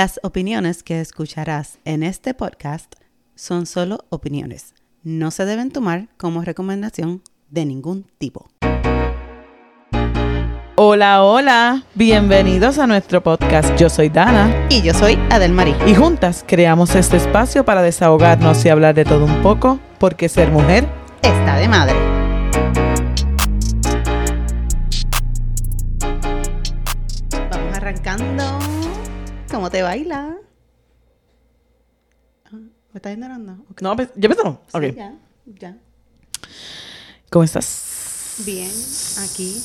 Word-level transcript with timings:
Las 0.00 0.18
opiniones 0.22 0.82
que 0.82 0.98
escucharás 1.02 1.78
en 1.84 2.02
este 2.02 2.32
podcast 2.32 2.94
son 3.34 3.66
solo 3.66 4.06
opiniones. 4.08 4.72
No 5.02 5.30
se 5.30 5.44
deben 5.44 5.70
tomar 5.70 6.08
como 6.16 6.40
recomendación 6.40 7.22
de 7.50 7.66
ningún 7.66 8.06
tipo. 8.16 8.48
Hola, 10.76 11.22
hola, 11.22 11.84
bienvenidos 11.94 12.78
a 12.78 12.86
nuestro 12.86 13.22
podcast. 13.22 13.78
Yo 13.78 13.90
soy 13.90 14.08
Dana 14.08 14.68
Y 14.70 14.80
yo 14.80 14.94
soy 14.94 15.18
Adelmarí. 15.28 15.74
y 15.86 15.94
juntas 15.94 16.46
creamos 16.48 16.94
este 16.94 17.18
espacio 17.18 17.66
para 17.66 17.82
desahogarnos 17.82 18.64
y 18.64 18.70
hablar 18.70 18.94
de 18.94 19.04
todo 19.04 19.26
un 19.26 19.42
poco, 19.42 19.80
porque 19.98 20.30
ser 20.30 20.50
mujer 20.50 20.88
Está 21.20 21.56
de 21.56 21.68
madre. 21.68 22.09
¿Cómo 29.70 29.78
te 29.78 29.82
baila? 29.82 30.36
Ah, 32.46 32.50
¿Me 32.52 32.70
estás 32.96 33.12
ignorando? 33.12 33.64
No, 33.80 33.94
pues, 33.94 34.08
¿ya 34.16 34.26
empezaron? 34.26 34.58
Sí, 34.66 34.76
Ok. 34.76 34.82
ya, 34.96 35.14
ya. 35.46 35.76
¿Cómo 37.30 37.44
estás? 37.44 38.34
Bien, 38.44 38.68
aquí. 39.22 39.62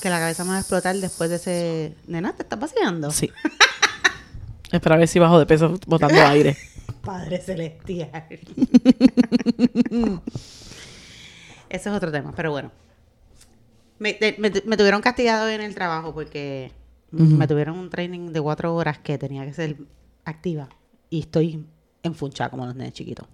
Que 0.00 0.08
la 0.08 0.20
cabeza 0.20 0.44
me 0.44 0.50
va 0.50 0.56
a 0.58 0.60
explotar 0.60 0.94
después 0.96 1.30
de 1.30 1.36
ese... 1.36 1.96
Nena, 2.06 2.32
¿te 2.36 2.44
estás 2.44 2.60
paseando? 2.60 3.10
Sí. 3.10 3.28
es 4.70 4.80
para 4.80 4.96
ver 4.96 5.08
si 5.08 5.18
bajo 5.18 5.36
de 5.40 5.46
peso 5.46 5.76
botando 5.84 6.14
aire. 6.28 6.56
Padre 7.02 7.40
celestial. 7.40 8.22
Ese 11.68 11.88
es 11.88 11.94
otro 11.94 12.12
tema, 12.12 12.32
pero 12.36 12.52
bueno. 12.52 12.70
Me, 13.98 14.12
de- 14.14 14.36
me- 14.38 14.52
me 14.64 14.76
tuvieron 14.76 15.02
castigado 15.02 15.48
en 15.48 15.60
el 15.60 15.74
trabajo 15.74 16.14
porque 16.14 16.70
me 17.10 17.46
tuvieron 17.46 17.78
un 17.78 17.90
training 17.90 18.32
de 18.32 18.40
cuatro 18.40 18.74
horas 18.74 18.98
que 18.98 19.18
tenía 19.18 19.44
que 19.44 19.52
ser 19.52 19.76
activa. 20.24 20.68
Y 21.08 21.20
estoy 21.20 21.64
enfunchada 22.02 22.50
como 22.50 22.66
los 22.66 22.74
nenes 22.74 22.92
chiquitos. 22.92 23.26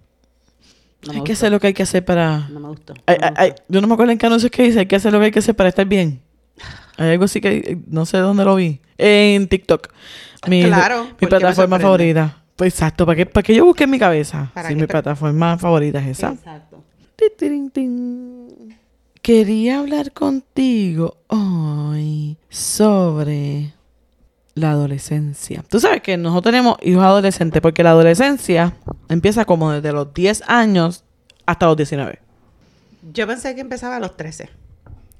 No 1.05 1.13
hay 1.13 1.23
que 1.23 1.33
hacer 1.33 1.51
lo 1.51 1.59
que 1.59 1.67
hay 1.67 1.73
que 1.73 1.83
hacer 1.83 2.03
para... 2.03 2.49
No 2.49 2.59
me 2.59 2.67
gustó. 2.69 2.93
no 2.95 3.01
Ay, 3.05 3.17
me 3.19 3.25
ay, 3.27 3.33
ay, 3.37 3.49
gustó. 3.51 3.63
yo 3.69 3.81
no 3.81 3.87
me 3.87 3.93
acuerdo 3.93 4.11
en 4.11 4.17
qué 4.17 4.25
anuncio 4.25 4.47
es 4.47 4.51
que 4.51 4.63
dice, 4.63 4.79
hay 4.79 4.85
que 4.87 4.95
hacer 4.95 5.13
lo 5.13 5.19
que 5.19 5.25
hay 5.25 5.31
que 5.31 5.39
hacer 5.39 5.55
para 5.55 5.69
estar 5.69 5.85
bien. 5.85 6.21
Hay 6.97 7.11
algo 7.11 7.25
así 7.25 7.39
que 7.39 7.57
eh, 7.57 7.77
no 7.87 8.05
sé 8.05 8.17
dónde 8.17 8.43
lo 8.43 8.55
vi. 8.55 8.81
En 8.97 9.47
TikTok. 9.47 9.89
Mi, 10.47 10.63
Claro, 10.63 11.07
Mi 11.21 11.27
plataforma 11.27 11.79
favorita. 11.79 12.43
Pues 12.55 12.73
exacto, 12.73 13.05
¿para 13.05 13.15
qué, 13.15 13.25
para 13.27 13.43
qué 13.43 13.53
yo 13.53 13.65
busqué 13.65 13.83
en 13.83 13.91
mi 13.91 13.99
cabeza? 13.99 14.49
¿Para 14.55 14.69
Sí, 14.69 14.75
mi 14.75 14.87
plataforma 14.87 15.57
favorita 15.59 15.99
es 15.99 16.07
esa. 16.17 16.29
Exacto. 16.31 16.83
Quería 19.21 19.79
hablar 19.79 20.11
contigo 20.13 21.17
hoy 21.27 22.37
sobre 22.49 23.73
la 24.57 24.71
adolescencia. 24.71 25.63
Tú 25.69 25.79
sabes 25.79 26.01
que 26.01 26.17
nosotros 26.17 26.51
tenemos 26.51 26.77
hijos 26.81 27.03
adolescentes 27.03 27.61
porque 27.61 27.83
la 27.83 27.91
adolescencia 27.91 28.73
empieza 29.09 29.45
como 29.45 29.71
desde 29.71 29.91
los 29.93 30.13
10 30.13 30.43
años 30.47 31.03
hasta 31.45 31.65
los 31.67 31.77
19. 31.77 32.19
Yo 33.13 33.27
pensé 33.27 33.55
que 33.55 33.61
empezaba 33.61 33.97
a 33.97 33.99
los 33.99 34.17
13. 34.17 34.49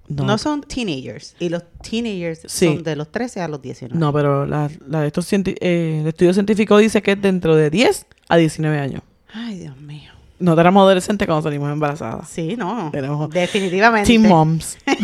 No, 0.10 0.24
No, 0.24 0.38
son 0.38 0.62
teenagers. 0.62 1.36
Y 1.40 1.50
los 1.50 1.64
teenagers 1.82 2.42
Sí. 2.48 2.66
son 2.68 2.84
de 2.84 2.96
los 2.96 3.12
13 3.12 3.42
a 3.42 3.48
los 3.48 3.62
19. 3.62 3.98
no 4.00 4.14
pero 4.14 4.46
la, 4.46 4.70
la 4.88 5.02
de 5.02 5.08
estos 5.08 5.32
eh, 5.32 6.00
el 6.02 6.08
estudio 6.08 6.34
científico 6.34 6.78
dice 6.78 7.02
que 7.02 7.14
es 7.14 7.22
dentro 7.22 7.56
de 7.56 7.70
10 7.70 8.06
a 8.30 8.38
19 8.38 8.80
años. 8.80 9.02
Ay, 9.34 9.60
Dios 9.60 9.78
mío. 9.78 10.12
No 10.40 10.60
éramos 10.60 10.82
adolescentes 10.82 11.28
cuando 11.28 11.44
salimos 11.44 11.72
embarazadas. 11.72 12.30
Sí, 12.30 12.56
no. 12.56 12.90
Tenemos 12.92 13.30
Definitivamente. 13.30 14.08
Teen 14.08 14.22
moms. 14.22 14.78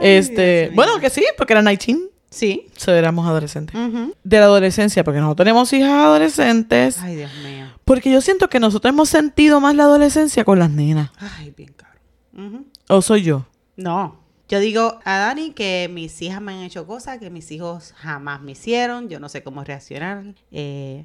este, 0.00 0.70
bueno, 0.74 0.98
que 1.00 1.10
sí, 1.10 1.24
porque 1.36 1.52
era 1.52 1.62
19. 1.62 2.11
Sí. 2.32 2.66
So, 2.76 2.92
éramos 2.92 3.26
adolescentes. 3.26 3.76
De 4.24 4.38
la 4.38 4.44
adolescencia, 4.46 5.04
porque 5.04 5.20
nosotros 5.20 5.44
tenemos 5.44 5.72
hijas 5.72 5.90
adolescentes. 5.90 6.98
Ay, 6.98 7.16
Dios 7.16 7.30
mío. 7.44 7.66
Porque 7.84 8.10
yo 8.10 8.20
siento 8.22 8.48
que 8.48 8.58
nosotros 8.58 8.90
hemos 8.90 9.10
sentido 9.10 9.60
más 9.60 9.74
la 9.74 9.84
adolescencia 9.84 10.44
con 10.44 10.58
las 10.58 10.70
nenas. 10.70 11.10
Ay, 11.18 11.52
bien 11.54 11.74
caro. 11.76 12.00
Ujú. 12.32 12.66
¿O 12.88 13.02
soy 13.02 13.22
yo? 13.22 13.46
No. 13.76 14.16
Yo 14.48 14.60
digo 14.60 14.98
a 15.04 15.18
Dani 15.18 15.52
que 15.52 15.90
mis 15.92 16.20
hijas 16.22 16.40
me 16.40 16.52
han 16.52 16.62
hecho 16.62 16.86
cosas 16.86 17.18
que 17.18 17.30
mis 17.30 17.50
hijos 17.52 17.92
jamás 17.96 18.40
me 18.40 18.52
hicieron. 18.52 19.08
Yo 19.08 19.20
no 19.20 19.28
sé 19.28 19.42
cómo 19.42 19.62
reaccionar. 19.62 20.24
Eh, 20.50 21.04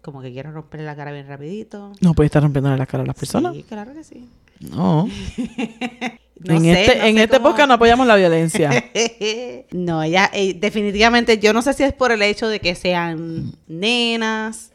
como 0.00 0.22
que 0.22 0.32
quiero 0.32 0.50
romperle 0.50 0.86
la 0.86 0.96
cara 0.96 1.12
bien 1.12 1.26
rapidito. 1.26 1.92
No 2.00 2.14
puede 2.14 2.26
estar 2.26 2.42
rompiéndole 2.42 2.76
la 2.78 2.86
cara 2.86 3.02
a 3.02 3.06
las 3.06 3.16
personas. 3.16 3.54
Sí, 3.54 3.62
claro 3.62 3.92
que 3.92 4.04
sí. 4.04 4.28
No. 4.60 5.08
No 6.40 6.54
en 6.54 6.62
sé, 6.62 6.82
este, 6.84 6.98
no 6.98 7.04
en 7.04 7.18
este 7.18 7.36
cómo- 7.36 7.50
podcast 7.50 7.68
no 7.68 7.74
apoyamos 7.74 8.06
la 8.06 8.16
violencia. 8.16 8.70
no, 9.72 10.02
ella 10.02 10.30
eh, 10.32 10.54
definitivamente, 10.54 11.38
yo 11.38 11.52
no 11.52 11.62
sé 11.62 11.72
si 11.74 11.84
es 11.84 11.92
por 11.92 12.10
el 12.12 12.22
hecho 12.22 12.48
de 12.48 12.60
que 12.60 12.74
sean 12.74 13.52
nenas, 13.68 14.70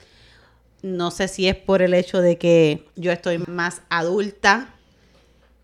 no 0.81 1.12
sé 1.12 1.28
si 1.28 1.47
es 1.50 1.56
por 1.58 1.81
el 1.81 1.94
hecho 1.94 2.22
de 2.22 2.38
que 2.38 2.86
yo 2.96 3.12
estoy 3.12 3.38
más 3.40 3.81
adulta 3.90 4.74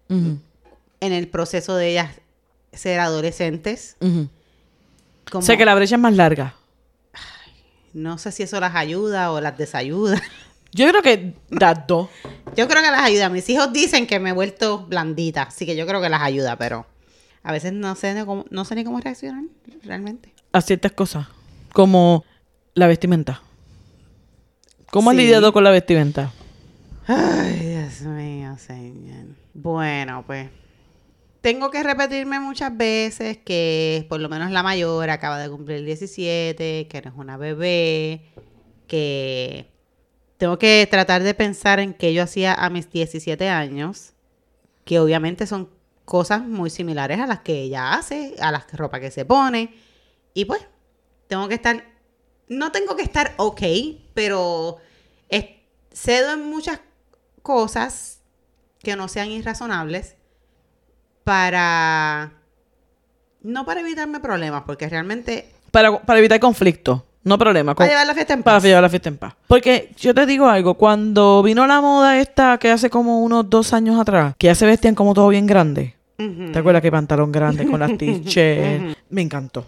en 0.09 0.41
el 1.00 1.28
proceso 1.29 1.75
de 1.75 1.91
ellas 1.91 2.12
ser 2.73 3.00
adolescentes. 3.00 3.95
Como- 5.31 5.41
Sé 5.41 5.57
que 5.57 5.66
la 5.66 5.73
brecha 5.75 5.95
es 5.95 6.01
más 6.01 6.13
larga. 6.16 6.56
No 7.94 8.17
sé 8.17 8.33
si 8.33 8.44
eso 8.44 8.59
las 8.59 8.75
ayuda 8.75 9.31
o 9.31 9.39
las 9.39 9.57
desayuda. 9.57 10.22
Yo 10.75 10.90
creo 10.90 11.02
que 11.02 11.34
las 11.50 11.88
dos. 11.88 12.09
Yo 12.58 12.68
creo 12.68 12.84
que 12.84 12.91
las 12.91 13.02
ayuda. 13.02 13.30
Mis 13.30 13.50
hijos 13.50 13.72
dicen 13.72 14.06
que 14.08 14.19
me 14.19 14.31
he 14.31 14.34
vuelto 14.34 14.86
blandita, 14.88 15.44
así 15.44 15.66
que 15.66 15.75
yo 15.75 15.86
creo 15.88 16.02
que 16.02 16.09
las 16.09 16.22
ayuda, 16.22 16.58
pero 16.58 16.86
a 17.44 17.52
veces 17.52 17.72
no 17.74 17.96
sé 17.96 18.13
ni 18.13 18.25
cómo, 18.25 18.46
no 18.50 18.63
sé 18.66 18.75
ni 18.75 18.84
cómo 18.84 19.00
reaccionar 19.00 19.44
realmente. 19.84 20.34
a 20.53 20.62
ciertas 20.62 20.91
cosas. 20.94 21.28
Como 21.74 22.24
la 22.75 22.88
vestimenta. 22.88 23.41
¿Cómo 24.91 25.09
has 25.09 25.16
Sí. 25.18 25.24
lidiado 25.24 25.52
con 25.53 25.63
la 25.63 25.72
vestimenta? 25.72 26.31
Ay, 27.07 27.59
Dios 27.59 28.02
mío, 28.02 28.57
señor. 28.57 29.25
Bueno, 29.53 30.24
pues 30.25 30.50
tengo 31.42 31.72
que 31.72 31.84
repetirme 31.84 32.40
muchas 32.40 32.75
veces 32.75 33.38
que 33.38 34.06
por 34.09 34.19
lo 34.22 34.30
menos 34.30 34.52
la 34.52 34.63
mayor 34.63 35.09
acaba 35.09 35.38
de 35.40 35.50
cumplir 35.50 35.84
17, 35.86 36.88
que 36.90 37.02
no 37.02 37.09
es 37.12 37.16
una 37.18 37.38
bebé, 37.38 38.22
que 38.88 39.69
tengo 40.38 40.57
que 40.59 40.88
tratar 40.90 41.23
de 41.23 41.34
pensar 41.34 41.79
en 41.79 41.94
qué 41.94 42.13
yo 42.13 42.23
hacía 42.23 42.53
a 42.53 42.69
mis 42.69 42.90
17 42.90 43.50
años, 43.50 44.13
que 44.84 45.00
obviamente 45.00 45.47
son 45.47 45.69
cosas 46.03 46.41
muy 46.44 46.69
similares 46.69 47.19
a 47.19 47.25
las 47.28 47.40
que 47.40 47.62
ella 47.62 47.94
hace, 47.94 48.35
a 48.40 48.51
las 48.51 48.72
ropa 48.74 49.00
que 49.00 49.12
se 49.12 49.25
pone, 49.25 49.74
y 50.34 50.45
pues 50.45 50.62
tengo 51.28 51.47
que 51.47 51.56
estar, 51.56 51.84
no 52.47 52.72
tengo 52.72 52.95
que 52.95 53.01
estar 53.03 53.34
ok, 53.38 53.62
pero 54.13 54.78
es- 55.29 55.45
cedo 55.91 56.34
en 56.34 56.44
muchas 56.50 56.79
cosas 57.41 58.19
que 58.79 58.95
no 58.95 59.07
sean 59.07 59.29
irrazonables 59.31 60.16
para 61.24 62.34
no 63.41 63.66
para 63.66 63.79
evitarme 63.81 64.19
problemas 64.19 64.63
porque 64.66 64.88
realmente 64.90 65.51
Para, 65.72 66.01
para 66.01 66.19
evitar 66.19 66.40
conflicto. 66.40 67.06
No 67.25 67.38
problema. 67.38 67.74
con- 67.75 67.84
para 67.86 67.90
llevar 67.90 68.08
la 68.08 68.13
fiesta 68.13 68.34
en 68.34 68.44
para 68.44 68.56
paz 68.58 68.63
llevar 68.63 68.84
la 68.84 68.90
fiesta 68.90 69.09
en 69.09 69.18
paz. 69.18 69.34
Porque 69.47 69.91
yo 69.97 70.13
te 70.13 70.25
digo 70.25 70.47
algo, 70.47 70.75
cuando 70.75 71.44
vino 71.44 71.68
la 71.68 71.81
moda 71.81 72.18
esta 72.19 72.58
que 72.58 72.72
hace 72.72 72.90
como 72.90 73.22
unos 73.24 73.50
dos 73.50 73.74
años 73.74 74.00
atrás, 74.00 74.36
que 74.38 74.47
ya 74.47 74.56
se 74.56 74.66
vestían 74.66 74.96
como 74.96 75.13
todo 75.13 75.28
bien 75.28 75.46
grande. 75.46 75.96
¿Te 76.18 76.59
acuerdas 76.59 76.81
que 76.81 76.91
pantalón 76.91 77.31
grande 77.31 77.66
con 77.68 77.78
las 77.80 77.91
t-shirts? 77.97 78.96
Me 79.09 79.22
encantó. 79.22 79.66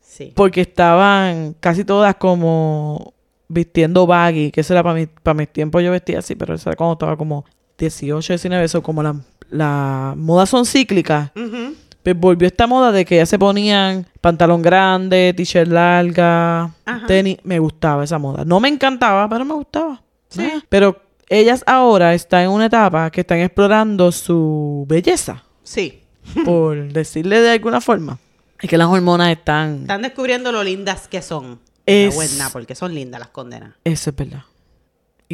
sí 0.00 0.32
Porque 0.34 0.62
estaban 0.62 1.54
casi 1.60 1.84
todas 1.84 2.14
como 2.14 3.12
vistiendo 3.48 4.06
baggy, 4.06 4.50
que 4.50 4.62
eso 4.62 4.72
era 4.72 4.82
para 4.82 4.94
mi, 4.94 5.06
para 5.06 5.34
mis 5.34 5.48
tiempos 5.52 5.82
yo 5.82 5.90
vestía 5.90 6.20
así, 6.20 6.34
pero 6.34 6.54
eso 6.54 6.70
era 6.70 6.76
cuando 6.76 6.94
estaba 6.94 7.16
como 7.16 7.44
18, 7.76 8.32
19, 8.32 8.64
eso 8.64 8.82
como 8.82 9.02
las 9.02 9.16
la 9.50 10.14
modas 10.16 10.48
son 10.48 10.64
cíclicas. 10.64 11.30
Ujú. 11.36 11.74
Pues 12.04 12.16
volvió 12.16 12.46
esta 12.46 12.66
moda 12.68 12.92
de 12.92 13.04
que 13.04 13.16
ya 13.16 13.26
se 13.26 13.38
ponían 13.38 14.06
pantalón 14.20 14.62
grande, 14.62 15.34
t-shirt 15.36 15.68
larga, 15.68 16.64
Ajá. 16.84 17.06
tenis. 17.06 17.38
Me 17.42 17.58
gustaba 17.58 18.04
esa 18.04 18.18
moda. 18.18 18.44
No 18.44 18.60
me 18.60 18.68
encantaba, 18.68 19.28
pero 19.28 19.44
me 19.44 19.54
gustaba. 19.54 20.02
Sí. 20.28 20.42
Ah, 20.54 20.60
Pero 20.68 21.00
ellas 21.28 21.64
ahora 21.66 22.12
están 22.14 22.42
en 22.42 22.50
una 22.50 22.66
etapa 22.66 23.10
que 23.10 23.22
están 23.22 23.38
explorando 23.38 24.12
su 24.12 24.84
belleza, 24.88 25.42
sí 25.62 26.02
por 26.44 26.92
decirle 26.92 27.40
de 27.40 27.50
alguna 27.52 27.80
forma. 27.80 28.18
Es 28.60 28.68
que 28.70 28.76
las 28.78 28.88
hormonas 28.88 29.30
están... 29.30 29.80
están 29.82 30.02
descubriendo 30.02 30.52
lo 30.52 30.62
lindas 30.62 31.08
que 31.08 31.20
son 31.22 31.58
Es- 31.86 32.10
La 32.10 32.14
buena, 32.14 32.50
porque 32.50 32.74
son 32.74 32.94
lindas 32.94 33.18
las 33.20 33.28
condenas 33.30 33.74
Eso 33.84 34.10
es 34.10 34.16
verdad. 34.16 34.42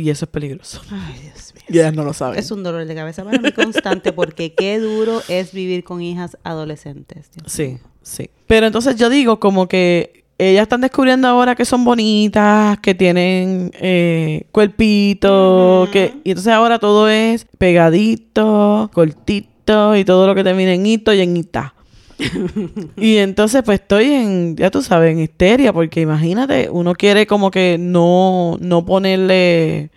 Y 0.01 0.11
eso 0.11 0.25
es 0.25 0.31
peligroso. 0.31 0.81
ay 0.91 1.21
Dios 1.23 1.55
mío 1.55 1.65
Y 1.69 1.79
ellas 1.79 1.95
no 1.95 2.05
lo 2.05 2.13
saben. 2.13 2.39
es 2.39 2.51
un 2.51 2.63
dolor 2.63 2.85
de 2.87 2.95
cabeza 2.95 3.25
para 3.25 3.39
mí 3.39 3.53
constante 3.53 4.13
porque 4.13 4.55
qué 4.55 4.79
duro 4.79 5.23
es 5.29 5.53
vivir 5.53 5.85
con 5.85 6.01
hijas 6.03 6.37
adolescentes 6.43 7.31
Dios 7.33 7.53
Sí, 7.53 7.79
sí. 8.03 8.31
Pero 8.47 8.67
entonces 8.67 8.97
yo 8.97 9.09
digo 9.11 9.41
como 9.41 9.69
que 9.69 10.25
ellas 10.39 10.63
están 10.63 10.81
descubriendo 10.81 11.29
ahora 11.29 11.55
que 11.55 11.67
son 11.67 11.85
bonitas, 11.85 12.79
que 12.81 12.95
tienen 12.95 13.71
eh, 13.75 14.47
cuerpito, 14.53 15.87
que 15.93 16.15
y 16.25 16.31
entonces 16.31 16.53
ahora 16.53 16.79
todo 16.79 17.09
es 17.11 17.47
pegadito, 17.59 18.91
cortito 18.93 19.97
y 19.97 20.05
todo 20.05 20.27
lo 20.27 20.35
que 20.35 20.43
termina 20.43 20.73
en 20.73 20.87
hito 20.87 21.13
y 21.13 21.21
en 21.21 21.37
ita. 21.37 21.75
y 22.97 23.17
entonces 23.17 23.63
pues 23.65 23.81
estoy 23.81 24.13
en, 24.13 24.57
ya 24.57 24.71
tú 24.71 24.83
sabes, 24.83 25.13
en 25.13 25.21
histeria, 25.21 25.73
porque 25.73 26.01
imagínate, 26.01 26.69
uno 26.71 26.95
quiere 26.95 27.27
como 27.27 27.51
que 27.51 27.77
no, 27.79 28.57
no 28.61 28.85
ponerle 28.85 29.91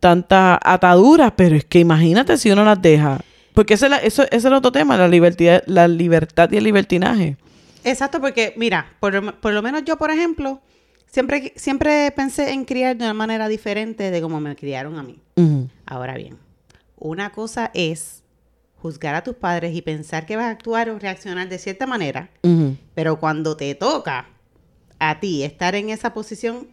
tantas 0.00 0.58
ataduras, 0.62 1.32
pero 1.36 1.56
es 1.56 1.64
que 1.64 1.80
imagínate 1.80 2.36
si 2.38 2.50
uno 2.50 2.64
las 2.64 2.80
deja. 2.80 3.20
Porque 3.54 3.74
ese 3.74 3.86
es, 3.86 3.90
la- 3.90 3.98
eso, 3.98 4.22
ese 4.24 4.36
es 4.36 4.44
el 4.44 4.52
otro 4.54 4.72
tema, 4.72 4.96
la 4.96 5.08
libertad, 5.08 5.62
la 5.66 5.88
libertad 5.88 6.50
y 6.52 6.56
el 6.56 6.64
libertinaje. 6.64 7.36
Exacto, 7.84 8.20
porque 8.20 8.54
mira, 8.56 8.86
por, 9.00 9.12
lo- 9.14 9.40
por 9.40 9.52
lo 9.52 9.62
menos 9.62 9.82
yo, 9.84 9.96
por 9.98 10.10
ejemplo, 10.10 10.60
siempre, 11.06 11.52
siempre 11.56 12.10
pensé 12.12 12.50
en 12.52 12.64
criar 12.64 12.96
de 12.96 13.04
una 13.04 13.14
manera 13.14 13.48
diferente 13.48 14.10
de 14.10 14.20
como 14.22 14.40
me 14.40 14.56
criaron 14.56 14.98
a 14.98 15.02
mí. 15.02 15.18
Ahora 15.86 16.14
bien, 16.16 16.36
una 16.96 17.30
cosa 17.30 17.70
es 17.74 18.21
juzgar 18.82 19.14
a 19.14 19.22
tus 19.22 19.36
padres 19.36 19.74
y 19.76 19.80
pensar 19.80 20.26
que 20.26 20.34
vas 20.36 20.46
a 20.46 20.50
actuar 20.50 20.90
o 20.90 20.98
reaccionar 20.98 21.48
de 21.48 21.58
cierta 21.58 21.86
manera, 21.86 22.30
pero 22.94 23.20
cuando 23.20 23.56
te 23.56 23.74
toca 23.76 24.26
a 24.98 25.20
ti 25.20 25.44
estar 25.44 25.76
en 25.76 25.88
esa 25.90 26.12
posición, 26.12 26.66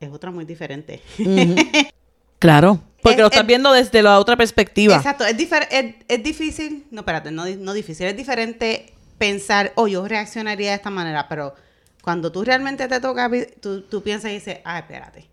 es 0.00 0.10
otra 0.12 0.30
muy 0.30 0.44
diferente. 0.44 1.00
Claro, 2.38 2.78
porque 3.00 3.14
Es- 3.14 3.20
lo 3.20 3.26
estás 3.28 3.40
es- 3.40 3.46
viendo 3.46 3.72
desde 3.72 4.02
la 4.02 4.18
otra 4.18 4.36
perspectiva. 4.36 4.96
Exacto, 4.96 5.24
es, 5.24 5.34
es, 5.70 5.94
es 6.08 6.22
difícil, 6.22 6.84
no, 6.90 7.00
espérate, 7.00 7.30
no, 7.30 7.46
no 7.46 7.72
difícil, 7.72 8.04
es 8.06 8.16
diferente 8.16 8.92
pensar, 9.16 9.72
oh, 9.76 9.86
yo 9.88 10.06
reaccionaría 10.06 10.70
de 10.70 10.76
esta 10.76 10.90
manera, 10.90 11.26
pero 11.26 11.54
cuando 12.02 12.30
tú 12.30 12.44
realmente 12.44 12.86
te 12.86 13.00
toca, 13.00 13.30
tú, 13.62 13.80
tú 13.82 14.02
piensas 14.02 14.30
y 14.30 14.34
dices, 14.34 14.58
ah, 14.64 14.78
espérate. 14.80 15.26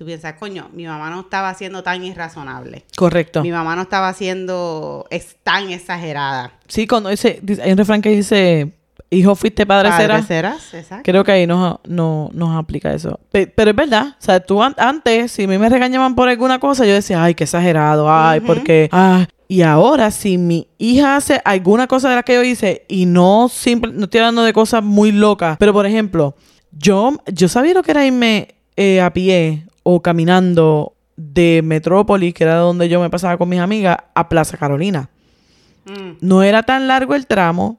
Tú 0.00 0.06
piensas, 0.06 0.32
coño, 0.38 0.70
mi 0.72 0.86
mamá 0.86 1.10
no 1.10 1.20
estaba 1.20 1.52
siendo 1.52 1.82
tan 1.82 2.02
irrazonable. 2.02 2.86
Correcto. 2.96 3.42
Mi 3.42 3.50
mamá 3.52 3.76
no 3.76 3.82
estaba 3.82 4.10
siendo 4.14 5.06
es 5.10 5.36
tan 5.42 5.68
exagerada. 5.68 6.54
Sí, 6.68 6.86
cuando 6.86 7.10
dice, 7.10 7.42
hay 7.62 7.72
un 7.72 7.76
refrán 7.76 8.00
que 8.00 8.08
dice, 8.08 8.72
hijo 9.10 9.34
fuiste 9.34 9.66
padre, 9.66 9.90
Padre 9.90 10.02
serás. 10.04 10.26
serás, 10.26 10.72
exacto. 10.74 11.02
Creo 11.04 11.22
que 11.22 11.32
ahí 11.32 11.46
nos, 11.46 11.80
no, 11.86 12.30
nos 12.32 12.56
aplica 12.58 12.94
eso. 12.94 13.20
Pe- 13.30 13.46
pero 13.46 13.72
es 13.72 13.76
verdad. 13.76 14.06
O 14.18 14.22
sea, 14.24 14.40
tú 14.40 14.62
an- 14.62 14.74
antes, 14.78 15.32
si 15.32 15.42
a 15.44 15.46
mí 15.48 15.58
me 15.58 15.68
regañaban 15.68 16.14
por 16.14 16.30
alguna 16.30 16.58
cosa, 16.58 16.86
yo 16.86 16.94
decía, 16.94 17.22
ay, 17.22 17.34
qué 17.34 17.44
exagerado, 17.44 18.10
ay, 18.10 18.38
Ujú. 18.38 18.46
porque... 18.46 18.88
Ah. 18.92 19.26
Y 19.48 19.60
ahora, 19.60 20.10
si 20.12 20.38
mi 20.38 20.66
hija 20.78 21.16
hace 21.16 21.42
alguna 21.44 21.88
cosa 21.88 22.08
de 22.08 22.14
la 22.14 22.22
que 22.22 22.32
yo 22.36 22.42
hice 22.42 22.86
y 22.88 23.04
no 23.04 23.50
simple, 23.52 23.92
no 23.92 24.04
estoy 24.04 24.20
hablando 24.20 24.44
de 24.44 24.54
cosas 24.54 24.82
muy 24.82 25.12
locas, 25.12 25.58
pero 25.60 25.74
por 25.74 25.84
ejemplo, 25.84 26.34
yo, 26.72 27.18
yo 27.26 27.48
sabía 27.50 27.74
lo 27.74 27.82
que 27.82 27.90
era 27.90 28.06
irme 28.06 28.54
eh, 28.76 29.02
a 29.02 29.12
pie 29.12 29.66
o 29.92 30.00
caminando 30.02 30.94
de 31.16 31.60
Metrópolis, 31.64 32.32
que 32.34 32.44
era 32.44 32.56
donde 32.56 32.88
yo 32.88 33.00
me 33.00 33.10
pasaba 33.10 33.36
con 33.36 33.48
mis 33.48 33.60
amigas, 33.60 33.96
a 34.14 34.28
Plaza 34.28 34.56
Carolina. 34.56 35.10
Mm, 35.84 36.12
No 36.20 36.42
era 36.42 36.62
tan 36.62 36.86
largo 36.88 37.14
el 37.14 37.26
tramo, 37.26 37.78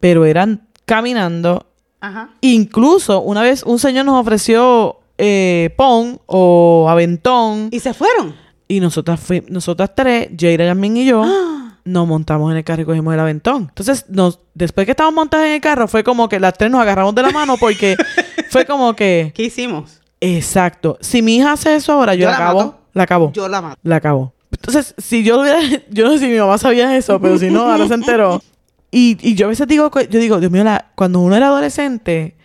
pero 0.00 0.24
eran 0.26 0.66
caminando 0.84 1.66
Ajá. 2.00 2.30
Incluso 2.40 3.20
una 3.20 3.42
vez 3.42 3.62
un 3.62 3.78
señor 3.78 4.04
nos 4.04 4.20
ofreció 4.20 4.98
eh, 5.18 5.72
pon 5.76 6.20
o 6.26 6.88
aventón 6.90 7.68
Y 7.70 7.78
se 7.78 7.94
fueron. 7.94 8.34
y 8.66 8.80
nosotras, 8.80 9.20
fui- 9.20 9.44
nosotras 9.48 9.92
tres, 9.94 10.30
Jaira, 10.38 10.64
Yasmin 10.64 10.96
y 10.96 11.04
yo, 11.06 11.22
¡Ah! 11.24 11.78
nos 11.84 12.06
montamos 12.08 12.50
en 12.50 12.56
el 12.58 12.64
carro 12.64 12.82
y 12.82 12.84
cogimos 12.86 13.14
el 13.14 13.20
aventón. 13.20 13.66
Entonces, 13.68 14.06
nos, 14.08 14.40
después 14.54 14.84
que 14.84 14.90
estábamos 14.92 15.14
montadas 15.14 15.46
en 15.46 15.52
el 15.52 15.60
carro, 15.60 15.86
fue 15.88 16.02
como 16.04 16.28
que 16.28 16.40
las 16.40 16.54
tres 16.58 16.70
nos 16.72 16.80
agarramos 16.80 17.14
de 17.14 17.22
la 17.22 17.30
mano 17.30 17.56
porque 17.56 17.96
fue 18.50 18.64
como 18.66 18.94
que, 18.94 19.32
¿Qué 19.34 19.44
hicimos? 19.44 20.00
Exacto, 20.22 20.96
si 21.00 21.20
mi 21.22 21.36
hija 21.36 21.52
hace 21.52 21.74
eso 21.74 21.92
ahora, 21.92 22.14
yo, 22.14 22.22
Yo 22.22 22.26
la 22.30 22.36
acabo. 22.36 22.58
mato. 22.64 22.78
La 22.94 23.02
acabo. 23.02 23.32
Yo 23.32 23.48
la 23.48 23.60
mato. 23.62 23.78
La 23.82 23.96
acabó. 23.96 24.32
Entonces, 24.50 24.94
si 24.98 25.22
yo 25.24 25.36
lo 25.36 25.42
hubiera, 25.42 25.60
yo 25.90 26.04
no 26.04 26.12
sé 26.12 26.18
si 26.20 26.26
mi 26.28 26.38
mamá 26.38 26.58
sabía 26.58 26.96
eso, 26.96 27.20
pero 27.20 27.38
si 27.38 27.50
no, 27.50 27.62
ahora 27.70 27.86
se 27.88 27.94
enteró. 27.94 28.40
Y, 28.94 29.16
y 29.26 29.34
yo 29.34 29.46
a 29.46 29.48
veces 29.48 29.66
digo, 29.66 29.90
yo 29.90 30.20
digo, 30.20 30.38
Dios 30.38 30.52
mío, 30.52 30.62
la- 30.64 30.90
cuando 30.94 31.20
uno 31.20 31.34
era 31.34 31.46
adolescente, 31.46 32.36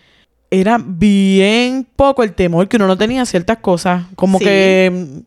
era 0.49 0.77
bien 0.81 1.85
poco 1.97 2.23
el 2.23 2.31
temor 2.35 2.69
que 2.69 2.77
uno 2.77 2.87
no 2.87 2.97
tenía 2.97 3.25
ciertas 3.25 3.57
cosas. 3.57 4.05
Como 4.15 4.37
Sí. 4.39 4.45
que... 4.45 4.91
mm, 4.93 5.19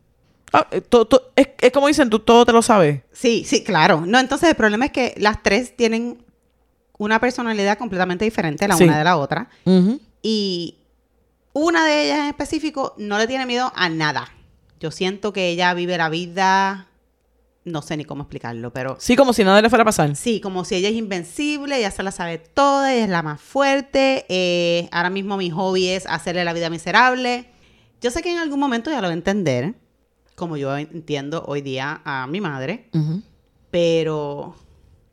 ah, 0.53 0.67
to- 0.89 1.05
to- 1.05 1.31
es, 1.35 1.49
es 1.61 1.71
como 1.71 1.85
dicen, 1.85 2.09
tú 2.09 2.17
todo 2.17 2.43
te 2.43 2.51
lo 2.51 2.63
sabes. 2.63 3.01
Sí, 3.11 3.43
sí, 3.45 3.63
claro. 3.63 4.03
No, 4.07 4.19
entonces 4.19 4.49
el 4.49 4.55
problema 4.55 4.85
es 4.85 4.91
que 4.91 5.13
las 5.17 5.43
tres 5.43 5.77
tienen 5.77 6.17
una 6.97 7.19
personalidad 7.19 7.77
completamente 7.77 8.25
diferente 8.25 8.67
la 8.67 8.75
Sí. 8.75 8.85
una 8.85 8.97
de 8.97 9.03
la 9.03 9.17
otra. 9.17 9.47
Y 10.23 10.77
una 11.53 11.85
de 11.85 12.05
ellas 12.05 12.19
en 12.19 12.25
específico 12.27 12.93
no 12.97 13.17
le 13.17 13.27
tiene 13.27 13.45
miedo 13.45 13.71
a 13.75 13.89
nada. 13.89 14.29
Yo 14.79 14.91
siento 14.91 15.31
que 15.33 15.49
ella 15.49 15.73
vive 15.73 15.97
la 15.97 16.09
vida, 16.09 16.87
no 17.65 17.81
sé 17.81 17.97
ni 17.97 18.05
cómo 18.05 18.23
explicarlo, 18.23 18.71
pero 18.73 18.97
Sí, 18.99 19.15
como 19.15 19.33
si 19.33 19.43
nada 19.43 19.61
le 19.61 19.69
fuera 19.69 19.83
a 19.83 19.85
pasar. 19.85 20.15
sí, 20.15 20.41
como 20.41 20.65
si 20.65 20.75
ella 20.75 20.89
es 20.89 20.95
invencible, 20.95 21.77
ella 21.77 21.91
se 21.91 22.01
la 22.03 22.11
sabe 22.11 22.37
toda, 22.39 22.93
ella 22.93 23.03
es 23.03 23.09
la 23.09 23.21
más 23.21 23.39
fuerte. 23.41 24.25
eh, 24.29 24.89
ahora 24.91 25.09
mismo 25.09 25.37
mi 25.37 25.49
hobby 25.51 25.87
es 25.89 26.05
hacerle 26.07 26.43
la 26.45 26.53
vida 26.53 26.69
miserable. 26.69 27.49
Yo 28.01 28.09
sé 28.09 28.21
que 28.23 28.31
en 28.31 28.39
algún 28.39 28.59
momento 28.59 28.89
ya 28.89 28.97
lo 29.01 29.07
va 29.07 29.11
a 29.11 29.13
entender, 29.13 29.75
como 30.35 30.57
yo 30.57 30.75
entiendo 30.75 31.43
hoy 31.47 31.61
día 31.61 32.01
a 32.03 32.25
mi 32.25 32.41
madre, 32.41 32.89
Ujú. 32.93 33.21
pero 33.69 34.55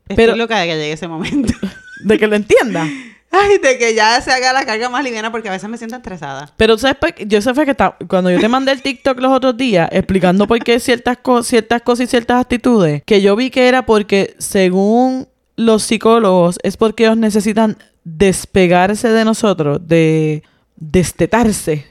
estoy 0.07 0.15
Pero- 0.25 0.35
loca 0.35 0.57
de 0.59 0.67
que 0.67 0.73
llegue 0.77 0.91
ese 0.93 1.07
momento. 1.07 1.53
De 2.03 2.17
que 2.17 2.27
lo 2.27 2.35
entienda. 2.37 2.87
Ay, 3.31 3.59
de 3.59 3.77
que 3.77 3.93
ya 3.93 4.19
se 4.21 4.31
haga 4.31 4.53
la 4.53 4.65
carga 4.65 4.89
más 4.89 5.03
liviana 5.03 5.31
porque 5.31 5.49
a 5.49 5.51
veces 5.51 5.69
me 5.69 5.77
siento 5.77 5.95
estresada. 5.95 6.51
Pero 6.57 6.77
¿sabes? 6.77 6.97
Yo 7.27 7.41
sé 7.41 7.53
que 7.65 7.75
ta- 7.75 7.95
cuando 8.07 8.31
yo 8.31 8.39
te 8.39 8.47
mandé 8.49 8.71
el 8.71 8.81
TikTok 8.81 9.19
los 9.19 9.31
otros 9.31 9.55
días 9.55 9.87
explicando 9.91 10.47
por 10.47 10.57
qué 10.63 10.79
ciertas, 10.79 11.17
co- 11.21 11.43
ciertas 11.43 11.81
cosas 11.83 12.05
y 12.05 12.07
ciertas 12.07 12.41
actitudes, 12.41 13.03
que 13.05 13.21
yo 13.21 13.35
vi 13.35 13.49
que 13.51 13.67
era 13.67 13.85
porque 13.85 14.35
según 14.39 15.27
los 15.55 15.83
psicólogos 15.83 16.57
es 16.63 16.75
porque 16.77 17.03
ellos 17.05 17.17
necesitan 17.17 17.77
despegarse 18.03 19.09
de 19.09 19.25
nosotros, 19.25 19.79
de 19.87 20.41
destetarse, 20.77 21.85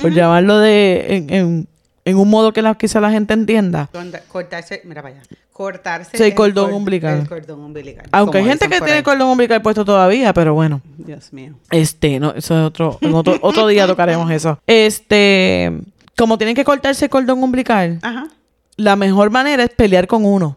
por 0.00 0.12
llamarlo 0.12 0.58
de 0.58 1.06
en, 1.08 1.30
en- 1.30 1.68
en 2.04 2.16
un 2.18 2.28
modo 2.28 2.52
que 2.52 2.62
la, 2.62 2.74
quizá 2.74 3.00
la 3.00 3.10
gente 3.10 3.34
entienda. 3.34 3.88
Corta- 3.92 4.22
Cortarse, 4.28 4.82
mira 4.84 5.02
para 5.02 5.14
allá. 5.16 5.22
Cortarse 5.52 6.16
Sí, 6.18 6.22
el 6.24 6.34
cordón 6.34 6.66
cor- 6.66 6.74
umbilical. 6.74 7.20
El 7.20 7.28
cordón 7.28 7.60
umbilical. 7.60 8.06
Aunque 8.12 8.38
hay 8.38 8.44
gente 8.44 8.68
que 8.68 8.80
tiene 8.80 8.98
el 8.98 9.04
cordón 9.04 9.28
umbilical 9.28 9.62
puesto 9.62 9.84
todavía, 9.84 10.32
pero 10.34 10.52
bueno. 10.54 10.80
Dios 10.98 11.32
mío. 11.32 11.54
Este, 11.70 12.18
no, 12.18 12.32
eso 12.34 12.58
es 12.58 12.64
otro, 12.66 12.98
en 13.00 13.14
otro, 13.14 13.38
otro 13.40 13.66
día 13.68 13.86
tocaremos 13.86 14.30
eso. 14.32 14.58
Este, 14.66 15.72
como 16.16 16.38
tienen 16.38 16.56
que 16.56 16.64
cortarse 16.64 17.04
el 17.06 17.10
cordón 17.10 17.42
umbilical, 17.42 17.98
Ajá. 18.02 18.28
la 18.76 18.96
mejor 18.96 19.30
manera 19.30 19.62
es 19.64 19.70
pelear 19.70 20.06
con 20.08 20.24
uno 20.24 20.56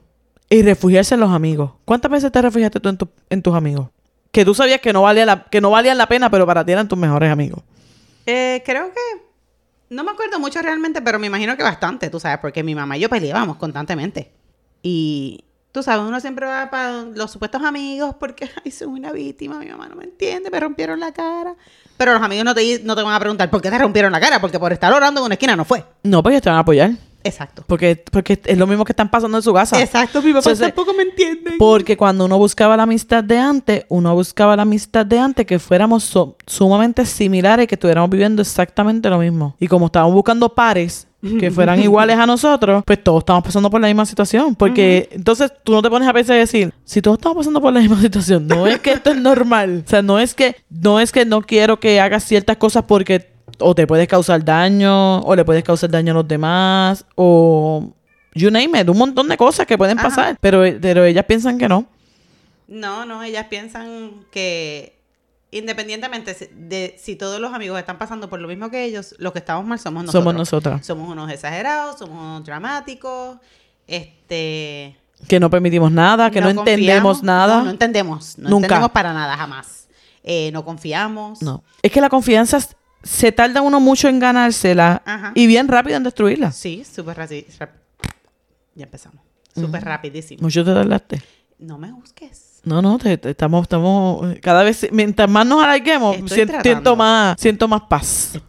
y 0.50 0.62
refugiarse 0.64 1.14
en 1.14 1.20
los 1.22 1.32
amigos. 1.32 1.72
¿Cuántas 1.86 2.10
veces 2.12 2.32
te 2.32 2.42
refugiaste 2.42 2.80
tú 2.80 2.90
en, 2.90 2.98
tu- 2.98 3.10
en 3.30 3.42
tus 3.42 3.54
amigos? 3.56 3.90
Que 4.32 4.44
tú 4.46 4.54
sabías 4.56 4.82
que 4.82 4.94
no, 4.94 5.04
valía 5.04 5.26
la, 5.26 5.44
que 5.46 5.62
no 5.62 5.70
valían 5.72 5.98
la 5.98 6.08
pena, 6.08 6.30
pero 6.32 6.46
para 6.46 6.66
ti 6.66 6.72
eran 6.72 6.88
tus 6.88 6.98
mejores 6.98 7.32
amigos. 7.32 7.62
Eh, 8.26 8.62
creo 8.66 8.92
que. 8.92 9.27
No 9.90 10.04
me 10.04 10.12
acuerdo 10.12 10.40
mucho 10.40 10.62
realmente, 10.62 11.02
pero 11.02 11.18
me 11.20 11.28
imagino 11.28 11.56
que 11.56 11.64
bastante, 11.64 12.10
tú 12.10 12.20
sabes, 12.20 12.40
porque 12.40 12.64
mi 12.64 12.76
mamá 12.76 12.98
y 12.98 13.02
yo 13.02 13.10
peleábamos 13.10 13.58
constantemente. 13.58 14.32
Y 14.82 15.46
tú 15.72 15.82
sabes, 15.82 16.06
uno 16.06 16.20
siempre 16.20 16.46
va 16.46 16.70
para 16.70 17.04
los 17.04 17.32
supuestos 17.32 17.64
amigos 17.64 18.16
porque, 18.20 18.50
ay, 18.66 18.72
soy 18.72 18.88
una 18.88 19.12
víctima, 19.12 19.60
mi 19.60 19.68
mamá 19.68 19.88
no 19.88 19.96
me 19.96 20.04
entiende, 20.04 20.50
me 20.50 20.60
rompieron 20.60 21.00
la 21.00 21.14
cara. 21.14 21.56
Pero 21.98 22.14
los 22.14 22.22
amigos 22.22 22.46
no 22.46 22.54
te, 22.54 22.82
no 22.84 22.96
te 22.96 23.02
van 23.02 23.14
a 23.14 23.20
preguntar 23.20 23.50
por 23.50 23.62
qué 23.62 23.70
te 23.70 23.78
rompieron 23.78 24.12
la 24.12 24.20
cara, 24.20 24.42
porque 24.42 24.60
por 24.60 24.74
estar 24.74 24.92
orando 24.92 25.22
en 25.22 25.26
una 25.26 25.36
esquina 25.36 25.56
no 25.56 25.66
fue. 25.66 25.84
No, 26.04 26.22
ellos 26.28 26.42
te 26.42 26.50
van 26.50 26.58
a 26.58 26.62
apoyar. 26.62 26.92
Exacto. 27.28 27.64
Porque, 27.68 28.04
porque 28.12 28.40
es 28.44 28.58
lo 28.58 28.66
mismo 28.68 28.84
que 28.86 28.92
están 28.94 29.10
pasando 29.10 29.38
en 29.38 29.44
su 29.44 29.54
casa. 29.54 29.82
Exacto, 29.82 30.22
mi 30.22 30.30
papá 30.34 30.40
Entonces, 30.50 30.68
tampoco 30.74 30.94
me 30.94 31.04
entiende. 31.04 31.52
Porque 31.60 31.96
cuando 31.98 32.26
uno 32.26 32.38
buscaba 32.38 32.76
la 32.78 32.84
amistad 32.84 33.24
de 33.24 33.38
antes, 33.38 33.86
uno 33.90 34.14
buscaba 34.16 34.56
la 34.56 34.62
amistad 34.64 35.06
de 35.06 35.20
antes 35.20 35.46
que 35.46 35.60
fuéramos 35.60 36.04
so- 36.04 36.36
sumamente 36.46 37.06
similares, 37.06 37.68
que 37.68 37.76
estuviéramos 37.76 38.10
viviendo 38.10 38.42
exactamente 38.42 39.10
lo 39.10 39.20
mismo. 39.20 39.56
Y 39.60 39.68
como 39.68 39.88
estábamos 39.88 40.14
buscando 40.16 40.50
pares 40.50 41.08
que 41.40 41.50
fueran 41.52 41.80
iguales 41.82 42.18
a 42.18 42.26
nosotros, 42.26 42.84
pues 42.86 43.04
todos 43.04 43.20
estamos 43.20 43.44
pasando 43.44 43.70
por 43.70 43.82
la 43.82 43.88
misma 43.88 44.06
situación. 44.06 44.56
Porque 44.56 45.10
entonces 45.12 45.52
tú 45.64 45.74
no 45.74 45.82
te 45.82 45.90
pones 45.90 46.08
a 46.08 46.14
pensar 46.14 46.36
y 46.38 46.40
decir, 46.40 46.74
si 46.86 47.02
todos 47.02 47.18
estamos 47.18 47.38
pasando 47.38 47.60
por 47.60 47.74
la 47.74 47.80
misma 47.82 48.00
situación, 48.02 48.48
no 48.48 48.68
es 48.68 48.80
que 48.80 48.92
esto 48.92 49.10
es 49.12 49.18
normal. 49.18 49.84
O 49.86 49.90
sea, 49.90 50.02
no 50.02 50.20
es 50.20 50.34
que 50.34 50.56
no 50.70 51.00
es 51.00 51.12
que 51.12 51.26
no 51.26 51.42
quiero 51.42 51.80
que 51.80 52.00
hagas 52.00 52.24
ciertas 52.24 52.58
cosas 52.58 52.84
porque 52.88 53.36
o 53.60 53.76
te 53.76 53.88
puedes 53.88 54.08
causar 54.08 54.44
daño, 54.44 55.20
o 55.22 55.36
le 55.36 55.46
puedes 55.46 55.64
causar 55.64 55.90
daño 55.90 56.12
a 56.12 56.16
los 56.16 56.28
demás, 56.28 57.06
o 57.16 57.94
you 58.34 58.52
name 58.52 58.80
it, 58.80 58.90
un 58.90 58.98
montón 58.98 59.28
de 59.28 59.38
cosas 59.38 59.66
que 59.66 59.78
pueden 59.78 59.98
Ajá. 60.00 60.10
pasar. 60.10 60.38
Pero, 60.40 60.64
pero 60.82 61.06
ellas 61.06 61.26
piensan 61.26 61.58
que 61.58 61.68
no. 61.68 61.86
No, 62.68 63.06
no, 63.06 63.24
ellas 63.24 63.48
piensan 63.50 64.26
que 64.32 64.98
independientemente 65.52 66.52
de 66.54 66.96
si 67.00 67.16
todos 67.16 67.40
los 67.40 67.54
amigos 67.54 67.80
están 67.80 67.98
pasando 67.98 68.30
por 68.30 68.40
lo 68.40 68.48
mismo 68.48 68.70
que 68.70 68.84
ellos, 68.84 69.16
los 69.18 69.32
que 69.32 69.40
estamos 69.40 69.66
mal 69.66 69.80
somos 69.80 70.04
nosotros. 70.04 70.24
Somos 70.24 70.36
nosotras. 70.36 70.86
Somos 70.86 71.10
unos 71.10 71.32
exagerados, 71.32 71.98
somos 72.00 72.22
unos 72.22 72.44
dramáticos, 72.44 73.38
este... 73.88 74.98
Que 75.28 75.40
no 75.40 75.50
permitimos 75.50 75.92
nada, 75.92 76.30
que 76.30 76.42
no, 76.42 76.50
entendemos 76.50 77.24
nada. 77.24 77.60
No, 77.60 77.66
no 77.66 77.72
entendemos, 77.72 78.38
no 78.38 78.50
Nunca. 78.50 78.66
entendemos 78.68 78.92
para 78.92 79.14
nada, 79.14 79.36
jamás. 79.36 79.88
Eh, 80.24 80.52
no 80.52 80.64
confiamos. 80.64 81.42
No. 81.42 81.64
Es 81.82 81.92
que 81.92 82.02
la 82.02 82.10
confianza 82.10 82.60
se 83.04 83.32
tarda 83.32 83.62
uno 83.62 83.80
mucho 83.80 84.08
en 84.10 84.20
ganársela 84.20 85.02
Ajá. 85.06 85.32
y 85.36 85.48
bien 85.48 85.68
rápido 85.68 85.98
en 85.98 86.04
destruirla. 86.04 86.52
Sí, 86.52 86.84
súper 86.84 87.18
rápido. 87.18 87.46
Ya 88.76 88.84
empezamos. 88.86 89.22
Súper 89.56 89.84
rapidísimo. 89.84 90.42
Mucho 90.44 90.64
te 90.64 90.74
tardaste. 90.74 91.22
No 91.60 91.78
me 91.78 91.92
busques. 91.92 92.60
No, 92.64 92.82
no, 92.82 92.98
te- 93.00 93.18
te- 93.18 93.30
estamos, 93.32 93.64
estamos, 93.64 94.36
cada 94.42 94.62
vez, 94.64 94.88
mientras 94.92 95.30
más 95.30 95.46
nos 95.48 95.64
alarguemos, 95.64 96.18
siento 96.30 96.96
más, 96.96 97.40
siento 97.40 97.68
más 97.68 97.82
paz. 97.90 98.34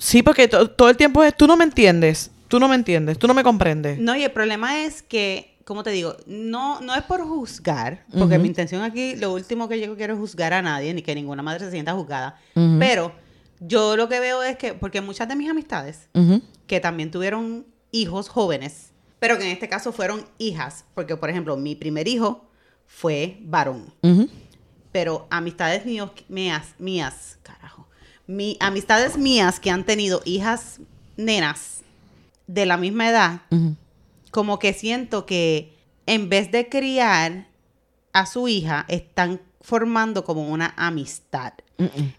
Sí, 0.00 0.22
porque 0.22 0.46
to- 0.48 0.70
todo 0.70 0.88
el 0.90 0.96
tiempo 0.96 1.24
es, 1.24 1.36
tú 1.36 1.46
no 1.46 1.56
me 1.56 1.64
entiendes, 1.64 2.30
tú 2.46 2.60
no 2.60 2.68
me 2.68 2.76
entiendes, 2.76 3.18
tú 3.18 3.26
no 3.26 3.34
me 3.34 3.42
comprendes. 3.42 3.98
No, 3.98 4.14
y 4.14 4.22
el 4.22 4.30
problema 4.30 4.84
es 4.84 5.02
que, 5.02 5.57
como 5.68 5.82
te 5.82 5.90
digo, 5.90 6.16
no, 6.26 6.80
no 6.80 6.94
es 6.94 7.02
por 7.02 7.20
juzgar, 7.20 8.06
porque 8.18 8.38
mi 8.38 8.48
intención 8.48 8.80
aquí, 8.80 9.16
lo 9.16 9.34
último 9.34 9.68
que 9.68 9.78
yo 9.78 9.94
quiero 9.98 10.14
es 10.14 10.18
juzgar 10.18 10.54
a 10.54 10.62
nadie, 10.62 10.94
ni 10.94 11.02
que 11.02 11.14
ninguna 11.14 11.42
madre 11.42 11.66
se 11.66 11.70
sienta 11.70 11.92
juzgada. 11.92 12.40
Pero 12.78 13.12
yo 13.60 13.94
lo 13.94 14.08
que 14.08 14.18
veo 14.18 14.42
es 14.42 14.56
que, 14.56 14.72
porque 14.72 15.02
muchas 15.02 15.28
de 15.28 15.36
mis 15.36 15.50
amistades, 15.50 16.08
que 16.66 16.80
también 16.80 17.10
tuvieron 17.10 17.66
hijos 17.92 18.30
jóvenes, 18.30 18.92
pero 19.18 19.36
que 19.36 19.44
en 19.44 19.50
este 19.50 19.68
caso 19.68 19.92
fueron 19.92 20.24
hijas, 20.38 20.86
porque 20.94 21.18
por 21.18 21.28
ejemplo, 21.28 21.54
mi 21.58 21.74
primer 21.76 22.08
hijo 22.08 22.46
fue 22.86 23.36
varón, 23.42 23.92
pero 24.90 25.26
amistades 25.28 25.84
míos, 25.84 26.12
mías, 26.30 26.68
mías, 26.78 27.38
carajo, 27.42 27.86
mi, 28.26 28.56
amistades 28.60 29.18
mías 29.18 29.60
que 29.60 29.70
han 29.70 29.84
tenido 29.84 30.22
hijas 30.24 30.80
nenas 31.18 31.82
de 32.46 32.64
la 32.64 32.78
misma 32.78 33.10
edad. 33.10 33.42
Como 34.30 34.58
que 34.58 34.72
siento 34.72 35.26
que 35.26 35.74
en 36.06 36.28
vez 36.28 36.50
de 36.50 36.68
criar 36.68 37.48
a 38.12 38.26
su 38.26 38.48
hija, 38.48 38.84
están 38.88 39.40
formando 39.60 40.24
como 40.24 40.48
una 40.48 40.72
amistad. 40.76 41.52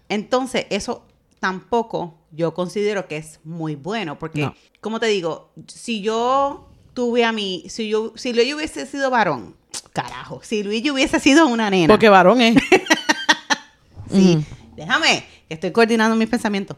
Entonces, 0.08 0.66
eso 0.70 1.04
tampoco 1.40 2.18
yo 2.30 2.54
considero 2.54 3.08
que 3.08 3.16
es 3.16 3.40
muy 3.44 3.74
bueno, 3.74 4.18
porque, 4.18 4.42
No. 4.42 4.54
como 4.80 5.00
te 5.00 5.06
digo, 5.06 5.50
si 5.66 6.00
yo 6.00 6.68
tuve 6.94 7.24
a 7.24 7.32
mí, 7.32 7.64
si 7.68 7.88
yo, 7.88 8.12
si 8.16 8.32
Luis 8.32 8.54
hubiese 8.54 8.86
sido 8.86 9.10
varón, 9.10 9.56
carajo, 9.92 10.40
si 10.42 10.62
Luis 10.62 10.88
hubiese 10.90 11.18
sido 11.20 11.46
una 11.48 11.68
nena, 11.70 11.92
Porque 11.92 12.08
varón 12.08 12.40
es. 12.40 12.56
sí, 14.10 14.36
Ujú. 14.36 14.44
déjame, 14.76 15.24
que 15.48 15.54
estoy 15.54 15.72
coordinando 15.72 16.16
mis 16.16 16.28
pensamientos. 16.28 16.76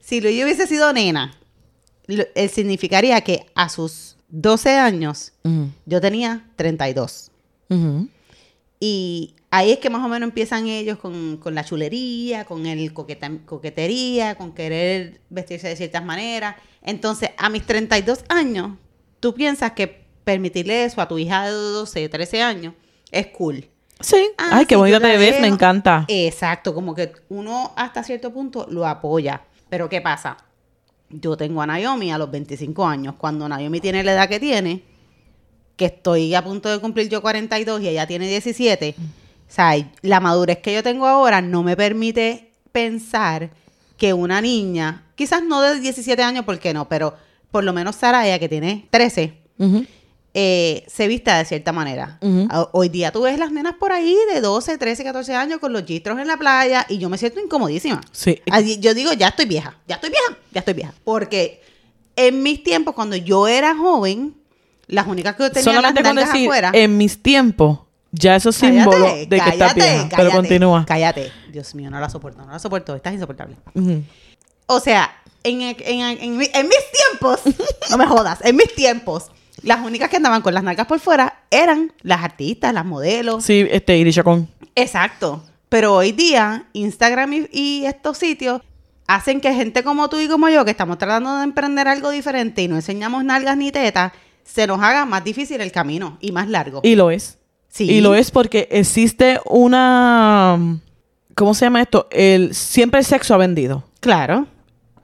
Si 0.00 0.20
Luis 0.20 0.42
hubiese 0.42 0.66
sido 0.66 0.92
nena, 0.92 1.38
lo- 2.06 2.24
significaría 2.52 3.20
que 3.20 3.46
a 3.54 3.68
sus 3.68 4.16
12 4.28 4.76
años 4.76 5.32
yo 5.86 6.00
tenía 6.00 6.44
32. 6.56 7.30
Ujú. 7.70 8.08
Y 8.80 9.34
ahí 9.50 9.72
es 9.72 9.78
que 9.78 9.90
más 9.90 10.04
o 10.04 10.08
menos 10.08 10.28
empiezan 10.28 10.66
ellos 10.66 10.98
con, 10.98 11.38
con 11.38 11.54
la 11.54 11.64
chulería, 11.64 12.44
con 12.44 12.66
el 12.66 12.92
coquetería, 12.92 14.36
con 14.36 14.52
querer 14.52 15.20
vestirse 15.30 15.68
de 15.68 15.76
ciertas 15.76 16.04
maneras. 16.04 16.56
Entonces, 16.82 17.30
a 17.38 17.48
mis 17.48 17.64
32 17.66 18.24
años, 18.28 18.76
tú 19.20 19.34
piensas 19.34 19.72
que 19.72 20.04
permitirle 20.24 20.84
eso 20.84 21.00
a 21.00 21.08
tu 21.08 21.18
hija 21.18 21.46
de 21.46 21.52
12, 21.52 22.08
13 22.08 22.42
años 22.42 22.74
es 23.10 23.28
cool. 23.28 23.66
Sí. 24.00 24.28
Ah, 24.38 24.50
Ay, 24.52 24.66
qué 24.66 24.74
sí, 24.74 24.78
bonita 24.78 25.00
te 25.00 25.16
ves, 25.16 25.40
me 25.40 25.48
encanta. 25.48 26.04
Exacto, 26.08 26.74
como 26.74 26.94
que 26.94 27.12
uno 27.28 27.72
hasta 27.76 28.04
cierto 28.04 28.32
punto 28.32 28.66
lo 28.70 28.86
apoya. 28.86 29.42
Pero 29.68 29.88
¿qué 29.88 30.00
pasa? 30.00 30.36
Yo 31.10 31.36
tengo 31.36 31.62
a 31.62 31.66
Naomi 31.66 32.12
a 32.12 32.18
los 32.18 32.30
25 32.30 32.86
años. 32.86 33.14
Cuando 33.16 33.48
Naomi 33.48 33.80
tiene 33.80 34.02
la 34.04 34.12
edad 34.12 34.28
que 34.28 34.40
tiene, 34.40 34.82
que 35.76 35.86
estoy 35.86 36.34
a 36.34 36.42
punto 36.42 36.68
de 36.68 36.78
cumplir 36.80 37.08
yo 37.08 37.22
42 37.22 37.80
y 37.82 37.88
ella 37.88 38.06
tiene 38.06 38.28
17, 38.28 38.94
o 38.98 39.02
sea, 39.46 39.74
la 40.02 40.20
madurez 40.20 40.58
que 40.58 40.74
yo 40.74 40.82
tengo 40.82 41.06
ahora 41.06 41.40
no 41.40 41.62
me 41.62 41.76
permite 41.76 42.50
pensar 42.72 43.50
que 43.96 44.12
una 44.12 44.40
niña, 44.40 45.06
quizás 45.14 45.42
no 45.42 45.60
de 45.62 45.80
17 45.80 46.22
años, 46.22 46.44
¿por 46.44 46.58
qué 46.58 46.74
no? 46.74 46.88
Pero 46.88 47.14
por 47.50 47.64
lo 47.64 47.72
menos 47.72 47.96
Saraya, 47.96 48.38
que 48.38 48.48
tiene 48.48 48.86
13, 48.90 49.38
Ujú. 49.58 49.86
Eh, 50.40 50.84
se 50.86 51.08
vista 51.08 51.36
de 51.38 51.44
cierta 51.44 51.72
manera. 51.72 52.18
Ujú. 52.20 52.46
A- 52.48 52.68
Hoy 52.72 52.88
día 52.88 53.10
tú 53.10 53.22
ves 53.22 53.36
las 53.40 53.50
nenas 53.50 53.74
por 53.74 53.90
ahí 53.90 54.16
de 54.32 54.40
12, 54.40 54.78
13, 54.78 55.02
14 55.02 55.34
años 55.34 55.58
con 55.58 55.72
los 55.72 55.84
gistros 55.84 56.16
en 56.20 56.28
la 56.28 56.36
playa 56.36 56.86
y 56.88 56.98
yo 56.98 57.08
me 57.08 57.18
siento 57.18 57.40
incomodísima. 57.40 58.00
Sí. 58.12 58.40
Así, 58.50 58.78
Yo 58.78 58.94
digo, 58.94 59.12
ya 59.14 59.28
estoy 59.28 59.46
vieja, 59.46 59.76
ya 59.88 59.96
estoy 59.96 60.10
vieja, 60.10 60.38
ya 60.52 60.60
estoy 60.60 60.74
vieja. 60.74 60.94
Porque 61.02 61.60
en 62.14 62.42
mis 62.44 62.62
tiempos, 62.62 62.94
cuando 62.94 63.16
yo 63.16 63.48
era 63.48 63.74
joven, 63.76 64.36
las 64.86 65.08
únicas 65.08 65.34
que 65.34 65.50
tenían 65.50 65.74
Solamente 65.74 66.02
las 66.04 66.10
con 66.14 66.16
decir, 66.24 66.46
afuera... 66.46 66.70
en 66.72 66.96
mis 66.96 67.20
tiempos, 67.20 67.80
ya 68.12 68.36
eso 68.36 68.50
es 68.50 68.56
símbolo 68.56 69.06
de 69.06 69.26
que 69.28 69.36
cállate, 69.38 69.80
vieja. 69.80 70.08
Pero 70.16 70.30
continúa. 70.30 70.84
Cállate. 70.86 71.32
Dios 71.50 71.74
mío, 71.74 71.90
no 71.90 71.98
la 71.98 72.08
soporto, 72.10 72.44
no 72.46 72.52
la 72.52 72.58
soporto. 72.60 72.94
Estás 72.94 73.12
insoportable. 73.12 73.56
O 74.66 74.78
sea, 74.78 75.10
en, 75.42 75.62
en- 75.62 75.76
en 76.20 76.36
mis 76.38 76.50
tiempos, 76.52 77.40
no 77.90 77.98
me 77.98 78.06
jodas, 78.06 78.38
en 78.44 78.54
mis 78.54 78.72
tiempos, 78.74 79.30
las 79.62 79.80
únicas 79.84 80.08
que 80.08 80.16
andaban 80.16 80.42
con 80.42 80.54
las 80.54 80.62
nalgas 80.62 80.86
por 80.86 81.00
fuera 81.00 81.42
eran 81.50 81.92
las 82.02 82.22
artistas, 82.22 82.72
las 82.72 82.84
modelos. 82.84 83.44
Sí, 83.44 83.66
este, 83.70 83.96
Iris 83.96 84.14
Chacón. 84.14 84.48
Exacto. 84.74 85.42
Pero 85.68 85.94
hoy 85.94 86.12
día, 86.12 86.66
Instagram 86.72 87.32
y, 87.32 87.48
y 87.52 87.84
estos 87.86 88.18
sitios 88.18 88.62
hacen 89.06 89.40
que 89.40 89.52
gente 89.54 89.82
como 89.82 90.08
tú 90.08 90.18
y 90.18 90.28
como 90.28 90.48
yo, 90.48 90.64
que 90.64 90.70
estamos 90.70 90.98
tratando 90.98 91.36
de 91.38 91.44
emprender 91.44 91.88
algo 91.88 92.10
diferente 92.10 92.62
y 92.62 92.68
no 92.68 92.76
enseñamos 92.76 93.24
nalgas 93.24 93.56
ni 93.56 93.72
tetas, 93.72 94.12
se 94.44 94.66
nos 94.66 94.80
haga 94.80 95.04
más 95.04 95.24
difícil 95.24 95.60
el 95.60 95.72
camino 95.72 96.16
y 96.20 96.32
más 96.32 96.48
largo. 96.48 96.80
Y 96.84 96.94
lo 96.94 97.10
es. 97.10 97.38
Sí. 97.68 97.90
Y 97.90 98.00
lo 98.00 98.14
es 98.14 98.30
porque 98.30 98.68
existe 98.70 99.40
una... 99.44 100.78
¿Cómo 101.34 101.54
se 101.54 101.66
llama 101.66 101.82
esto? 101.82 102.08
El, 102.10 102.54
siempre 102.54 103.00
el 103.00 103.06
sexo 103.06 103.34
ha 103.34 103.36
vendido. 103.36 103.84
Claro. 104.00 104.46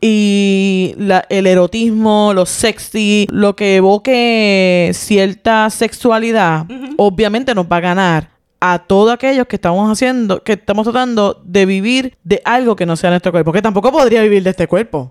Y 0.06 0.94
la- 0.98 1.24
el 1.30 1.46
erotismo, 1.46 2.32
lo 2.34 2.44
sexy, 2.44 3.26
lo 3.30 3.56
que 3.56 3.76
evoque 3.76 4.90
cierta 4.92 5.70
sexualidad, 5.70 6.66
obviamente 6.98 7.54
nos 7.54 7.64
va 7.64 7.78
a 7.78 7.80
ganar 7.80 8.28
a 8.60 8.80
todos 8.80 9.14
aquellos 9.14 9.46
que 9.46 9.56
estamos 9.56 9.90
haciendo, 9.90 10.42
que 10.42 10.52
estamos 10.52 10.84
tratando 10.84 11.40
de 11.46 11.64
vivir 11.64 12.18
de 12.22 12.42
algo 12.44 12.76
que 12.76 12.84
no 12.84 12.96
sea 12.96 13.08
nuestro 13.08 13.32
cuerpo, 13.32 13.50
que 13.50 13.62
tampoco 13.62 13.90
podría 13.90 14.20
vivir 14.20 14.42
de 14.42 14.50
este 14.50 14.66
cuerpo. 14.68 15.10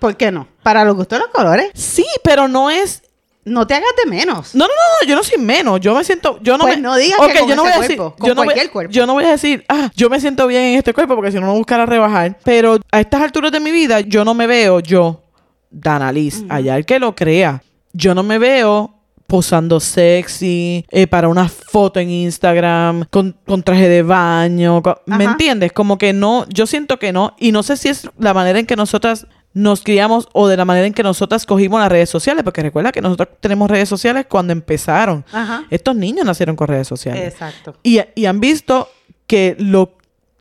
¿Por 0.00 0.16
qué 0.16 0.32
no? 0.32 0.48
Para 0.64 0.84
los 0.84 0.96
gustos 0.96 1.20
de 1.20 1.24
los 1.26 1.32
colores, 1.32 1.70
Sí, 1.74 2.04
pero 2.24 2.48
no 2.48 2.68
es 2.68 3.01
no 3.44 3.66
te 3.66 3.74
hagas 3.74 3.90
de 4.04 4.10
menos. 4.10 4.54
No, 4.54 4.64
no, 4.64 4.68
no, 4.68 4.74
no, 5.02 5.08
yo 5.08 5.16
no 5.16 5.22
soy 5.24 5.38
menos. 5.38 5.80
Yo 5.80 5.94
me 5.94 6.04
siento. 6.04 6.38
Yo 6.42 6.56
no 6.56 6.64
Pues 6.64 6.76
me, 6.76 6.82
no 6.82 6.96
digas 6.96 7.18
que 7.32 7.38
con 7.40 7.48
yo 7.48 7.56
no 7.56 7.62
voy 7.62 7.72
a 7.72 7.78
decir. 7.80 7.96
cuerpo, 7.96 8.16
con 8.16 8.28
yo 8.28 8.34
no 8.34 8.40
voy- 8.40 8.44
cualquier 8.46 8.70
cuerpo. 8.70 8.92
Yo 8.92 9.06
no 9.06 9.12
voy 9.14 9.24
a 9.24 9.30
decir, 9.30 9.64
ah, 9.68 9.90
yo 9.96 10.08
me 10.08 10.20
siento 10.20 10.46
bien 10.46 10.62
en 10.62 10.78
este 10.78 10.94
cuerpo 10.94 11.14
porque 11.16 11.32
si 11.32 11.40
no, 11.40 11.46
no 11.46 11.54
buscar 11.54 11.80
a 11.80 11.86
rebajar. 11.86 12.38
Pero 12.44 12.78
a 12.90 13.00
estas 13.00 13.20
alturas 13.22 13.50
de 13.52 13.60
mi 13.60 13.70
vida, 13.72 14.00
yo 14.00 14.24
no 14.24 14.34
me 14.34 14.46
veo 14.46 14.80
yo, 14.80 15.22
Dana 15.70 16.12
Liz, 16.12 16.44
allá 16.48 16.76
el 16.76 16.84
que 16.86 16.98
lo 16.98 17.14
crea. 17.14 17.62
Yo 17.92 18.14
no 18.14 18.22
me 18.22 18.38
veo 18.38 18.94
posando 19.26 19.80
sexy, 19.80 20.84
eh, 20.90 21.06
para 21.06 21.26
una 21.28 21.48
foto 21.48 21.98
en 22.00 22.10
Instagram, 22.10 23.06
con, 23.10 23.34
con 23.46 23.62
traje 23.62 23.88
de 23.88 24.02
baño. 24.02 24.82
¿Me 25.06 25.24
entiendes? 25.24 25.72
Como 25.72 25.96
que 25.98 26.12
no, 26.12 26.44
yo 26.48 26.66
siento 26.66 26.98
que 26.98 27.12
no. 27.12 27.34
Y 27.38 27.50
no 27.50 27.62
sé 27.62 27.76
si 27.78 27.88
es 27.88 28.08
la 28.18 28.34
manera 28.34 28.58
en 28.58 28.66
que 28.66 28.76
nosotras 28.76 29.26
nos 29.54 29.82
criamos 29.82 30.28
o 30.32 30.48
de 30.48 30.56
la 30.56 30.64
manera 30.64 30.86
en 30.86 30.94
que 30.94 31.02
nosotras 31.02 31.44
cogimos 31.46 31.80
las 31.80 31.90
redes 31.90 32.08
sociales, 32.08 32.42
porque 32.44 32.62
recuerda 32.62 32.90
que 32.92 33.00
nosotros 33.02 33.28
tenemos 33.40 33.70
redes 33.70 33.88
sociales 33.88 34.26
cuando 34.28 34.52
empezaron. 34.52 35.24
Ajá. 35.32 35.64
Estos 35.70 35.94
niños 35.96 36.24
nacieron 36.24 36.56
con 36.56 36.68
redes 36.68 36.88
sociales. 36.88 37.32
Exacto. 37.32 37.76
Y, 37.82 38.00
y 38.14 38.24
han 38.26 38.40
visto 38.40 38.88
que 39.26 39.56
lo 39.58 39.96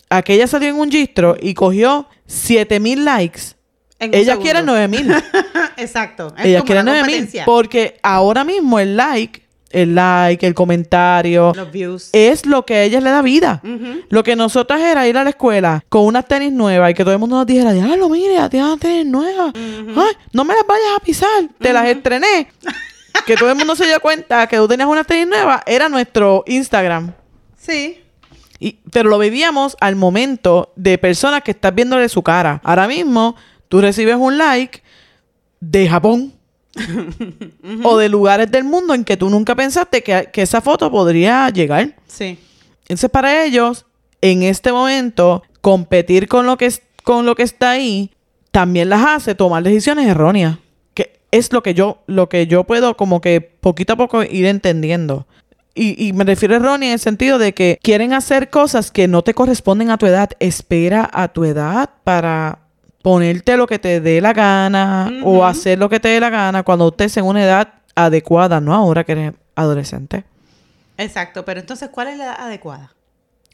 aquella 0.10 0.48
salió 0.48 0.70
en 0.70 0.76
un 0.76 0.92
gistro 0.92 1.36
y 1.40 1.54
cogió 1.54 2.08
7000 2.28 3.06
likes. 3.06 3.42
Ella 4.00 4.34
segundo. 4.34 4.42
quiere 4.42 4.64
9000. 4.64 5.24
Exacto. 5.78 6.34
Es 6.38 6.46
Ella 6.46 6.60
como 6.60 6.66
quiere 6.68 6.82
una 6.82 6.92
9000 6.94 7.04
competencia. 7.16 7.46
porque 7.46 8.00
ahora 8.02 8.44
mismo 8.44 8.80
el 8.80 8.98
like, 8.98 9.42
el 9.74 9.96
like, 9.96 10.46
el 10.46 10.54
comentario 10.54 11.54
Los 11.56 11.72
views. 11.72 12.10
es 12.14 12.46
lo 12.46 12.66
que 12.66 12.76
a 12.76 12.84
ella 12.84 13.02
le 13.02 13.10
da 13.10 13.22
vida. 13.22 13.62
Lo 14.10 14.24
que 14.24 14.36
nosotras 14.36 14.82
era 14.82 15.08
ir 15.08 15.18
a 15.18 15.24
la 15.24 15.32
escuela 15.32 15.84
con 15.90 16.06
unas 16.06 16.28
tenis 16.28 16.52
nuevas 16.52 16.92
y 16.92 16.94
que 16.94 17.04
todo 17.04 17.14
el 17.14 17.20
mundo 17.20 17.38
nos 17.38 17.46
dijera, 17.46 17.74
diablo, 17.74 18.10
mire, 18.10 18.36
ya 18.36 18.50
tienes 18.50 18.80
tenis 18.80 19.06
nuevas. 19.06 19.54
Ay, 19.56 20.16
no 20.34 20.44
me 20.44 20.54
las 20.54 20.66
vayas 20.68 20.98
a 20.98 21.00
pisar, 21.04 21.30
te 21.60 21.74
las 21.74 21.88
estrené. 21.88 22.48
que 23.26 23.36
todo 23.36 23.50
el 23.50 23.56
mundo 23.56 23.76
se 23.76 23.86
dio 23.86 24.00
cuenta 24.00 24.48
que 24.48 24.58
tú 24.58 24.68
tenías 24.68 24.88
unas 24.88 25.06
tenis 25.06 25.28
nuevas, 25.28 25.62
era 25.66 25.90
nuestro 25.90 26.44
Instagram. 26.48 27.14
Sí. 27.58 28.02
Y, 28.60 28.78
pero 28.92 29.10
lo 29.10 29.18
vivíamos 29.18 29.76
al 29.80 29.96
momento 29.96 30.72
de 30.76 30.98
personas 30.98 31.42
que 31.42 31.52
estás 31.52 31.74
viéndole 31.74 32.08
su 32.10 32.22
cara. 32.22 32.62
Ahora 32.64 32.88
mismo, 32.88 33.36
tú 33.70 33.82
recibes 33.82 34.16
un 34.16 34.38
like 34.38 34.84
de 35.60 35.88
Japón 35.88 36.34
o 37.84 37.98
de 37.98 38.10
lugares 38.10 38.50
del 38.52 38.64
mundo 38.64 38.94
en 38.94 39.04
que 39.04 39.18
tú 39.18 39.30
nunca 39.30 39.56
pensaste 39.56 40.04
que, 40.04 40.30
que 40.32 40.42
esa 40.42 40.62
foto 40.62 40.90
podría 40.92 41.50
llegar. 41.50 41.96
Sí. 42.08 42.40
Entonces, 42.84 43.10
para 43.10 43.44
ellos, 43.44 43.86
en 44.22 44.44
este 44.44 44.72
momento, 44.72 45.44
competir 45.62 46.28
con 46.28 46.46
lo 46.46 46.58
que, 46.58 46.66
es, 46.68 46.82
con 47.04 47.26
lo 47.26 47.36
que 47.36 47.44
está 47.44 47.72
ahí 47.72 48.12
también 48.52 48.90
las 48.90 49.06
hace 49.06 49.36
tomar 49.36 49.64
decisiones 49.64 50.08
erróneas. 50.08 50.58
Que 50.94 51.20
es 51.32 51.54
lo 51.54 51.64
que 51.64 51.74
yo, 51.74 52.04
lo 52.08 52.30
que 52.30 52.48
yo 52.48 52.66
puedo 52.66 52.98
como 52.98 53.22
que 53.22 53.42
poquito 53.42 53.94
a 53.94 53.98
poco 53.98 54.24
ir 54.24 54.46
entendiendo. 54.46 55.28
Y, 55.74 56.06
y 56.06 56.12
me 56.12 56.26
refiero 56.26 56.54
a 56.54 56.58
errónea 56.58 56.90
en 56.90 56.94
el 56.94 57.00
sentido 57.00 57.38
de 57.38 57.54
que 57.54 57.80
quieren 57.82 58.12
hacer 58.12 58.50
cosas 58.50 58.92
que 58.92 59.08
no 59.08 59.22
te 59.22 59.34
corresponden 59.34 59.90
a 59.90 59.98
tu 59.98 60.06
edad. 60.06 60.32
Espera 60.40 61.10
a 61.14 61.30
tu 61.30 61.46
edad 61.46 61.90
para 62.04 62.61
ponerte 63.02 63.58
lo 63.58 63.68
que 63.68 63.80
te 63.80 64.00
dé 64.02 64.22
la 64.22 64.34
gana 64.34 65.12
o 65.24 65.44
hacer 65.46 65.78
lo 65.80 65.90
que 65.90 66.00
te 66.00 66.10
dé 66.10 66.20
la 66.20 66.30
gana 66.30 66.64
cuando 66.64 66.90
estés 66.90 67.18
en 67.18 67.26
una 67.26 67.44
edad 67.44 67.74
adecuada, 67.96 68.60
no 68.62 68.74
ahora 68.74 69.04
que 69.04 69.12
eres 69.14 69.34
adolescente. 69.56 70.24
Exacto, 70.98 71.44
pero 71.46 71.60
entonces, 71.60 71.90
¿cuál 71.90 72.10
es 72.10 72.18
la 72.18 72.26
edad 72.26 72.36
adecuada? 72.40 72.94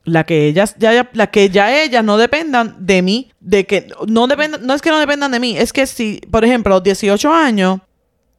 La 0.03 0.25
que 0.25 0.47
ellas, 0.47 0.75
ya, 0.77 0.93
ya- 0.93 1.09
la 1.13 1.27
que 1.27 1.49
ya 1.49 1.81
ellas 1.81 2.03
no 2.03 2.17
dependan 2.17 2.75
de 2.79 3.01
mí, 3.01 3.31
de 3.39 3.65
que 3.65 3.87
no 4.07 4.27
dependan, 4.27 4.65
no 4.65 4.73
es 4.73 4.81
que 4.81 4.89
no 4.89 4.99
dependan 4.99 5.31
de 5.31 5.39
mí, 5.39 5.57
es 5.57 5.73
que 5.73 5.85
si, 5.85 6.21
por 6.31 6.45
ejemplo, 6.45 6.73
a 6.73 6.77
los 6.77 6.83
18 6.83 7.31
años, 7.33 7.79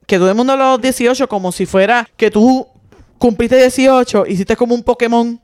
que 0.07 0.17
todo 0.19 0.31
el 0.31 0.35
mundo 0.35 0.55
de 0.55 0.59
los 0.59 0.81
18 0.81 1.29
como 1.29 1.53
si 1.53 1.67
fuera 1.67 2.09
que 2.17 2.31
tú 2.31 2.67
cumpliste 3.19 3.57
18, 3.57 4.25
hiciste 4.27 4.57
como 4.57 4.75
un 4.75 4.83
Pokémon 4.83 5.39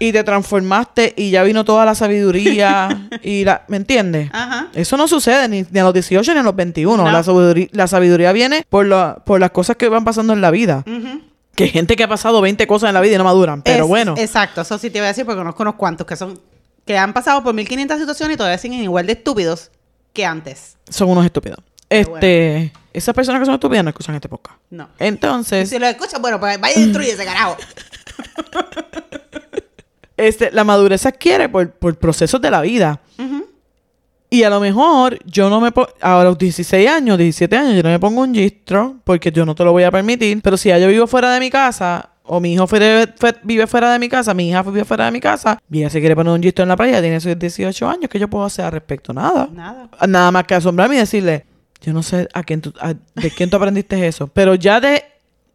y 0.00 0.10
te 0.12 0.24
transformaste 0.24 1.14
y 1.16 1.30
ya 1.30 1.42
vino 1.44 1.64
toda 1.64 1.84
la 1.84 1.94
sabiduría 1.94 3.08
y 3.22 3.44
la, 3.44 3.64
¿me 3.68 3.76
entiendes? 3.76 4.30
Ajá. 4.32 4.68
Eso 4.74 4.96
no 4.96 5.06
sucede 5.06 5.46
ni, 5.46 5.64
ni 5.70 5.78
a 5.78 5.84
los 5.84 5.94
18 5.94 6.32
ni 6.34 6.40
a 6.40 6.42
los 6.42 6.56
21. 6.56 6.96
No. 7.04 7.10
La, 7.12 7.22
sabiduría, 7.22 7.68
la 7.72 7.86
sabiduría 7.86 8.32
viene 8.32 8.66
por, 8.68 8.86
la- 8.86 9.22
por 9.24 9.38
las 9.38 9.50
cosas 9.52 9.76
que 9.76 9.88
van 9.88 10.04
pasando 10.04 10.32
en 10.32 10.40
la 10.40 10.50
vida. 10.50 10.84
Que 11.54 11.64
hay 11.64 11.70
gente 11.70 11.94
que 11.96 12.02
ha 12.04 12.08
pasado 12.08 12.40
20 12.40 12.66
cosas 12.66 12.88
en 12.88 12.94
la 12.94 13.00
vida 13.02 13.14
y 13.14 13.18
no 13.18 13.24
maduran. 13.24 13.62
Pero 13.62 13.84
Es- 13.84 13.88
bueno, 13.88 14.14
Exacto, 14.16 14.62
eso 14.62 14.78
sí 14.78 14.88
te 14.90 14.98
voy 14.98 15.04
a 15.04 15.08
decir 15.08 15.24
porque 15.26 15.38
conozco 15.38 15.62
unos 15.62 15.74
cuantos 15.76 16.06
que 16.06 16.16
son 16.16 16.40
que 16.86 16.96
han 16.98 17.12
pasado 17.12 17.42
por 17.44 17.52
1500 17.54 17.98
situaciones 18.00 18.34
y 18.34 18.38
todavía 18.38 18.58
siguen 18.58 18.80
igual 18.82 19.06
de 19.06 19.12
estúpidos 19.12 19.70
que 20.12 20.24
antes. 20.24 20.76
son 20.88 21.10
unos 21.10 21.24
estúpidos. 21.26 21.58
Pero 21.88 22.14
Este, 22.14 22.72
esas 22.92 23.14
personas 23.14 23.40
que 23.40 23.44
son 23.46 23.54
estúpidas 23.54 23.84
no 23.84 23.90
escuchan 23.90 24.14
este 24.14 24.28
podcast. 24.28 24.56
No. 24.70 24.88
Y 24.98 25.04
Entonces, 25.04 25.68
si 25.68 25.78
lo 25.78 25.86
escuchas, 25.86 26.20
bueno, 26.20 26.40
pues 26.40 26.58
vaya 26.60 26.74
y 26.78 26.84
destruye 26.84 27.10
ese 27.12 27.24
carajo. 27.26 27.56
este, 30.26 30.50
la 30.52 30.64
madurez 30.64 31.00
se 31.02 31.08
adquiere 31.08 31.48
por, 31.48 31.70
por 31.70 31.96
procesos 31.98 32.40
de 32.40 32.50
la 32.50 32.60
vida. 32.62 33.00
Y 34.32 34.44
a 34.44 34.50
lo 34.50 34.60
mejor 34.60 35.18
yo 35.26 35.50
no 35.50 35.60
me 35.60 35.72
pongo, 35.72 35.88
a 36.00 36.22
los 36.22 36.38
16 36.38 36.88
años, 36.88 37.18
17 37.18 37.56
años, 37.56 37.74
yo 37.74 37.82
no 37.82 37.88
me 37.88 37.98
pongo 37.98 38.20
un 38.20 38.32
gistro 38.32 38.96
porque 39.02 39.32
yo 39.32 39.44
no 39.44 39.56
te 39.56 39.64
lo 39.64 39.72
voy 39.72 39.82
a 39.82 39.90
permitir. 39.90 40.40
Pero 40.40 40.56
si 40.56 40.68
ya 40.68 40.78
yo 40.78 40.86
vivo 40.86 41.08
fuera 41.08 41.32
de 41.34 41.40
mi 41.40 41.50
casa, 41.50 42.10
o 42.22 42.38
mi 42.38 42.52
hijo 42.52 42.68
fue- 42.68 43.12
vive 43.42 43.66
fuera 43.66 43.92
de 43.92 43.98
mi 43.98 44.08
casa, 44.08 44.32
mi 44.32 44.48
hija 44.48 44.62
vive 44.62 44.84
fuera 44.84 45.06
de 45.06 45.10
mi 45.10 45.18
casa, 45.18 45.58
y 45.68 45.78
ella 45.78 45.90
se 45.90 45.98
quiere 45.98 46.14
poner 46.14 46.32
un 46.32 46.40
gistro 46.40 46.62
en 46.62 46.68
la 46.68 46.76
playa, 46.76 47.00
tiene 47.00 47.18
sus 47.18 47.36
18 47.36 47.88
años, 47.88 48.08
¿qué 48.08 48.20
yo 48.20 48.28
puedo 48.30 48.44
hacer 48.44 48.66
al 48.66 48.70
respecto? 48.72 49.12
Nada. 49.12 49.48
Nada. 49.52 49.88
Nada 50.06 50.30
más 50.30 50.44
que 50.44 50.54
asombrarme 50.54 50.94
y 50.94 50.98
decirle, 50.98 51.44
yo 51.82 51.92
no 51.92 52.04
sé 52.04 52.28
a 52.32 52.44
quién 52.44 52.60
tú, 52.60 52.72
a- 52.80 52.94
de 52.94 53.30
quién 53.32 53.50
tú 53.50 53.56
aprendiste 53.56 54.06
eso. 54.06 54.28
Pero 54.28 54.54
ya 54.54 54.80
de 54.80 55.02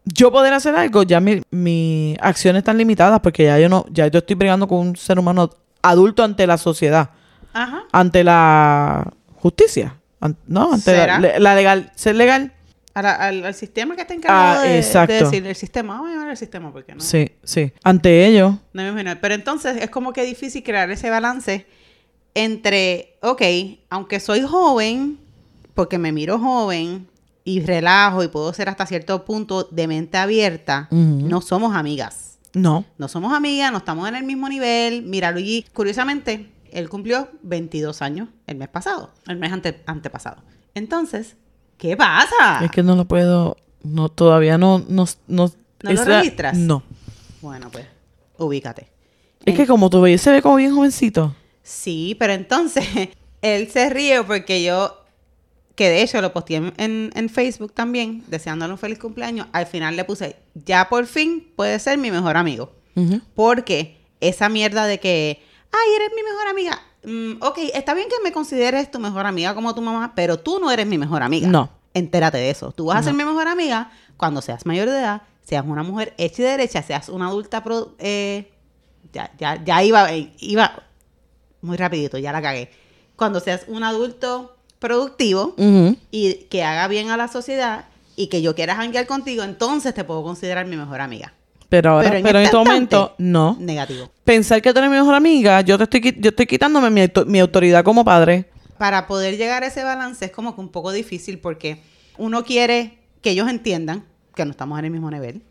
yo 0.05 0.31
poder 0.31 0.53
hacer 0.53 0.75
algo, 0.75 1.03
ya 1.03 1.19
mi- 1.19 1.41
mis 1.51 2.17
acciones 2.21 2.59
están 2.61 2.77
limitadas 2.77 3.19
porque 3.21 3.43
ya 3.45 3.59
yo 3.59 3.69
no, 3.69 3.85
ya 3.89 4.07
yo 4.07 4.19
estoy 4.19 4.35
brigando 4.35 4.67
con 4.67 4.79
un 4.79 4.95
ser 4.95 5.17
humano 5.19 5.49
adulto 5.81 6.23
ante 6.23 6.45
la 6.47 6.57
sociedad 6.57 7.09
Ajá. 7.53 7.83
ante 7.91 8.23
la 8.23 9.11
justicia. 9.35 9.99
An- 10.19 10.37
no, 10.47 10.73
ante 10.73 10.91
la, 10.93 10.97
¿Será? 11.01 11.19
le- 11.19 11.39
la 11.39 11.55
legal, 11.55 11.91
ser 11.95 12.15
legal. 12.15 12.51
Al, 12.93 13.05
al- 13.05 13.45
al 13.45 13.53
sistema 13.53 13.95
que 13.95 14.01
está 14.03 14.13
encargado 14.13 14.61
Ah, 14.61 14.63
de, 14.63 14.69
de 15.07 15.19
decir 15.23 15.45
el 15.45 15.55
sistema. 15.55 15.95
Vamos 15.95 16.09
a 16.09 16.13
llamar 16.13 16.29
al 16.29 16.37
sistema 16.37 16.71
porque 16.71 16.95
no. 16.95 17.01
Sí, 17.01 17.29
sí. 17.43 17.73
Ante 17.83 18.25
ellos, 18.25 18.53
No 18.73 18.83
me 18.83 18.87
imagino. 18.89 19.15
Pero 19.19 19.33
entonces 19.35 19.75
es 19.81 19.89
como 19.89 20.13
que 20.13 20.23
difícil 20.23 20.63
crear 20.63 20.89
ese 20.89 21.09
balance 21.09 21.65
entre, 22.33 23.17
ok, 23.21 23.41
aunque 23.89 24.19
soy 24.19 24.41
joven, 24.41 25.19
porque 25.73 25.97
me 25.97 26.11
miro 26.13 26.39
joven 26.39 27.07
y 27.45 27.61
relajo 27.61 28.23
y 28.23 28.27
puedo 28.27 28.51
ser 28.53 28.67
hasta 28.67 28.85
cierto 28.85 29.23
punto 29.23 29.63
de 29.71 29.87
mente 29.87 30.17
abierta, 30.17 30.87
no 30.91 31.39
somos 31.41 31.73
amigas. 31.75 32.39
no. 32.53 32.83
No 32.97 33.07
somos 33.07 33.31
amigas, 33.33 33.71
no 33.71 33.77
estamos 33.77 34.09
en 34.09 34.15
el 34.15 34.23
mismo 34.23 34.49
nivel. 34.49 35.03
Mira, 35.03 35.31
Luigi, 35.31 35.65
curiosamente, 35.73 36.51
él 36.71 36.89
cumplió 36.89 37.29
22 37.43 38.01
años 38.01 38.27
el 38.47 38.57
mes 38.57 38.67
pasado, 38.69 39.11
el 39.27 39.37
mes 39.37 39.51
ante- 39.53 39.81
antepasado. 39.85 40.41
Entonces, 40.73 41.37
¿qué 41.77 41.95
pasa? 41.95 42.63
Es 42.65 42.71
que 42.71 42.81
no 42.83 42.95
lo 42.95 43.05
puedo, 43.05 43.55
no, 43.83 44.09
todavía 44.09 44.57
no, 44.57 44.79
no, 44.89 45.05
no. 45.27 45.51
¿No 45.83 45.91
lo 45.93 46.03
registras? 46.03 46.57
No. 46.57 46.81
Bueno, 47.41 47.69
pues, 47.71 47.85
ubícate. 48.39 48.87
Es 49.45 49.55
que 49.55 49.67
como 49.67 49.89
tú 49.91 50.01
ves, 50.01 50.19
se 50.21 50.31
ve 50.31 50.41
como 50.41 50.55
bien 50.55 50.73
jovencito. 50.75 51.35
Sí, 51.61 52.15
pero 52.17 52.33
entonces 52.33 52.85
él 53.43 53.69
se 53.69 53.89
ríe 53.91 54.23
porque 54.23 54.63
yo, 54.63 55.04
que 55.75 55.89
de 55.89 56.01
hecho 56.01 56.21
lo 56.21 56.31
posteé 56.33 56.57
en, 56.57 56.73
en- 56.77 57.11
en 57.15 57.29
Facebook 57.29 57.73
también, 57.73 58.23
deseándole 58.27 58.71
un 58.73 58.79
feliz 58.79 58.97
cumpleaños, 58.99 59.47
al 59.51 59.65
final 59.67 59.95
le 59.95 60.05
puse, 60.05 60.35
ya 60.53 60.87
por 60.89 61.05
fin 61.05 61.51
puede 61.55 61.77
ser 61.79 61.97
mi 61.97 62.11
mejor 62.11 62.37
amigo. 62.37 62.71
Porque 63.35 63.97
esa 64.21 64.47
mierda 64.49 64.85
de 64.85 64.99
que, 64.99 65.43
ay, 65.71 65.95
eres 65.95 66.09
mi 66.15 66.23
mejor 66.23 66.47
amiga. 66.47 66.81
Mm, 67.03 67.43
ok, 67.43 67.57
está 67.73 67.93
bien 67.93 68.07
que 68.07 68.15
me 68.23 68.31
consideres 68.31 68.89
tu 68.89 68.99
mejor 68.99 69.25
amiga 69.25 69.53
como 69.53 69.75
tu 69.75 69.81
mamá, 69.81 70.13
pero 70.15 70.39
tú 70.39 70.59
no 70.59 70.71
eres 70.71 70.87
mi 70.87 70.97
mejor 70.97 71.21
amiga. 71.23 71.47
No. 71.47 71.69
Entérate 71.93 72.37
de 72.37 72.49
eso. 72.49 72.71
Tú 72.71 72.85
vas 72.85 72.97
a 72.97 73.03
ser 73.03 73.13
mi 73.13 73.23
mejor 73.25 73.47
amiga 73.47 73.91
cuando 74.17 74.41
seas 74.41 74.65
mayor 74.65 74.89
de 74.89 74.99
edad, 74.99 75.21
seas 75.43 75.65
una 75.67 75.83
mujer 75.83 76.13
hecha 76.17 76.41
y 76.41 76.45
derecha, 76.45 76.81
seas 76.83 77.09
una 77.09 77.27
adulta... 77.27 77.63
pro- 77.63 77.95
eh, 77.99 78.51
ya, 79.13 79.31
ya, 79.37 79.63
ya 79.63 79.83
iba, 79.83 80.11
eh, 80.13 80.33
iba 80.39 80.83
muy 81.61 81.77
rapidito, 81.77 82.17
ya 82.17 82.31
la 82.31 82.41
cagué. 82.41 82.71
Cuando 83.15 83.39
seas 83.39 83.63
un 83.67 83.83
adulto 83.83 84.54
productivo 84.85 85.55
y 86.11 86.45
que 86.49 86.63
haga 86.63 86.87
bien 86.87 87.09
a 87.09 87.17
la 87.17 87.27
sociedad 87.27 87.85
y 88.15 88.27
que 88.27 88.41
yo 88.43 88.53
quiera 88.53 88.75
janguear 88.75 89.07
contigo, 89.07 89.43
entonces 89.43 89.93
te 89.93 90.03
puedo 90.03 90.23
considerar 90.23 90.67
mi 90.67 90.77
mejor 90.77 91.01
amiga. 91.01 91.33
Pero 91.69 91.91
ahora, 91.91 92.11
Pero 92.11 92.23
pero 92.23 92.29
en 92.29 92.35
en, 92.35 92.43
este 92.43 92.57
este 92.57 92.69
momento, 92.69 93.15
no. 93.17 93.57
Negativo. 93.59 94.09
Pensar 94.23 94.61
que 94.61 94.71
tú 94.71 94.77
eres 94.77 94.91
mi 94.91 94.97
mejor 94.97 95.15
amiga, 95.15 95.61
yo 95.61 95.77
te 95.79 95.85
estoy, 95.85 96.15
yo 96.19 96.29
estoy 96.29 96.45
quitándome 96.45 96.89
mi, 96.91 97.01
mi 97.25 97.39
autoridad 97.39 97.83
como 97.83 98.05
padre. 98.05 98.45
para 98.77 99.07
poder 99.07 99.37
llegar 99.37 99.63
a 99.63 99.67
ese 99.67 99.83
balance 99.83 100.25
es 100.25 100.31
como 100.31 100.53
que 100.53 100.61
un 100.61 100.69
poco 100.69 100.91
difícil 100.91 101.39
porque 101.39 101.81
uno 102.17 102.43
quiere 102.43 102.99
que 103.21 103.31
ellos 103.31 103.49
entiendan 103.49 104.05
que 104.35 104.45
no 104.45 104.51
estamos 104.51 104.77
en 104.77 104.85
el 104.85 104.91
mismo 104.91 105.09
nivel, 105.09 105.41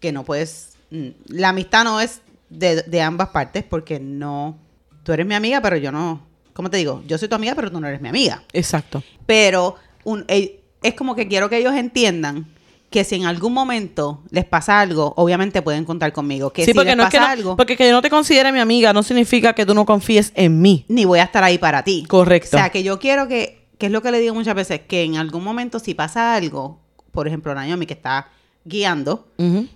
que 0.00 0.12
no 0.12 0.24
puedes, 0.24 0.74
mm, 0.90 1.08
la 1.28 1.48
amistad 1.48 1.84
no 1.84 2.00
es 2.00 2.20
de, 2.50 2.82
de 2.82 3.00
ambas 3.00 3.30
partes 3.30 3.64
porque 3.64 3.98
no, 3.98 4.58
tú 5.02 5.12
eres 5.12 5.24
mi 5.26 5.34
amiga, 5.34 5.62
pero 5.62 5.78
yo 5.78 5.90
no, 5.90 6.20
¿cómo 6.54 6.70
te 6.70 6.78
digo? 6.78 7.02
Yo 7.06 7.18
soy 7.18 7.28
tu 7.28 7.34
amiga, 7.34 7.54
pero 7.54 7.70
tú 7.70 7.78
no 7.80 7.86
eres 7.86 8.00
mi 8.00 8.08
amiga. 8.08 8.42
Exacto. 8.54 9.02
Pero 9.26 9.76
un- 10.04 10.24
eh, 10.28 10.60
es 10.82 10.94
como 10.94 11.14
que 11.14 11.28
quiero 11.28 11.50
que 11.50 11.58
ellos 11.58 11.74
entiendan 11.74 12.46
que 12.90 13.02
si 13.04 13.16
en 13.16 13.26
algún 13.26 13.52
momento 13.52 14.22
les 14.30 14.44
pasa 14.44 14.80
algo, 14.80 15.14
obviamente 15.16 15.60
pueden 15.62 15.84
contar 15.84 16.12
conmigo. 16.12 16.50
Que 16.52 16.62
sí, 16.64 16.70
si 16.70 16.74
porque 16.74 16.90
les 16.90 16.96
no 16.96 17.02
es 17.02 17.08
que 17.10 17.16
pasa 17.18 17.28
no- 17.28 17.32
algo, 17.32 17.56
porque 17.56 17.76
que 17.76 17.86
yo 17.88 17.92
no 17.92 18.00
te 18.02 18.08
considere 18.08 18.52
mi 18.52 18.60
amiga 18.60 18.92
no 18.92 19.02
significa 19.02 19.52
que 19.52 19.66
tú 19.66 19.74
no 19.74 19.84
confíes 19.84 20.32
en 20.36 20.60
mí. 20.62 20.84
ni 20.88 21.04
voy 21.04 21.18
a 21.18 21.24
estar 21.24 21.42
ahí 21.42 21.58
para 21.58 21.82
ti. 21.82 22.04
Correcto. 22.08 22.56
O 22.56 22.60
sea, 22.60 22.70
que 22.70 22.82
yo 22.84 22.98
quiero 23.00 23.26
que, 23.26 23.66
que 23.78 23.86
es 23.86 23.92
lo 23.92 24.00
que 24.00 24.12
le 24.12 24.20
digo 24.20 24.32
muchas 24.34 24.54
veces, 24.54 24.80
que 24.86 25.02
en 25.02 25.16
algún 25.16 25.42
momento 25.42 25.80
si 25.80 25.94
pasa 25.94 26.36
algo, 26.36 26.78
por 27.10 27.26
ejemplo, 27.26 27.52
Naomi 27.54 27.86
que 27.86 27.94
está 27.94 28.28
guiando 28.64 29.26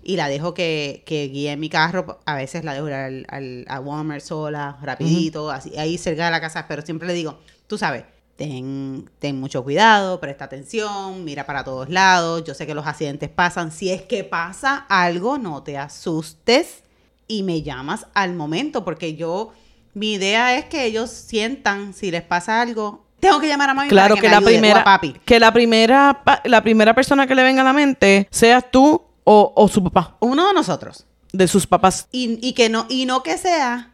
y 0.03 0.17
la 0.17 0.29
dejo 0.29 0.55
que, 0.55 1.03
que 1.07 1.29
guíe 1.29 1.53
en 1.53 1.61
mi 1.61 1.69
carro, 1.69 2.19
a 2.25 2.35
veces 2.35 2.65
la 2.65 2.73
dejo 2.75 2.87
al, 2.87 3.27
al- 3.29 3.65
a 3.69 3.81
Walmart 3.81 4.23
sola, 4.25 4.79
rapidito, 4.83 5.51
así, 5.51 5.77
ahí 5.77 5.99
cerca 5.99 6.25
de 6.25 6.31
la 6.31 6.41
casa, 6.41 6.67
pero 6.69 6.83
siempre 6.83 7.07
le 7.09 7.15
digo, 7.15 7.39
tú 7.67 7.77
sabes, 7.77 8.05
ten, 8.37 9.11
ten 9.19 9.39
mucho 9.39 9.63
cuidado, 9.63 10.21
presta 10.21 10.47
atención, 10.47 11.25
mira 11.25 11.45
para 11.45 11.65
todos 11.65 11.91
lados, 11.91 12.45
yo 12.45 12.55
sé 12.55 12.67
que 12.67 12.75
los 12.75 12.87
accidentes 12.87 13.29
pasan, 13.29 13.73
si 13.73 13.91
es 13.91 14.03
que 14.03 14.25
pasa 14.25 14.87
algo, 14.89 15.37
no 15.39 15.63
te 15.63 15.77
asustes 15.77 16.83
y 17.27 17.43
me 17.43 17.63
llamas 17.63 18.07
al 18.15 18.35
momento, 18.35 18.85
porque 18.85 19.17
yo, 19.17 19.53
mi 19.93 20.13
idea 20.15 20.57
es 20.57 20.65
que 20.67 20.85
ellos 20.87 21.11
sientan, 21.11 21.93
si 21.93 22.11
les 22.11 22.23
pasa 22.23 22.63
algo, 22.63 23.05
tengo 23.21 23.41
que 23.41 23.49
llamar 23.49 23.71
a 23.71 23.75
mami 23.75 23.89
Claro 23.89 24.15
para 24.17 24.21
que, 24.21 24.27
que, 24.27 24.29
me 24.29 24.33
la 24.33 24.39
ayude, 24.39 24.55
o 24.55 24.57
a 24.57 24.61
primera 24.61 24.85
papi. 24.85 25.13
que 25.25 25.41
la 25.41 25.53
primera 25.53 26.23
la 26.45 26.63
primera 26.63 26.95
persona 26.95 27.27
que 27.27 27.35
le 27.35 27.43
venga 27.43 27.63
a 27.63 27.65
la 27.65 27.73
mente 27.73 28.29
seas 28.31 28.65
tú 28.71 29.03
o, 29.25 29.53
o 29.55 29.69
su 29.69 29.83
papá, 29.85 30.17
Uno 30.21 30.47
de 30.49 30.55
nosotros. 30.55 31.07
de 31.33 31.47
sus 31.49 31.67
papás. 31.67 32.09
Y, 32.13 32.39
y 32.47 32.53
que 32.55 32.69
no, 32.69 32.87
y 32.89 33.05
no 33.07 33.23
que 33.23 33.37
sea. 33.39 33.91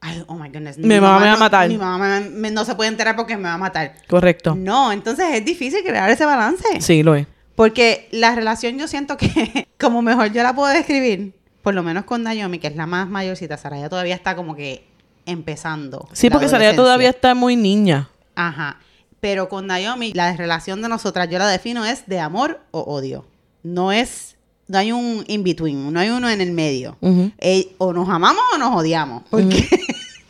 Ay, 0.00 0.22
oh 0.26 0.34
my 0.34 0.48
goodness. 0.48 0.76
Mi 0.76 1.00
mamá 1.00 1.18
me 1.20 1.26
va 1.28 1.32
a 1.34 1.36
matar. 1.38 1.68
Mi 1.68 1.78
mamá 1.78 2.20
me- 2.20 2.28
me- 2.28 2.50
no 2.50 2.64
se 2.66 2.74
puede 2.74 2.88
enterar 2.90 3.16
porque 3.16 3.36
me 3.36 3.44
va 3.44 3.54
a 3.54 3.58
matar. 3.58 3.94
Correcto. 4.08 4.54
No, 4.54 4.92
entonces 4.92 5.26
es 5.32 5.44
difícil 5.44 5.80
crear 5.82 6.10
ese 6.10 6.26
balance. 6.26 6.80
Sí, 6.80 7.02
lo 7.02 7.14
es. 7.14 7.26
Porque 7.54 8.08
la 8.10 8.34
relación 8.34 8.76
yo 8.78 8.86
siento 8.88 9.16
que, 9.16 9.68
como 9.80 10.02
mejor 10.02 10.32
yo 10.32 10.42
la 10.42 10.54
puedo 10.54 10.68
describir, 10.72 11.34
por 11.62 11.72
lo 11.74 11.82
menos 11.82 12.04
con 12.04 12.22
Naomi, 12.24 12.58
que 12.58 12.66
es 12.66 12.76
la 12.76 12.84
más 12.86 13.08
mayorcita, 13.08 13.56
Saraya 13.56 13.88
todavía 13.88 14.14
está 14.16 14.34
como 14.36 14.54
que 14.56 14.86
empezando. 15.24 16.08
Sí, 16.12 16.28
porque 16.30 16.48
Saraya 16.48 16.76
todavía 16.76 17.10
está 17.10 17.34
muy 17.34 17.56
niña. 17.56 18.10
Ajá. 18.34 18.78
Pero 19.20 19.48
con 19.48 19.66
Naomi, 19.66 20.12
la 20.12 20.36
relación 20.36 20.82
de 20.82 20.88
nosotras, 20.88 21.28
yo 21.30 21.38
la 21.38 21.48
defino 21.48 21.84
es 21.84 22.06
de 22.06 22.20
amor 22.20 22.60
o 22.72 22.80
odio. 22.80 23.24
No 23.62 23.90
es, 23.92 24.36
no 24.68 24.78
hay 24.78 24.92
un 24.92 25.24
in-between, 25.26 25.92
no 25.92 25.98
hay 26.00 26.10
uno 26.10 26.28
en 26.28 26.40
el 26.40 26.52
medio. 26.52 26.98
Eh, 27.38 27.74
o 27.78 27.92
nos 27.92 28.08
amamos 28.08 28.42
o 28.54 28.58
nos 28.58 28.74
odiamos. 28.76 29.22
Porque 29.30 29.66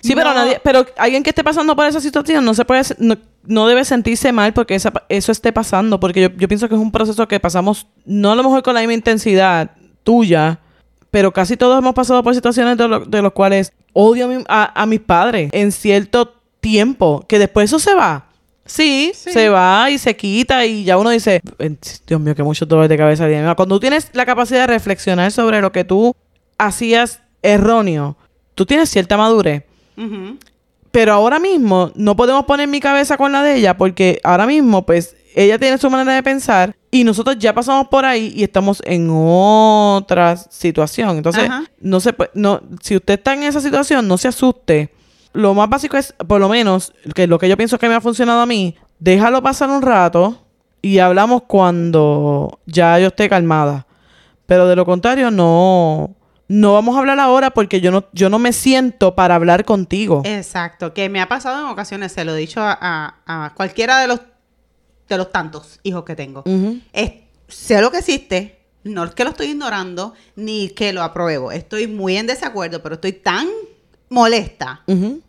Sí, 0.02 0.14
pero 0.14 0.34
nadie, 0.34 0.60
pero 0.62 0.84
alguien 0.98 1.22
que 1.22 1.30
esté 1.30 1.42
pasando 1.42 1.74
por 1.74 1.86
esa 1.86 1.98
situación 1.98 2.44
no 2.44 2.52
se 2.52 2.66
puede, 2.66 2.82
no, 2.98 3.16
no 3.44 3.66
debe 3.66 3.86
sentirse 3.86 4.32
mal 4.32 4.52
porque 4.52 4.74
esa- 4.74 4.92
eso 5.08 5.32
esté 5.32 5.50
pasando, 5.50 5.98
porque 5.98 6.20
yo, 6.20 6.28
yo 6.36 6.46
pienso 6.46 6.68
que 6.68 6.74
es 6.74 6.80
un 6.80 6.92
proceso 6.92 7.26
que 7.26 7.40
pasamos, 7.40 7.86
no 8.04 8.30
a 8.32 8.34
lo 8.36 8.42
mejor 8.42 8.62
con 8.62 8.74
la 8.74 8.80
misma 8.80 8.92
intensidad 8.92 9.70
tuya, 10.02 10.60
pero 11.10 11.32
casi 11.32 11.56
todos 11.56 11.78
hemos 11.78 11.94
pasado 11.94 12.22
por 12.22 12.34
situaciones 12.34 12.76
de, 12.76 12.86
lo- 12.86 13.00
de 13.00 13.22
los 13.22 13.32
cuales 13.32 13.72
odio 13.94 14.26
a, 14.26 14.28
mi- 14.28 14.44
a- 14.46 14.82
a 14.82 14.84
mis 14.84 15.00
padres 15.00 15.48
en 15.54 15.72
cierto 15.72 16.34
tiempo, 16.64 17.24
que 17.28 17.38
después 17.38 17.70
eso 17.70 17.78
se 17.78 17.94
va. 17.94 18.26
Sí, 18.66 19.12
Sí. 19.14 19.30
se 19.32 19.50
va 19.50 19.90
y 19.90 19.98
se 19.98 20.16
quita 20.16 20.64
y 20.64 20.84
ya 20.84 20.96
uno 20.96 21.10
dice, 21.10 21.42
"Eh, 21.58 21.76
Dios 22.06 22.18
mío, 22.20 22.34
que 22.34 22.42
mucho 22.42 22.64
dolor 22.64 22.88
de 22.88 22.96
cabeza 22.96 23.26
tiene. 23.28 23.54
Cuando 23.54 23.74
tú 23.76 23.80
tienes 23.80 24.08
la 24.14 24.24
capacidad 24.24 24.60
de 24.60 24.68
reflexionar 24.68 25.30
sobre 25.30 25.60
lo 25.60 25.70
que 25.70 25.84
tú 25.84 26.16
hacías 26.56 27.20
erróneo, 27.42 28.16
tú 28.54 28.64
tienes 28.64 28.88
cierta 28.88 29.18
madurez. 29.18 29.64
Pero 30.90 31.12
ahora 31.12 31.38
mismo 31.38 31.90
no 31.94 32.16
podemos 32.16 32.44
poner 32.46 32.68
mi 32.68 32.80
cabeza 32.80 33.16
con 33.18 33.32
la 33.32 33.42
de 33.42 33.56
ella 33.56 33.76
porque 33.76 34.20
ahora 34.24 34.46
mismo 34.46 34.86
pues 34.86 35.16
ella 35.34 35.58
tiene 35.58 35.76
su 35.76 35.90
manera 35.90 36.14
de 36.14 36.22
pensar 36.22 36.74
y 36.90 37.02
nosotros 37.04 37.36
ya 37.38 37.52
pasamos 37.52 37.88
por 37.88 38.04
ahí 38.04 38.32
y 38.36 38.44
estamos 38.44 38.80
en 38.86 39.08
otra 39.10 40.36
situación. 40.36 41.16
Entonces, 41.16 41.50
no 41.80 41.98
se 42.00 42.14
no 42.34 42.60
si 42.80 42.96
usted 42.96 43.14
está 43.14 43.34
en 43.34 43.42
esa 43.42 43.60
situación, 43.60 44.06
no 44.08 44.16
se 44.16 44.28
asuste. 44.28 44.90
Lo 45.34 45.52
más 45.52 45.68
básico 45.68 45.96
es, 45.98 46.14
por 46.26 46.40
lo 46.40 46.48
menos, 46.48 46.92
que 47.14 47.26
lo 47.26 47.38
que 47.38 47.48
yo 47.48 47.56
pienso 47.56 47.78
que 47.78 47.88
me 47.88 47.94
ha 47.94 48.00
funcionado 48.00 48.40
a 48.40 48.46
mí, 48.46 48.76
déjalo 48.98 49.42
pasar 49.42 49.68
un 49.68 49.82
rato 49.82 50.40
y 50.80 50.98
hablamos 51.00 51.42
cuando 51.42 52.60
ya 52.66 52.98
yo 52.98 53.08
esté 53.08 53.28
calmada. 53.28 53.86
Pero 54.46 54.66
de 54.68 54.76
lo 54.76 54.84
contrario, 54.86 55.30
no 55.30 56.14
no 56.46 56.74
vamos 56.74 56.94
a 56.94 56.98
hablar 56.98 57.18
ahora 57.20 57.50
porque 57.50 57.80
yo 57.80 57.90
no 57.90 58.04
yo 58.12 58.28
no 58.28 58.38
me 58.38 58.52
siento 58.52 59.14
para 59.14 59.34
hablar 59.34 59.64
contigo. 59.64 60.22
Exacto, 60.24 60.92
que 60.94 61.08
me 61.08 61.20
ha 61.20 61.28
pasado 61.28 61.58
en 61.60 61.66
ocasiones, 61.72 62.12
se 62.12 62.24
lo 62.24 62.34
he 62.34 62.38
dicho 62.38 62.60
a, 62.60 62.76
a- 62.80 63.46
a 63.46 63.54
cualquiera 63.54 63.98
de 64.00 64.08
los 64.08 64.20
de 65.08 65.16
los 65.18 65.32
tantos 65.32 65.80
hijos 65.82 66.04
que 66.04 66.14
tengo. 66.16 66.40
Ujú. 66.46 66.78
Es- 66.92 67.12
sé 67.48 67.80
lo 67.80 67.90
que 67.90 67.98
existe, 67.98 68.60
no 68.84 69.04
es 69.04 69.14
que 69.14 69.24
lo 69.24 69.30
estoy 69.30 69.46
ignorando, 69.48 70.12
ni 70.36 70.68
que 70.68 70.92
lo 70.92 71.02
apruebo. 71.02 71.50
Estoy 71.50 71.86
muy 71.88 72.16
en 72.18 72.26
desacuerdo, 72.26 72.82
pero 72.82 72.96
estoy 72.96 73.12
tan 73.14 73.48
molesta 74.08 74.82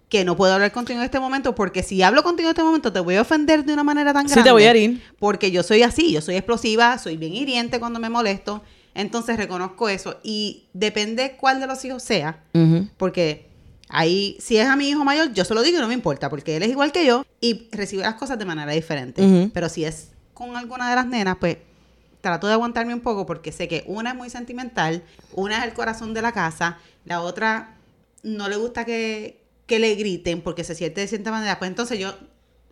que 0.09 0.23
no 0.23 0.37
puedo 0.37 0.53
hablar 0.53 0.71
contigo 0.71 0.99
en 0.99 1.05
este 1.05 1.19
momento, 1.19 1.55
porque 1.55 1.83
si 1.83 2.01
hablo 2.03 2.23
contigo 2.23 2.47
en 2.49 2.51
este 2.51 2.63
momento 2.63 2.93
te 2.93 2.99
voy 2.99 3.15
a 3.15 3.21
ofender 3.21 3.65
de 3.65 3.73
una 3.73 3.83
manera 3.83 4.13
tan 4.13 4.27
Sí, 4.27 4.33
grande. 4.35 4.47
te 4.47 4.51
voy 4.53 4.63
a 4.63 4.69
herir. 4.71 5.03
Porque 5.19 5.51
yo 5.51 5.63
soy 5.63 5.81
así, 5.83 6.11
yo 6.11 6.21
soy 6.21 6.35
explosiva, 6.35 6.97
soy 6.97 7.17
bien 7.17 7.33
hiriente 7.33 7.79
cuando 7.79 7.99
me 7.99 8.09
molesto. 8.09 8.61
Entonces 8.93 9.35
reconozco 9.37 9.89
eso. 9.89 10.17
Y 10.23 10.65
depende 10.73 11.35
cuál 11.39 11.59
de 11.59 11.67
los 11.67 11.83
hijos 11.83 12.01
sea, 12.03 12.43
porque 12.97 13.47
ahí, 13.89 14.37
si 14.39 14.57
es 14.57 14.67
a 14.67 14.75
mi 14.75 14.87
hijo 14.89 15.03
mayor, 15.03 15.33
yo 15.33 15.43
se 15.43 15.53
lo 15.53 15.61
digo 15.63 15.79
y 15.79 15.81
no 15.81 15.87
me 15.87 15.93
importa, 15.93 16.29
porque 16.29 16.55
él 16.55 16.63
es 16.63 16.69
igual 16.69 16.91
que 16.91 17.05
yo 17.05 17.25
y 17.41 17.67
recibe 17.71 18.03
las 18.03 18.15
cosas 18.15 18.37
de 18.39 18.45
manera 18.45 18.71
diferente. 18.71 19.49
Pero 19.53 19.67
si 19.69 19.83
es 19.85 20.09
con 20.33 20.55
alguna 20.55 20.89
de 20.89 20.95
las 20.95 21.07
nenas, 21.07 21.37
pues 21.39 21.57
trato 22.21 22.47
de 22.47 22.53
aguantarme 22.53 22.93
un 22.93 23.01
poco 23.01 23.25
porque 23.25 23.51
sé 23.51 23.67
que 23.67 23.83
una 23.87 24.11
es 24.11 24.15
muy 24.15 24.29
sentimental, 24.29 25.03
una 25.33 25.59
es 25.59 25.65
el 25.65 25.73
corazón 25.73 26.13
de 26.13 26.21
la 26.21 26.31
casa, 26.31 26.77
la 27.05 27.21
otra 27.21 27.74
no 28.25 28.49
le 28.49 28.57
gusta 28.57 28.83
que, 28.85 29.43
que 29.67 29.79
le 29.79 29.95
griten 29.95 30.41
porque 30.41 30.63
se 30.63 30.75
siente 30.75 30.99
de 31.01 31.07
cierta 31.07 31.31
manera. 31.31 31.57
Pues 31.59 31.69
entonces 31.69 31.97
yo 31.99 32.13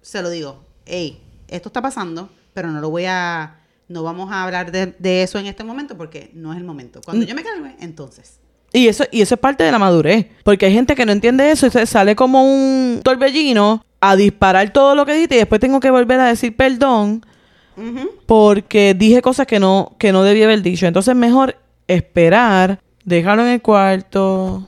se 0.02 0.22
lo 0.22 0.30
digo, 0.30 0.64
hey, 0.86 1.22
esto 1.48 1.70
está 1.70 1.82
pasando, 1.82 2.30
pero 2.54 2.70
no 2.72 2.82
lo 2.82 2.90
voy 2.90 3.06
a, 3.08 3.60
no 3.88 4.04
vamos 4.04 4.32
a 4.32 4.44
hablar 4.44 4.72
de, 4.72 4.88
de 4.98 5.24
eso 5.24 5.38
en 5.40 5.46
este 5.46 5.64
momento 5.64 5.96
porque 5.96 6.32
no 6.34 6.52
es 6.54 6.58
el 6.58 6.64
momento. 6.66 7.00
Cuando 7.06 7.24
Mm. 7.26 7.30
yo 7.30 7.36
me 7.36 7.44
calme, 7.44 7.76
entonces. 7.80 8.40
Y 8.74 8.88
eso, 8.88 9.04
y 9.12 9.22
eso 9.22 9.36
es 9.36 9.40
parte 9.40 9.64
de 9.64 9.72
la 9.72 9.78
madurez. 9.78 10.26
Porque 10.44 10.66
hay 10.66 10.74
gente 10.74 10.96
que 10.96 11.06
no 11.06 11.12
entiende 11.12 11.52
eso 11.52 11.68
y 11.68 11.70
se 11.72 11.86
sale 11.86 12.16
como 12.16 12.44
un 12.44 13.02
torbellino 13.04 13.86
a 14.00 14.16
disparar 14.16 14.74
todo 14.74 14.96
lo 14.96 15.06
que 15.06 15.14
dice 15.14 15.36
y 15.36 15.38
después 15.38 15.62
tengo 15.62 15.80
que 15.80 15.92
volver 15.92 16.20
a 16.20 16.28
decir 16.28 16.56
perdón 16.58 17.24
porque 18.26 18.94
dije 18.94 19.22
cosas 19.22 19.48
que 19.48 19.60
no, 19.60 19.96
que 19.98 20.12
no 20.12 20.24
debía 20.24 20.46
haber 20.46 20.62
dicho. 20.62 20.86
Entonces 20.86 21.16
mejor 21.16 21.56
esperar, 21.88 22.80
dejarlo 23.06 23.44
en 23.46 23.50
el 23.54 23.62
cuarto, 23.62 24.68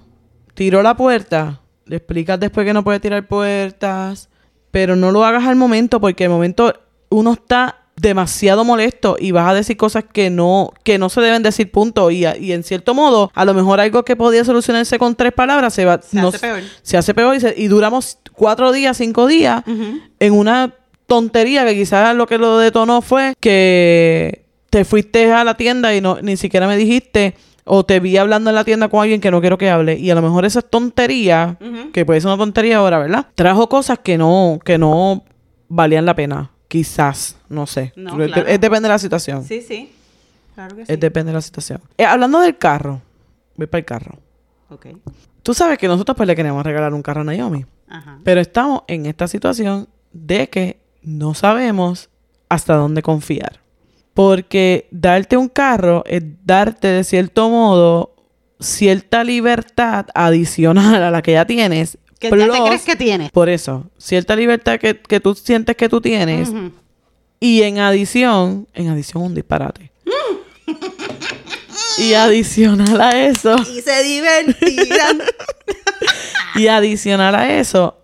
tiró 0.55 0.81
la 0.81 0.97
puerta, 0.97 1.61
le 1.85 1.97
explicas 1.97 2.39
después 2.39 2.65
que 2.65 2.73
no 2.73 2.83
puede 2.83 2.99
tirar 2.99 3.27
puertas, 3.27 4.29
pero 4.71 4.95
no 4.95 5.11
lo 5.11 5.23
hagas 5.23 5.45
al 5.45 5.55
momento 5.55 6.01
porque 6.01 6.23
al 6.25 6.31
momento 6.31 6.73
uno 7.09 7.33
está 7.33 7.81
demasiado 7.97 8.65
molesto 8.65 9.15
y 9.17 9.31
vas 9.31 9.47
a 9.49 9.53
decir 9.53 9.77
cosas 9.77 10.03
que 10.11 10.29
no 10.29 10.73
que 10.83 10.97
no 10.97 11.07
se 11.07 11.21
deben 11.21 11.43
decir 11.43 11.71
punto 11.71 12.11
y, 12.11 12.25
a- 12.25 12.35
y 12.35 12.51
en 12.51 12.63
cierto 12.63 12.93
modo 12.93 13.31
a 13.33 13.45
lo 13.45 13.53
mejor 13.53 13.79
algo 13.79 14.03
que 14.03 14.17
podía 14.17 14.43
solucionarse 14.43 14.99
con 14.99 15.15
tres 15.15 15.31
palabras 15.31 15.73
se 15.73 15.85
va 15.85 16.01
Se 16.01 16.17
no- 16.19 16.27
hace 16.27 16.39
peor. 16.39 16.61
se 16.81 16.97
hace 16.97 17.13
peor 17.13 17.35
y, 17.35 17.39
se- 17.39 17.53
y 17.55 17.67
duramos 17.69 18.17
cuatro 18.33 18.73
días 18.73 18.97
cinco 18.97 19.27
días 19.27 19.63
en 20.19 20.33
una 20.33 20.73
tontería 21.07 21.63
que 21.65 21.73
quizás 21.75 22.13
lo 22.17 22.27
que 22.27 22.37
lo 22.37 22.57
detonó 22.57 23.01
fue 23.01 23.33
que 23.39 24.43
te 24.69 24.83
fuiste 24.83 25.31
a 25.31 25.45
la 25.45 25.55
tienda 25.55 25.95
y 25.95 26.01
no 26.01 26.17
ni 26.21 26.35
siquiera 26.35 26.67
me 26.67 26.75
dijiste 26.75 27.35
o 27.65 27.83
te 27.83 27.99
vi 27.99 28.15
hablando 28.17 28.49
en 28.51 28.55
la 28.55 28.63
tienda 28.63 28.87
con 28.89 29.01
alguien 29.01 29.19
que 29.19 29.31
no 29.31 29.41
quiero 29.41 29.57
que 29.57 29.69
hable 29.69 29.97
y 29.97 30.09
a 30.11 30.15
lo 30.15 30.21
mejor 30.21 30.45
esa 30.45 30.61
tontería 30.61 31.57
que 31.93 32.05
puede 32.05 32.21
ser 32.21 32.29
una 32.29 32.37
tontería 32.37 32.77
ahora, 32.77 32.99
¿verdad? 32.99 33.27
Trajo 33.35 33.67
cosas 33.67 33.99
que 33.99 34.17
no 34.17 34.59
que 34.63 34.77
no 34.77 35.23
valían 35.67 36.05
la 36.05 36.15
pena, 36.15 36.51
quizás, 36.67 37.37
no 37.49 37.65
sé. 37.67 37.91
No, 37.95 38.21
Es- 38.21 38.31
claro. 38.31 38.47
es 38.47 38.61
depende 38.61 38.87
de 38.87 38.93
la 38.93 38.99
situación. 38.99 39.43
Sí, 39.43 39.61
sí. 39.61 39.91
Claro 40.53 40.75
que 40.75 40.85
sí. 40.85 40.93
Es 40.93 40.99
depende 40.99 41.31
de 41.31 41.35
la 41.35 41.41
situación. 41.41 41.81
Eh, 41.97 42.05
hablando 42.05 42.39
del 42.39 42.57
carro, 42.57 43.01
voy 43.57 43.67
para 43.67 43.79
el 43.79 43.85
carro. 43.85 44.19
Ok. 44.69 44.85
Tú 45.43 45.53
sabes 45.53 45.77
que 45.77 45.87
nosotros 45.87 46.15
pues 46.15 46.27
le 46.27 46.35
queremos 46.35 46.63
regalar 46.63 46.93
un 46.93 47.01
carro 47.01 47.21
a 47.21 47.23
Naomi. 47.23 47.65
Ajá. 47.87 48.19
Pero 48.23 48.41
estamos 48.41 48.83
en 48.87 49.05
esta 49.05 49.27
situación 49.27 49.87
de 50.13 50.49
que 50.49 50.79
no 51.01 51.33
sabemos 51.33 52.09
hasta 52.49 52.75
dónde 52.75 53.01
confiar. 53.01 53.59
Porque 54.15 54.87
darte 54.89 55.37
un 55.37 55.49
carro 55.49 56.03
es 56.07 56.23
darte 56.43 56.87
de 56.87 57.03
cierto 57.03 57.49
modo 57.49 58.15
cierta 58.59 59.23
libertad 59.23 60.07
adicional 60.15 61.03
a 61.03 61.11
la 61.11 61.21
que 61.21 61.33
ya 61.33 61.45
tienes. 61.45 61.97
¿Qué 62.19 62.29
ya 62.29 62.49
te 62.49 62.61
crees 62.65 62.83
que 62.83 62.95
tienes? 62.95 63.29
Por 63.31 63.49
eso, 63.49 63.91
cierta 63.97 64.35
libertad 64.35 64.79
que, 64.79 64.99
que 64.99 65.19
tú 65.19 65.35
sientes 65.35 65.75
que 65.75 65.89
tú 65.89 66.01
tienes. 66.01 66.49
Y 67.39 67.61
en 67.63 67.79
adición, 67.79 68.67
en 68.73 68.87
adición 68.87 69.21
un 69.21 69.35
disparate. 69.35 69.91
y 71.97 72.13
adicional 72.13 72.99
a 73.01 73.27
eso, 73.27 73.55
Y 73.59 73.81
se 73.81 74.03
divertirán. 74.03 75.21
Y 76.55 76.67
adicional 76.67 77.35
a 77.35 77.59
eso, 77.59 77.97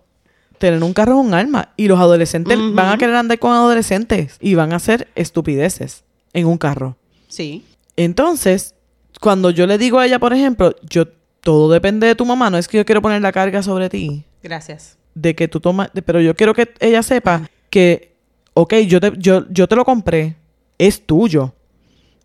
tener 0.62 0.82
un 0.82 0.92
carro 0.94 1.20
es 1.20 1.26
un 1.26 1.34
arma. 1.34 1.70
Y 1.76 1.88
los 1.88 1.98
adolescentes 1.98 2.56
van 2.72 2.88
a 2.90 2.96
querer 2.98 3.16
andar 3.16 3.38
con 3.38 3.52
adolescentes 3.52 4.36
y 4.40 4.54
van 4.54 4.72
a 4.72 4.76
hacer 4.76 5.08
estupideces 5.14 6.04
en 6.32 6.46
un 6.46 6.56
carro. 6.58 6.96
sí. 7.28 7.64
Entonces, 7.94 8.74
cuando 9.20 9.50
yo 9.50 9.66
le 9.66 9.76
digo 9.76 9.98
a 9.98 10.06
ella, 10.06 10.18
por 10.18 10.32
ejemplo, 10.32 10.74
yo 10.88 11.04
todo 11.42 11.70
depende 11.70 12.06
de 12.06 12.14
tu 12.14 12.24
mamá, 12.24 12.48
no 12.48 12.56
es 12.56 12.66
que 12.66 12.78
yo 12.78 12.86
quiero 12.86 13.02
poner 13.02 13.20
la 13.20 13.32
carga 13.32 13.62
sobre 13.62 13.90
ti, 13.90 14.24
Gracias. 14.42 14.96
de 15.14 15.34
que 15.34 15.46
tú 15.46 15.60
tomas, 15.60 15.90
pero 16.06 16.22
yo 16.22 16.34
quiero 16.34 16.54
que 16.54 16.72
ella 16.80 17.02
sepa 17.02 17.42
que, 17.68 18.14
ok, 18.54 18.74
yo 18.86 18.98
te, 18.98 19.12
yo, 19.18 19.44
yo 19.50 19.68
te 19.68 19.76
lo 19.76 19.84
compré, 19.84 20.36
es 20.78 21.04
tuyo, 21.04 21.52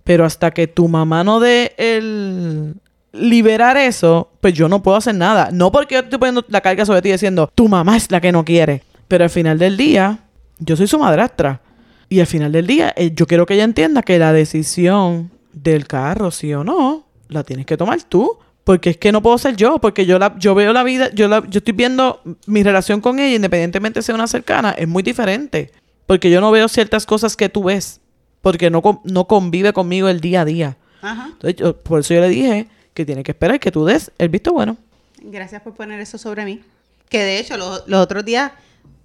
pero 0.05 0.23
hasta 0.23 0.51
que 0.51 0.67
tu 0.67 0.87
mamá 0.87 1.25
no 1.25 1.41
dé 1.41 1.73
el 1.77 2.75
liberar 3.17 3.77
eso, 3.77 4.29
pues 4.41 4.53
yo 4.53 4.69
no 4.69 4.81
puedo 4.83 4.97
hacer 4.97 5.15
nada. 5.15 5.49
No 5.51 5.71
porque 5.71 5.95
yo 5.95 6.01
estoy 6.01 6.19
poniendo 6.19 6.45
la 6.49 6.61
carga 6.61 6.85
sobre 6.85 7.01
ti 7.01 7.11
diciendo, 7.11 7.49
tu 7.53 7.67
mamá 7.67 7.97
es 7.97 8.09
la 8.11 8.21
que 8.21 8.31
no 8.31 8.45
quiere, 8.45 8.83
pero 9.07 9.23
al 9.23 9.29
final 9.29 9.57
del 9.59 9.77
día, 9.77 10.19
yo 10.59 10.75
soy 10.75 10.87
su 10.87 10.99
madrastra. 10.99 11.61
Y 12.09 12.19
al 12.21 12.27
final 12.27 12.51
del 12.51 12.65
día, 12.67 12.93
eh, 12.95 13.11
yo 13.13 13.25
quiero 13.27 13.45
que 13.45 13.55
ella 13.55 13.65
entienda 13.65 14.01
que 14.01 14.17
la 14.17 14.31
decisión 14.33 15.29
del 15.53 15.87
carro, 15.87 16.31
sí 16.31 16.53
o 16.53 16.63
no, 16.63 17.05
la 17.27 17.43
tienes 17.43 17.65
que 17.65 17.75
tomar 17.77 18.01
tú. 18.03 18.37
Porque 18.63 18.89
es 18.89 18.97
que 18.97 19.13
no 19.13 19.21
puedo 19.21 19.37
ser 19.37 19.55
yo, 19.55 19.79
porque 19.79 20.05
yo 20.05 20.19
la, 20.19 20.37
yo 20.37 20.53
veo 20.53 20.73
la 20.73 20.83
vida, 20.83 21.09
yo 21.13 21.29
la, 21.29 21.41
yo 21.47 21.59
estoy 21.59 21.73
viendo 21.73 22.21
mi 22.47 22.63
relación 22.63 22.99
con 22.99 23.17
ella, 23.17 23.35
independientemente 23.37 24.01
sea 24.01 24.13
una 24.13 24.27
cercana, 24.27 24.71
es 24.71 24.87
muy 24.89 25.03
diferente. 25.03 25.71
Porque 26.05 26.29
yo 26.29 26.41
no 26.41 26.51
veo 26.51 26.67
ciertas 26.67 27.05
cosas 27.05 27.37
que 27.37 27.47
tú 27.47 27.63
ves. 27.63 28.01
Porque 28.41 28.69
no, 28.69 28.81
no 29.05 29.25
convive 29.25 29.71
conmigo 29.71 30.09
el 30.09 30.19
día 30.19 30.41
a 30.41 30.45
día. 30.45 30.77
Ajá. 31.01 31.29
Entonces, 31.31 31.55
yo- 31.55 31.77
por 31.77 32.01
eso 32.01 32.13
yo 32.13 32.19
le 32.21 32.27
dije 32.29 32.67
que 32.97 33.05
tiene 33.05 33.23
que 33.23 33.31
esperar 33.31 33.59
que 33.59 33.71
tú 33.71 33.85
des 33.85 34.11
el 34.17 34.29
visto 34.29 34.51
bueno. 34.51 34.75
Gracias 35.21 35.61
por 35.61 35.75
poner 35.75 35.99
eso 35.99 36.17
sobre 36.17 36.45
mí. 36.45 36.63
Que 37.09 37.19
de 37.19 37.37
hecho, 37.37 37.55
los, 37.55 37.83
otros 37.93 38.25
días 38.25 38.53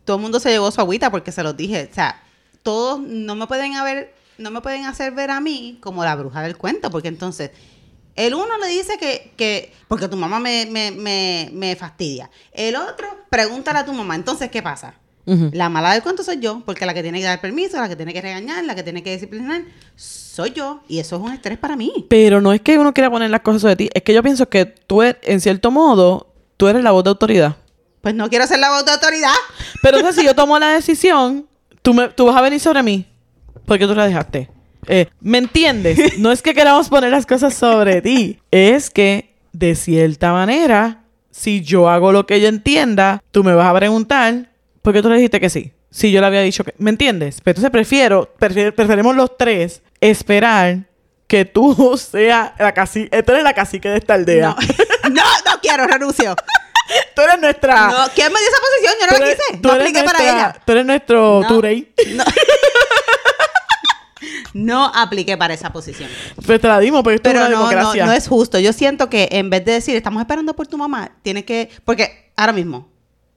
todo 0.06 0.16
el 0.16 0.22
mundo 0.22 0.40
se 0.40 0.48
llevó 0.48 0.70
su 0.70 0.80
agüita 0.80 1.10
porque 1.10 1.30
se 1.30 1.42
los 1.42 1.54
dije. 1.54 1.90
O 1.90 1.94
sea, 1.94 2.22
todos 2.62 3.00
no 3.00 3.36
me 3.36 3.46
pueden 3.46 3.74
haber, 3.74 4.14
no 4.38 4.50
me 4.50 4.62
pueden 4.62 4.86
hacer 4.86 5.12
ver 5.12 5.30
a 5.30 5.40
mí 5.40 5.78
como 5.82 6.04
la 6.04 6.16
bruja 6.16 6.40
del 6.40 6.56
cuento, 6.56 6.90
porque 6.90 7.08
entonces 7.08 7.50
el 8.16 8.32
uno 8.32 8.56
le 8.56 8.68
dice 8.68 8.96
que, 8.96 9.34
que 9.36 9.74
porque 9.88 10.08
tu 10.08 10.16
mamá 10.16 10.40
me, 10.40 10.64
me, 10.64 10.90
me, 10.90 11.50
me 11.52 11.76
fastidia. 11.76 12.30
El 12.50 12.76
otro, 12.76 13.06
pregúntale 13.28 13.80
a 13.80 13.84
tu 13.84 13.92
mamá. 13.92 14.14
Entonces, 14.14 14.50
¿qué 14.50 14.62
pasa? 14.62 14.94
La 15.24 15.68
mala 15.68 15.92
del 15.92 16.02
cuento 16.02 16.24
soy 16.24 16.40
yo, 16.40 16.62
porque 16.66 16.84
la 16.84 16.94
que 16.94 17.02
tiene 17.02 17.18
que 17.20 17.24
dar 17.26 17.40
permiso, 17.40 17.80
la 17.80 17.88
que 17.88 17.94
tiene 17.96 18.12
que 18.12 18.20
regañar, 18.20 18.64
la 18.64 18.74
que 18.74 18.82
tiene 18.82 19.02
que 19.04 19.12
disciplinar, 19.12 19.62
soy 19.94 20.50
yo. 20.50 20.80
Y 20.88 20.98
eso 20.98 21.16
es 21.16 21.22
un 21.22 21.32
estrés 21.32 21.58
para 21.58 21.76
mí. 21.76 21.92
Pero 22.08 22.40
no 22.40 22.52
es 22.52 22.60
que 22.60 22.76
uno 22.78 22.92
quiera 22.92 23.08
poner 23.10 23.30
las 23.30 23.40
cosas 23.42 23.62
sobre 23.62 23.76
ti, 23.76 23.88
es 23.94 24.02
que 24.02 24.14
yo 24.14 24.22
pienso 24.22 24.48
que 24.48 24.64
tú, 24.66 25.02
eres- 25.02 25.18
en 25.22 25.40
cierto 25.40 25.70
modo, 25.70 26.34
tú 26.56 26.66
eres 26.68 26.82
la 26.82 26.90
voz 26.90 27.04
de 27.04 27.10
autoridad. 27.10 27.56
Pues 28.00 28.14
no 28.16 28.28
quiero 28.28 28.46
ser 28.48 28.58
la 28.58 28.70
voz 28.70 28.84
de 28.84 28.90
autoridad. 28.90 29.30
Pero 29.80 29.98
entonces, 29.98 30.20
si 30.20 30.26
yo 30.26 30.34
tomo 30.34 30.58
la 30.58 30.70
decisión, 30.70 31.46
tú, 31.82 31.94
me, 31.94 32.08
tú 32.08 32.26
vas 32.26 32.36
a 32.36 32.40
venir 32.40 32.58
sobre 32.58 32.82
mí. 32.82 33.06
Porque 33.64 33.86
tú 33.86 33.94
la 33.94 34.06
dejaste. 34.06 34.50
Eh, 34.88 35.06
¿Me 35.20 35.38
entiendes? 35.38 36.18
No 36.18 36.32
es 36.32 36.42
que 36.42 36.52
queramos 36.52 36.88
poner 36.88 37.10
las 37.12 37.26
cosas 37.26 37.54
sobre 37.54 38.02
ti. 38.02 38.40
Es 38.50 38.90
que, 38.90 39.36
de 39.52 39.76
cierta 39.76 40.32
manera, 40.32 41.04
si 41.30 41.60
yo 41.62 41.88
hago 41.88 42.10
lo 42.10 42.26
que 42.26 42.34
ella 42.34 42.48
entienda, 42.48 43.22
tú 43.30 43.44
me 43.44 43.54
vas 43.54 43.68
a 43.72 43.78
preguntar, 43.78 44.50
¿por 44.82 44.92
qué 44.92 45.00
tú 45.02 45.08
le 45.08 45.16
dijiste 45.16 45.40
que 45.40 45.50
sí? 45.50 45.72
si 45.90 46.10
yo 46.10 46.20
le 46.22 46.26
había 46.26 46.40
dicho 46.40 46.64
que... 46.64 46.74
¿Me 46.78 46.88
entiendes? 46.90 47.40
Pero 47.44 47.52
entonces 47.52 47.70
prefiero, 47.70 48.32
prefiero- 48.38 48.74
preferimos 48.74 49.14
los 49.14 49.36
tres 49.36 49.82
esperar 50.00 50.84
que 51.26 51.44
tú 51.44 51.98
seas 51.98 52.52
la 52.58 52.72
cacique, 52.72 53.22
tú 53.22 53.32
eres 53.32 53.44
la 53.44 53.52
cacique 53.52 53.88
de 53.90 53.98
esta 53.98 54.14
aldea. 54.14 54.48
No, 54.48 54.56
no, 55.10 55.22
no 55.22 55.60
quiero, 55.60 55.86
renuncio. 55.86 56.34
Tú 57.14 57.22
eres 57.22 57.38
nuestra... 57.40 57.88
No, 57.88 57.96
¿quién 58.14 58.30
me 58.32 58.38
dio 58.38 58.48
esa 58.48 58.58
posición? 58.60 58.94
Yo 59.00 59.06
no 59.06 59.18
la 59.18 59.32
quise. 59.32 59.58
tú 59.62 59.68
No 59.68 59.74
eres 59.74 59.86
apliqué 59.88 60.04
para 60.04 60.22
ella. 60.22 60.56
Tú 60.66 60.72
eres 60.72 60.84
nuestro 60.86 61.40
No. 61.42 61.48
Turey. 61.48 61.92
No. 62.14 62.24
No 64.54 64.92
apliqué 64.94 65.36
para 65.38 65.54
esa 65.54 65.72
posición. 65.72 66.10
Pues 66.44 66.60
te 66.60 66.68
la 66.68 66.78
dimos, 66.78 67.02
porque 67.02 67.14
esto 67.16 67.30
Pero 67.30 67.40
es 67.40 67.46
una 67.48 67.54
no, 67.56 67.62
no, 67.62 67.68
democracia. 67.70 68.06
no 68.06 68.12
es 68.12 68.28
justo. 68.28 68.58
Yo 68.58 68.72
siento 68.74 69.08
que 69.08 69.28
en 69.32 69.48
vez 69.48 69.64
de 69.64 69.72
decir, 69.72 69.96
estamos 69.96 70.20
esperando 70.20 70.54
por 70.54 70.66
tu 70.66 70.76
mamá, 70.76 71.12
tienes 71.22 71.44
que... 71.44 71.70
Porque 71.86 72.30
ahora 72.36 72.52
mismo, 72.52 72.88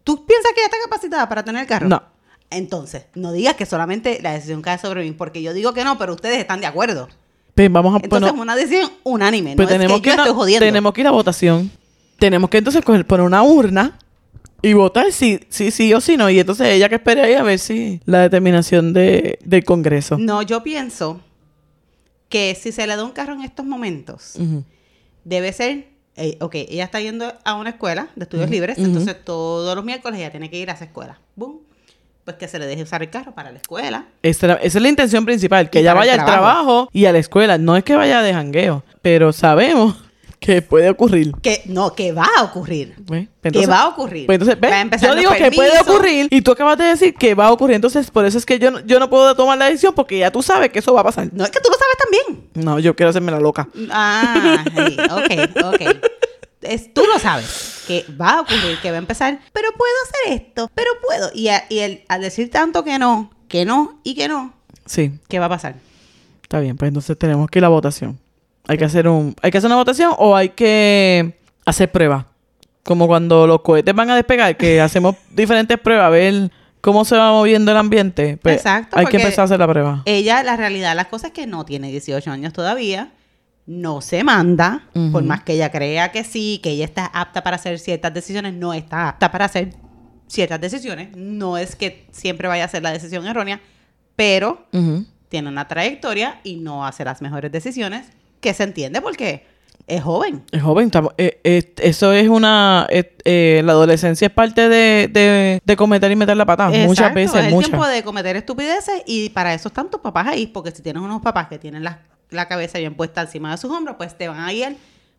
¿tú 0.06 0.26
piensas 0.26 0.54
que 0.54 0.62
ella 0.62 0.68
está 0.68 0.78
capacitada 0.82 1.28
para 1.28 1.44
tener 1.44 1.64
el 1.64 1.68
carro? 1.68 1.90
No. 1.90 2.02
Entonces, 2.50 3.08
no 3.16 3.34
digas 3.34 3.56
que 3.56 3.66
solamente 3.66 4.20
la 4.22 4.32
decisión 4.32 4.62
cae 4.62 4.78
sobre 4.78 5.04
mí, 5.04 5.12
porque 5.12 5.42
yo 5.42 5.54
digo 5.54 5.74
que 5.74 5.84
no, 5.84 5.98
pero 5.98 6.14
ustedes 6.14 6.38
están 6.38 6.62
de 6.62 6.68
acuerdo. 6.68 7.10
Pues 7.54 7.70
vamos 7.70 7.94
a... 7.94 7.98
Entonces, 7.98 8.32
bueno, 8.32 8.36
es 8.36 8.42
una 8.42 8.56
decisión 8.56 8.92
unánime. 9.04 9.58
pues 9.58 9.68
no 9.68 9.74
tenemos 9.74 9.98
es 9.98 10.02
que, 10.02 10.10
yo 10.10 10.16
estoy 10.16 10.34
jodiendo. 10.34 10.66
tenemos 10.66 10.94
que 10.94 11.02
ir 11.02 11.08
a 11.08 11.12
votación. 11.12 11.70
Tenemos 12.18 12.50
que 12.50 12.60
entonces 12.60 12.86
coger, 12.86 13.06
poner 13.06 13.26
una 13.26 13.44
urna 13.44 14.00
y 14.62 14.74
votar 14.74 15.12
si 15.12 15.42
sí 15.50 15.70
sí 15.72 15.94
o 15.94 16.00
si 16.00 16.18
no. 16.18 16.30
Y 16.30 16.40
entonces 16.40 16.68
ella 16.68 16.88
que 16.88 16.96
espere 16.96 17.22
ahí 17.22 17.34
a 17.34 17.44
ver 17.44 17.60
si 17.60 18.00
la 18.06 18.22
determinación 18.22 18.94
de, 18.94 19.38
del 19.44 19.64
Congreso. 19.64 20.18
No, 20.18 20.42
yo 20.42 20.64
pienso 20.64 21.22
que 22.30 22.56
si 22.60 22.72
se 22.72 22.88
le 22.88 22.96
da 22.96 23.04
un 23.04 23.12
carro 23.12 23.34
en 23.34 23.42
estos 23.42 23.66
momentos, 23.66 24.38
debe 25.24 25.54
ser, 25.54 25.90
eh, 26.18 26.38
ok, 26.40 26.56
ella 26.56 26.86
está 26.86 27.00
yendo 27.02 27.34
a 27.44 27.56
una 27.56 27.72
escuela 27.72 28.08
de 28.16 28.24
estudios 28.24 28.50
libres, 28.50 28.78
entonces 28.78 29.24
todos 29.24 29.76
los 29.76 29.84
miércoles 29.84 30.20
ella 30.20 30.32
tiene 30.32 30.50
que 30.50 30.58
ir 30.58 30.70
a 30.70 30.74
esa 30.74 30.86
escuela. 30.86 31.20
Boom. 31.36 31.60
Pues 32.24 32.38
que 32.38 32.48
se 32.48 32.58
le 32.58 32.66
deje 32.66 32.82
usar 32.82 33.04
el 33.04 33.12
carro 33.12 33.34
para 33.36 33.52
la 33.52 33.58
escuela. 33.60 34.06
Esa, 34.24 34.54
esa 34.56 34.78
es 34.80 34.82
la 34.82 34.90
intención 34.90 35.26
principal, 35.26 35.70
que 35.70 35.78
Y 35.78 35.82
ella 35.82 35.92
el 35.92 35.98
vaya 35.98 36.14
al 36.14 36.26
trabajo. 36.26 36.42
trabajo 36.42 36.90
y 36.92 37.06
a 37.06 37.12
la 37.12 37.20
escuela. 37.20 37.58
No 37.60 37.78
es 37.78 37.84
que 37.84 37.96
vaya 37.96 38.24
de 38.24 38.34
jangueo, 38.34 38.84
pero 39.04 39.32
sabemos 39.32 39.96
que 40.46 40.62
puede 40.62 40.90
ocurrir. 40.90 41.32
Que 41.42 41.62
no, 41.66 41.94
que 41.96 42.12
va 42.12 42.28
a 42.38 42.44
ocurrir. 42.44 42.96
Pues, 43.06 43.28
que 43.42 43.48
entonces- 43.50 43.70
va 43.70 43.82
a 43.82 43.88
ocurrir. 43.88 44.26
Pues 44.26 44.40
entonces, 44.40 44.60
¿ves? 44.60 45.02
Yo 45.02 45.16
digo 45.16 45.32
que 45.32 45.52
puede 45.52 45.80
ocurrir 45.80 46.28
y 46.30 46.42
tú 46.42 46.52
acabas 46.52 46.78
de 46.78 46.86
decir 46.86 47.14
que 47.16 47.34
va 47.36 47.48
a 47.48 47.52
ocurrir. 47.52 47.76
Entonces, 47.76 48.12
por 48.12 48.26
eso 48.26 48.38
es 48.38 48.46
que 48.46 48.60
yo, 48.60 48.72
no- 48.72 48.80
yo 48.82 49.00
no 49.00 49.10
puedo 49.10 49.36
tomar 49.36 49.58
la 49.58 49.66
decisión 49.66 49.94
porque 49.96 50.18
ya 50.20 50.32
tú 50.32 50.42
sabes 50.42 50.70
que 50.70 50.80
eso 50.80 50.94
va 50.94 51.02
a 51.02 51.04
pasar. 51.06 51.30
No 51.34 51.44
es 51.44 51.50
que 51.52 51.60
tú 51.60 51.70
lo 51.70 51.78
sabes 51.78 51.98
también. 51.98 52.50
No, 52.66 52.80
yo 52.80 52.96
quiero 52.96 53.10
hacerme 53.10 53.32
la 53.32 53.40
loca. 53.40 53.68
Ah, 53.92 54.64
sí, 54.66 54.98
ok, 55.00 55.66
ok. 55.66 55.82
Es- 56.62 56.94
tú 56.94 57.04
lo 57.12 57.20
sabes, 57.20 57.84
que 57.88 58.06
va 58.20 58.38
a 58.38 58.42
ocurrir, 58.42 58.80
que 58.82 58.90
va 58.90 58.96
a 58.96 59.00
empezar, 59.00 59.40
pero 59.54 59.70
puedo 59.78 59.94
hacer 60.10 60.42
esto, 60.42 60.72
pero 60.74 60.90
puedo. 61.06 61.30
Y, 61.34 61.50
a- 61.50 61.66
y 61.70 61.80
el, 61.80 62.04
al 62.08 62.22
decir 62.22 62.50
tanto 62.50 62.84
que 62.84 62.98
no, 62.98 63.30
que 63.48 63.66
no 63.66 64.00
y 64.04 64.16
que 64.16 64.28
no, 64.28 64.54
Sí, 64.88 65.12
¿qué 65.28 65.38
va 65.40 65.46
a 65.46 65.50
pasar? 65.50 65.76
está 66.42 66.60
bien. 66.60 66.76
Pues 66.78 66.88
entonces 66.90 67.18
tenemos 67.18 67.50
que 67.50 67.60
ir 67.60 67.66
a 67.66 67.68
la 67.68 67.70
votación. 67.70 68.20
Hay 68.68 68.78
que 68.78 68.86
hacer 68.86 69.08
un, 69.08 69.36
hay 69.42 69.52
que 69.52 69.58
hacer 69.58 69.68
una 69.68 69.76
votación 69.76 70.14
o 70.18 70.36
hay 70.36 70.50
que 70.50 71.38
hacer 71.66 71.92
pruebas. 71.92 72.26
Como 72.84 73.08
cuando 73.08 73.48
los 73.48 73.62
cohetes 73.62 73.94
van 73.96 74.10
a 74.10 74.16
despegar, 74.16 74.58
que 74.58 74.82
hacemos 74.82 75.16
diferentes 75.32 75.80
pruebas 75.80 76.06
a 76.06 76.10
ver 76.10 76.52
cómo 76.82 77.04
se 77.04 77.18
va 77.18 77.32
moviendo 77.32 77.72
el 77.72 77.78
ambiente. 77.78 78.38
Pues 78.38 78.58
Exacto, 78.58 78.98
Hay 78.98 79.08
que 79.08 79.18
empezar 79.18 79.42
a 79.42 79.46
hacer 79.46 79.60
la 79.60 79.68
prueba. 79.68 80.04
Ella, 80.06 80.44
la 80.44 80.56
realidad 80.56 80.90
de 80.90 80.96
las 80.96 81.08
cosas 81.08 81.30
es 81.30 81.34
que 81.34 81.48
no 81.48 81.66
tiene 81.66 81.90
18 81.90 82.30
años 82.30 82.54
todavía, 82.54 83.12
no 83.66 84.02
se 84.02 84.24
manda, 84.24 84.88
por 85.12 85.24
más 85.24 85.42
que 85.42 85.54
ella 85.54 85.72
crea 85.72 86.12
que 86.12 86.24
sí, 86.24 86.60
que 86.62 86.70
ella 86.70 86.86
está 86.86 87.08
apta 87.08 87.44
para 87.44 87.56
hacer 87.56 87.80
ciertas 87.80 88.14
decisiones, 88.14 88.54
no 88.54 88.74
está 88.74 89.10
apta 89.10 89.32
para 89.32 89.46
hacer 89.46 89.74
ciertas 90.28 90.62
decisiones. 90.62 91.16
No 91.18 91.58
es 91.58 91.76
que 91.76 92.06
siempre 92.12 92.48
vaya 92.48 92.64
a 92.64 92.66
hacer 92.68 92.84
la 92.84 92.92
decisión 92.92 93.26
errónea, 93.26 93.62
pero 94.16 94.68
tiene 95.30 95.50
una 95.50 95.68
trayectoria 95.68 96.40
y 96.44 96.58
no 96.58 96.86
hace 96.86 97.04
las 97.04 97.22
mejores 97.24 97.52
decisiones, 97.52 98.06
que 98.40 98.54
se 98.54 98.64
entiende 98.64 99.02
porque 99.02 99.46
es 99.88 100.02
joven. 100.02 100.44
Es 100.52 100.62
joven, 100.64 100.86
estamos- 100.88 101.14
eh, 101.18 101.40
eh, 101.44 101.74
eso 101.78 102.12
es 102.12 102.28
una... 102.28 102.88
eh, 102.90 103.16
eh, 103.24 103.62
la 103.64 103.74
adolescencia 103.74 104.28
es 104.28 104.34
parte 104.34 104.68
de, 104.68 105.08
de, 105.12 105.62
de 105.64 105.76
cometer 105.76 106.12
y 106.12 106.16
meter 106.16 106.36
la 106.36 106.46
pata. 106.46 106.70
muchas 106.70 107.14
veces, 107.14 107.36
es 107.40 107.46
el 107.48 107.52
muchas. 107.54 107.70
tiempo 107.70 107.88
de 107.88 108.04
cometer 108.04 108.36
estupideces 108.36 109.04
y 109.06 109.30
para 109.30 109.54
eso 109.54 109.68
están 109.68 109.90
tus 109.92 110.00
papás 110.02 110.28
ahí, 110.28 110.48
porque 110.48 110.72
si 110.72 110.82
tienes 110.82 111.04
unos 111.04 111.22
papás 111.22 111.48
que 111.50 111.60
tienen 111.60 111.84
la, 111.84 112.00
la 112.32 112.48
cabeza 112.48 112.80
bien 112.80 112.96
puesta 112.96 113.22
encima 113.22 113.52
de 113.52 113.58
sus 113.58 113.70
hombros, 113.72 113.96
pues 113.98 114.18
te 114.18 114.28
van 114.28 114.40
a 114.40 114.52
guiar 114.52 114.74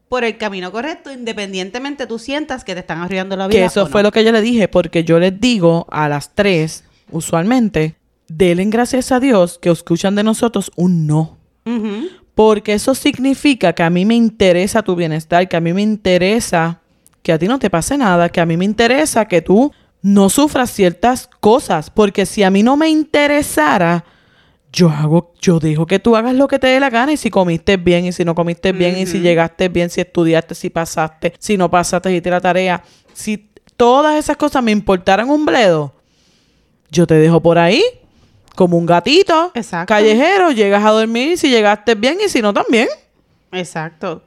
por 0.09 0.23
el 0.25 0.37
camino 0.37 0.71
correcto, 0.73 1.13
independientemente 1.13 2.07
tú 2.07 2.19
sientas 2.21 2.63
que 2.65 2.75
te 2.75 2.81
están 2.81 3.01
arruinando 3.01 3.37
la 3.37 3.47
vida. 3.49 3.59
Que 3.59 3.65
eso 3.67 3.85
o 3.85 3.87
fue 3.87 4.03
lo 4.05 4.13
que 4.13 4.25
yo 4.25 4.31
le 4.33 4.41
dije, 4.41 4.69
porque 4.69 5.03
yo 5.05 5.19
les 5.19 5.41
digo 5.41 5.87
a 5.91 6.09
las 6.09 6.35
tres, 6.35 6.85
usualmente, 7.11 7.97
denle 8.29 8.65
gracias 8.67 9.11
a 9.13 9.19
Dios 9.21 9.59
que 9.61 9.71
escuchan 9.71 10.15
de 10.17 10.23
nosotros 10.25 10.71
un 10.77 11.07
no. 11.09 11.39
Porque 12.37 12.75
eso 12.75 12.95
significa 12.95 13.73
que 13.73 13.83
a 13.83 13.89
mí 13.89 14.05
me 14.05 14.15
interesa 14.15 14.83
tu 14.83 14.95
bienestar, 14.95 15.49
que 15.49 15.57
a 15.57 15.61
mí 15.61 15.73
me 15.73 15.81
interesa 15.81 16.83
que 17.23 17.33
a 17.33 17.39
ti 17.39 17.49
no 17.49 17.59
te 17.59 17.71
pase 17.71 17.97
nada, 17.97 18.29
que 18.29 18.43
a 18.43 18.47
mí 18.47 18.59
me 18.59 18.67
interesa 18.67 19.25
que 19.25 19.41
tú 19.41 19.73
no 20.03 20.29
sufras 20.29 20.71
ciertas 20.71 21.31
cosas. 21.41 21.89
Porque 21.89 22.27
si 22.27 22.43
a 22.43 22.51
mí 22.51 22.63
no 22.63 22.77
me 22.77 22.91
interesara, 22.91 24.05
yo 24.71 24.91
hago, 24.91 25.33
yo 25.41 25.59
dejo 25.59 25.87
que 25.87 25.99
tú 25.99 26.15
hagas 26.15 26.35
lo 26.35 26.47
que 26.47 26.59
te 26.59 26.67
dé 26.67 26.79
la 26.79 26.91
gana. 26.91 27.11
Y 27.11 27.17
si 27.17 27.31
comiste 27.31 27.79
bien, 27.79 28.05
y 28.05 28.13
si 28.13 28.23
no 28.23 28.35
comiste 28.35 28.73
bien, 28.73 28.99
y 28.99 29.07
si 29.07 29.21
llegaste 29.21 29.71
bien, 29.71 29.89
si 29.89 30.03
estudiaste, 30.03 30.55
si 30.55 30.69
pasaste, 30.69 31.33
si 31.39 31.57
no 31.57 31.71
pasaste, 31.71 32.11
hiciste 32.11 32.29
la 32.29 32.43
tarea. 32.43 32.83
Si 33.15 33.49
todas 33.79 34.23
esas 34.23 34.37
cosas 34.37 34.63
me 34.63 34.73
importaran 34.73 35.31
un 35.31 35.47
bledo, 35.47 35.95
yo 36.91 37.07
te 37.07 37.15
dejo 37.15 37.41
por 37.41 37.57
ahí 37.57 37.83
como 38.57 38.77
un 38.77 38.87
gatito 38.87 39.53
Exacto. 39.55 39.95
callejero, 39.95 40.51
llegas 40.51 40.85
a 40.85 40.91
dormir 40.91 41.39
si 41.39 41.49
llegaste 41.49 41.95
bien 41.95 42.19
y 42.25 42.29
si 42.29 42.43
no 42.43 42.53
también. 42.53 42.89
Exacto. 43.53 44.23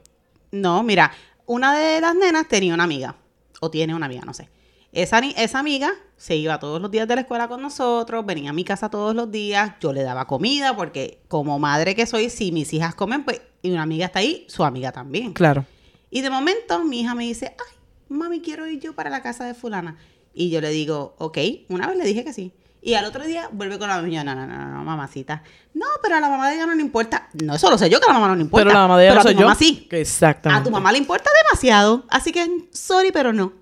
No, 0.50 0.82
mira, 0.82 1.12
una 1.46 1.76
de 1.76 2.00
las 2.00 2.14
nenas 2.14 2.48
tenía 2.48 2.72
una 2.72 2.84
amiga, 2.84 3.16
o 3.60 3.70
tiene 3.70 3.94
una 3.94 4.06
amiga, 4.06 4.22
no 4.24 4.32
sé. 4.32 4.48
Esa, 4.92 5.18
esa 5.18 5.58
amiga 5.58 5.92
se 6.16 6.36
iba 6.36 6.58
todos 6.58 6.80
los 6.80 6.90
días 6.90 7.06
de 7.06 7.14
la 7.14 7.20
escuela 7.22 7.48
con 7.48 7.62
nosotros, 7.62 8.26
venía 8.26 8.50
a 8.50 8.52
mi 8.52 8.64
casa 8.64 8.88
todos 8.88 9.14
los 9.14 9.30
días, 9.30 9.72
yo 9.80 9.92
le 9.92 10.02
daba 10.02 10.26
comida, 10.26 10.74
porque 10.76 11.20
como 11.28 11.58
madre 11.58 11.94
que 11.94 12.06
soy, 12.06 12.30
si 12.30 12.52
mis 12.52 12.72
hijas 12.72 12.94
comen, 12.94 13.24
pues, 13.24 13.40
y 13.62 13.70
una 13.70 13.82
amiga 13.82 14.06
está 14.06 14.18
ahí, 14.18 14.46
su 14.48 14.64
amiga 14.64 14.92
también. 14.92 15.32
Claro. 15.32 15.64
Y 16.10 16.22
de 16.22 16.30
momento 16.30 16.84
mi 16.84 17.00
hija 17.00 17.14
me 17.14 17.24
dice, 17.24 17.54
ay, 17.58 17.76
mami, 18.08 18.40
quiero 18.40 18.66
ir 18.66 18.80
yo 18.80 18.94
para 18.94 19.10
la 19.10 19.22
casa 19.22 19.44
de 19.44 19.54
fulana. 19.54 19.96
Y 20.34 20.50
yo 20.50 20.60
le 20.60 20.70
digo, 20.70 21.14
ok, 21.18 21.38
una 21.68 21.86
vez 21.86 21.96
le 21.96 22.04
dije 22.04 22.24
que 22.24 22.32
sí. 22.32 22.52
Y 22.82 22.94
al 22.94 23.04
otro 23.04 23.24
día 23.24 23.48
vuelve 23.52 23.78
con 23.78 23.88
la 23.88 24.00
niña, 24.00 24.24
no, 24.24 24.34
no, 24.34 24.46
no, 24.46 24.56
no, 24.68 24.84
mamacita. 24.84 25.42
No, 25.74 25.84
pero 26.02 26.16
a 26.16 26.20
la 26.20 26.28
mamá 26.30 26.48
de 26.48 26.56
ella 26.56 26.66
no 26.66 26.74
le 26.74 26.80
importa. 26.80 27.28
No, 27.42 27.54
eso 27.54 27.68
lo 27.70 27.76
sé 27.76 27.90
yo 27.90 28.00
que 28.00 28.06
a 28.06 28.08
la 28.08 28.14
mamá 28.14 28.28
no 28.28 28.36
le 28.36 28.42
importa. 28.42 28.64
Pero 28.64 28.72
la 28.74 28.80
mamá 28.86 28.98
de 28.98 29.04
ella 29.06 29.12
pero 29.12 29.16
no 29.16 29.20
a 29.20 29.24
soy 29.24 29.34
tu 29.34 29.40
yo. 29.40 29.46
mamá 29.46 29.58
sí. 29.58 29.88
Exactamente. 29.90 30.60
A 30.60 30.64
tu 30.64 30.70
mamá 30.70 30.90
le 30.92 30.98
importa 30.98 31.30
demasiado. 31.44 32.04
Así 32.08 32.32
que, 32.32 32.48
sorry, 32.72 33.12
pero 33.12 33.32
no. 33.32 33.52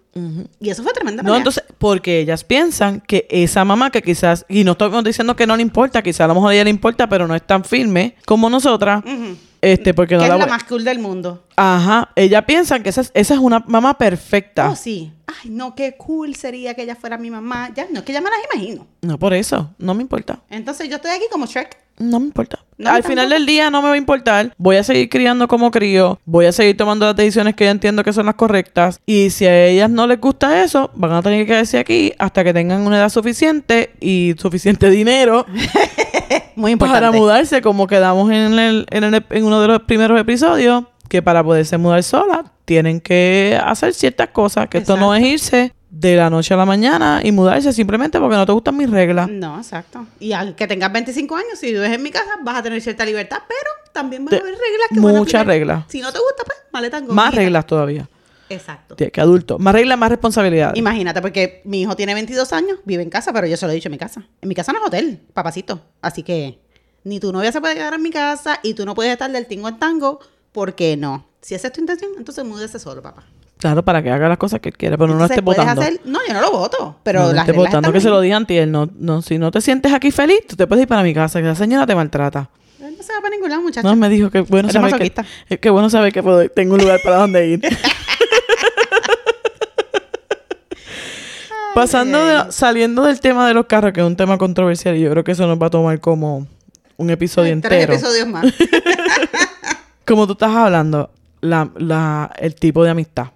Y 0.61 0.71
eso 0.71 0.83
fue 0.83 0.93
tremenda 0.93 1.23
No, 1.23 1.29
pelea. 1.29 1.39
entonces, 1.39 1.63
porque 1.79 2.19
ellas 2.19 2.43
piensan 2.43 3.01
que 3.01 3.29
esa 3.31 3.65
mamá 3.65 3.91
que 3.91 4.03
quizás, 4.03 4.45
y 4.49 4.65
no 4.65 4.73
estamos 4.73 5.05
diciendo 5.05 5.37
que 5.37 5.47
no 5.47 5.55
le 5.55 5.63
importa, 5.63 6.03
quizás 6.03 6.23
a 6.23 6.27
lo 6.29 6.35
mejor 6.35 6.51
a 6.51 6.55
ella 6.55 6.65
le 6.65 6.71
importa, 6.71 7.09
pero 7.09 7.29
no 7.29 7.37
es 7.37 7.43
tan 7.47 7.63
firme 7.65 8.17
como 8.27 8.51
nosotras, 8.51 9.05
Ujú. 9.05 9.37
Este, 9.61 9.95
porque 9.95 10.15
no 10.15 10.23
que 10.23 10.29
la, 10.29 10.35
es 10.35 10.41
la 10.41 10.47
más 10.47 10.65
cool 10.65 10.85
del 10.85 10.99
mundo. 10.99 11.45
Ajá, 11.57 12.11
ella 12.15 12.45
piensa 12.47 12.81
que 12.81 12.89
esa 12.89 13.01
es, 13.01 13.11
esa 13.15 13.35
es 13.35 13.41
una 13.41 13.61
mamá 13.67 13.97
perfecta. 13.99 14.71
Oh, 14.71 14.77
sí. 14.77 15.13
Ay, 15.27 15.51
no, 15.51 15.75
qué 15.75 15.97
cool 15.97 16.35
sería 16.35 16.75
que 16.75 16.83
ella 16.83 16.95
fuera 16.97 17.19
mi 17.19 17.31
mamá. 17.31 17.71
Ya, 17.75 17.87
no, 17.91 17.99
es 17.99 18.05
que 18.05 18.13
ya 18.13 18.21
me 18.21 18.31
las 18.31 18.39
imagino. 18.53 18.87
No, 19.03 19.19
por 19.19 19.35
eso, 19.35 19.75
no 19.79 19.95
me 19.95 20.03
importa. 20.03 20.41
Entonces 20.51 20.89
yo 20.89 20.97
estoy 20.97 21.11
aquí 21.13 21.25
como 21.31 21.47
Shrek. 21.47 21.77
No 21.99 22.21
me 22.21 22.27
importa. 22.27 22.61
No, 22.77 22.91
Al 22.91 23.03
final 23.03 23.29
del 23.29 23.45
día 23.45 23.71
no 23.71 23.83
me 23.83 23.89
va 23.89 23.95
a 23.95 23.99
importar. 23.99 24.55
Voy 24.57 24.77
a 24.77 24.85
seguir 24.85 25.09
criando 25.09 25.49
como 25.49 25.71
crío. 25.73 26.21
Voy 26.25 26.47
a 26.47 26.53
seguir 26.53 26.77
tomando 26.77 27.07
las 27.07 27.17
decisiones 27.17 27.57
que 27.57 27.65
yo 27.65 27.71
entiendo 27.73 28.05
que 28.05 28.13
son 28.13 28.27
las 28.27 28.37
correctas. 28.37 29.01
Y 29.05 29.31
si 29.31 29.47
a 29.47 29.67
ellas 29.67 29.91
no 29.91 30.07
les 30.07 30.21
gusta 30.21 30.63
eso, 30.63 30.91
van 30.95 31.13
a 31.13 31.23
tener 31.23 31.41
que 31.41 31.47
quedarse 31.53 31.79
aquí 31.79 32.13
hasta 32.19 32.45
que 32.45 32.55
tengan 32.55 32.83
una 32.87 32.99
edad 32.99 33.09
suficiente 33.09 33.91
y 34.01 34.35
suficiente 34.39 34.91
dinero 34.91 35.45
Muy 36.57 36.73
importante. 36.73 37.07
para 37.07 37.13
mudarse, 37.17 37.63
como 37.63 37.87
quedamos 37.87 38.31
en, 38.31 38.59
el- 38.59 38.87
en, 38.91 39.05
el- 39.05 39.25
en 39.31 39.45
uno 39.45 39.61
de 39.61 39.69
los 39.69 39.83
primeros 39.83 40.21
episodios, 40.21 40.85
que 41.09 41.23
para 41.23 41.43
poderse 41.43 41.79
mudar 41.79 42.03
sola 42.03 42.45
tienen 42.65 43.01
que 43.01 43.59
hacer 43.65 43.95
ciertas 43.95 44.29
cosas, 44.29 44.69
que 44.69 44.79
esto 44.79 44.97
no 44.97 45.15
es 45.15 45.25
irse 45.25 45.73
de 45.91 46.17
la 46.17 46.29
noche 46.29 46.55
a 46.55 46.57
la 46.57 46.67
mañana 46.67 47.21
y 47.25 47.33
mudarse 47.33 47.73
simplemente 47.73 48.19
porque 48.21 48.37
no 48.37 48.45
te 48.45 48.53
gustan 48.53 48.77
mis 48.77 48.91
reglas. 48.91 49.29
No, 49.31 49.59
exacto. 49.59 50.07
Y 50.21 50.33
aunque 50.33 50.67
tengas 50.67 50.93
25 50.93 51.37
años, 51.37 51.59
si 51.59 51.73
vives 51.73 51.93
en 51.93 52.03
mi 52.03 52.11
casa, 52.11 52.31
vas 52.43 52.57
a 52.57 52.63
tener 52.63 52.81
cierta 52.81 53.05
libertad, 53.05 53.39
pero 53.49 53.71
también 53.93 54.25
van 54.25 54.35
a 54.35 54.39
haber 54.39 54.53
reglas 54.53 54.89
que 54.91 55.01
muchas 55.01 55.47
reglas. 55.47 55.85
Si 55.89 56.01
no 56.01 56.13
te 56.13 56.19
gusta, 56.19 56.45
pues, 56.45 56.59
maleta 56.73 57.01
Más 57.01 57.35
reglas 57.35 57.67
todavía. 57.67 58.09
Exacto. 58.51 58.97
Que 58.97 59.21
adulto. 59.21 59.59
Más 59.59 59.75
reglas, 59.75 59.99
más 59.99 60.11
responsabilidades. 60.11 60.79
Imagínate, 60.79 61.21
porque 61.21 61.61
mi 61.65 61.83
hijo 61.83 61.97
tiene 61.97 62.15
22 62.15 62.53
años, 62.53 62.79
vive 62.85 63.03
en 63.03 63.11
casa, 63.11 63.33
pero 63.33 63.47
yo 63.47 63.57
se 63.57 63.67
lo 63.67 63.73
he 63.73 63.75
dicho 63.75 63.89
en 63.89 63.93
mi 63.93 63.99
casa. 63.99 64.27
En 64.41 64.49
mi 64.49 64.55
casa 64.55 64.73
no 64.73 64.79
es 64.81 64.87
hotel, 64.87 65.21
papacito. 65.35 65.81
Así 66.01 66.23
que 66.23 66.59
ni 67.05 67.21
tu 67.21 67.33
novia 67.33 67.53
se 67.53 67.61
puede 67.61 67.75
quedar 67.75 67.95
en 67.95 68.03
mi 68.03 68.11
casa 68.11 68.61
y 68.63 68.75
tú 68.75 68.87
no 68.87 68.95
puedes 68.95 69.13
estar 69.13 69.31
del 69.31 69.47
tingo 69.47 69.69
en 69.69 69.79
tango, 69.79 70.21
porque 70.53 70.97
no. 70.97 71.27
Si 71.41 71.55
esa 71.55 71.69
es 71.69 71.73
tu 71.73 71.81
intención, 71.81 72.13
entonces 72.17 72.45
múdese 72.45 72.79
solo, 72.79 73.03
papá. 73.03 73.25
Claro, 73.59 73.85
para 73.85 74.03
que 74.03 74.11
haga 74.11 74.29
las 74.29 74.39
cosas 74.39 74.61
que 74.61 74.69
él 74.69 74.77
quiere, 74.77 74.97
pero 74.97 75.09
no 75.09 75.15
lo 75.15 75.25
Entonces, 75.25 75.39
esté 75.39 75.45
votando. 75.45 75.83
hacer- 75.83 76.01
no, 76.05 76.21
yo 76.27 76.33
no 76.35 76.41
lo 76.41 76.51
voto, 76.53 76.97
pero 77.03 77.23
no 77.27 77.33
las 77.33 77.47
esté 77.49 77.59
votando 77.59 77.93
que 77.93 78.01
se 78.01 78.09
lo 78.09 78.21
digan 78.21 78.47
él. 78.49 78.71
No, 78.71 78.89
no, 78.99 79.21
si 79.21 79.37
no 79.39 79.51
te 79.51 79.61
sientes 79.61 79.93
aquí 79.93 80.11
feliz, 80.13 80.41
tú 80.49 80.55
te 80.57 80.67
puedes 80.67 80.83
ir 80.83 80.89
para 80.89 81.03
mi 81.03 81.13
casa, 81.13 81.41
que 81.41 81.47
la 81.47 81.55
señora 81.57 81.85
te 81.87 81.95
maltrata. 81.95 82.49
Él 82.81 82.95
No 82.97 83.03
se 83.03 83.13
va 83.13 83.21
para 83.21 83.31
ningún 83.35 83.49
lado, 83.51 83.63
muchacho. 83.63 83.87
No, 83.89 83.97
me 83.97 84.09
dijo 84.09 84.31
que 84.31 84.41
bueno 84.43 84.71
saber 84.71 85.13
que, 85.49 85.59
que 85.59 85.71
bueno 85.71 85.91
saber 85.91 86.13
que 86.13 86.23
puedo- 86.23 86.49
tengo 86.51 86.75
un 86.75 86.81
lugar 86.81 87.01
para 87.03 87.17
donde 87.17 87.47
ir. 87.49 87.61
Pasando 91.75 92.25
de- 92.25 92.53
saliendo 92.53 93.03
del 93.05 93.21
tema 93.21 93.47
de 93.47 93.55
los 93.55 93.67
carros, 93.67 93.93
que 93.93 94.01
es 94.01 94.07
un 94.07 94.17
tema 94.17 94.37
controversial, 94.39 94.97
y 94.97 95.01
yo 95.01 95.11
creo 95.11 95.23
que 95.25 95.33
eso 95.33 95.47
nos 95.47 95.61
va 95.61 95.67
a 95.67 95.71
tomar 95.71 96.01
como 96.01 96.47
un 96.97 97.11
episodio 97.11 97.51
Tres 97.61 97.73
entero. 97.83 97.93
episodios 97.95 98.27
más. 98.29 98.47
Como 100.05 100.27
tú 100.27 100.33
estás 100.33 100.51
hablando, 100.51 101.11
la, 101.43 101.69
la, 101.77 102.33
el 102.39 102.55
tipo 102.55 102.83
de 102.83 102.91
amistad. 102.91 103.27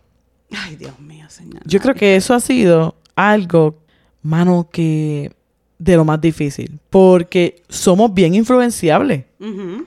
Ay, 0.54 0.76
Dios 0.76 0.98
mío, 1.00 1.26
señor. 1.28 1.62
Yo 1.64 1.80
creo 1.80 1.94
que 1.94 2.16
eso 2.16 2.34
ha 2.34 2.40
sido 2.40 2.96
algo, 3.16 3.78
mano, 4.22 4.68
que 4.70 5.32
de 5.78 5.96
lo 5.96 6.04
más 6.04 6.20
difícil. 6.20 6.78
Porque 6.90 7.62
somos 7.68 8.14
bien 8.14 8.34
influenciables 8.34 9.24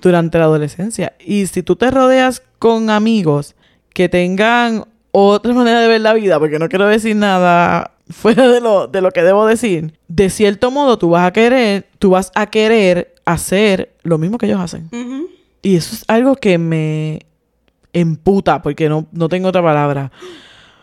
durante 0.02 0.38
la 0.38 0.46
adolescencia. 0.46 1.14
Y 1.20 1.48
si 1.48 1.64
tú 1.64 1.76
te 1.76 1.90
rodeas 1.90 2.44
con 2.60 2.90
amigos 2.90 3.56
que 3.94 4.10
tengan 4.10 4.86
otra 5.12 5.54
manera 5.54 5.80
de 5.80 5.88
ver 5.88 6.02
la 6.02 6.14
vida, 6.14 6.38
porque 6.40 6.60
no 6.60 6.68
quiero 6.68 6.88
decir 6.88 7.16
nada 7.16 7.92
fuera 8.10 8.50
de 8.50 8.60
lo, 8.60 8.88
de 8.88 9.02
lo 9.02 9.12
que 9.12 9.24
debo 9.24 9.46
decir, 9.46 9.94
de 10.10 10.30
cierto 10.30 10.72
modo 10.72 10.98
tú 10.98 11.12
vas 11.12 11.26
a 11.26 11.32
querer, 11.32 11.88
tú 12.00 12.10
vas 12.10 12.32
a 12.36 12.48
querer 12.48 13.16
hacer 13.24 13.96
lo 14.04 14.18
mismo 14.18 14.38
que 14.38 14.48
ellos 14.48 14.60
hacen. 14.60 14.90
Y 15.62 15.78
eso 15.78 15.96
es 15.96 16.04
algo 16.08 16.36
que 16.36 16.58
me 16.58 17.26
emputa, 17.94 18.62
porque 18.62 18.90
no, 18.90 19.08
no 19.14 19.30
tengo 19.30 19.48
otra 19.48 19.64
palabra. 19.64 20.12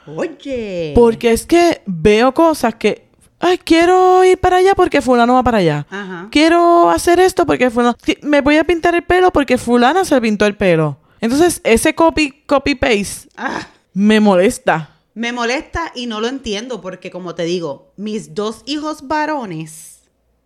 Oye. 0.06 0.92
Porque 0.94 1.32
es 1.32 1.46
que 1.46 1.82
veo 1.86 2.32
cosas 2.34 2.74
que, 2.74 3.06
ay, 3.40 3.58
quiero 3.58 4.24
ir 4.24 4.38
para 4.38 4.56
allá 4.56 4.74
porque 4.74 5.00
fulano 5.00 5.34
va 5.34 5.42
para 5.42 5.58
allá. 5.58 5.86
Ajá. 5.90 6.28
Quiero 6.30 6.90
hacer 6.90 7.20
esto 7.20 7.46
porque 7.46 7.70
fulano... 7.70 7.96
Me 8.22 8.40
voy 8.40 8.56
a 8.56 8.64
pintar 8.64 8.94
el 8.94 9.02
pelo 9.04 9.30
porque 9.32 9.58
fulana 9.58 10.04
se 10.04 10.20
pintó 10.20 10.46
el 10.46 10.56
pelo. 10.56 10.98
Entonces, 11.20 11.60
ese 11.64 11.94
copy, 11.94 12.42
copy 12.46 12.74
paste 12.74 13.28
Ah, 13.36 13.68
me 13.94 14.18
molesta. 14.18 14.96
me 15.14 15.32
molesta 15.32 15.92
y 15.94 16.06
no 16.06 16.20
lo 16.20 16.26
entiendo 16.28 16.80
porque, 16.80 17.10
como 17.10 17.34
te 17.34 17.44
digo, 17.44 17.92
mis 17.96 18.34
dos 18.34 18.62
hijos 18.66 19.06
varones, 19.06 20.00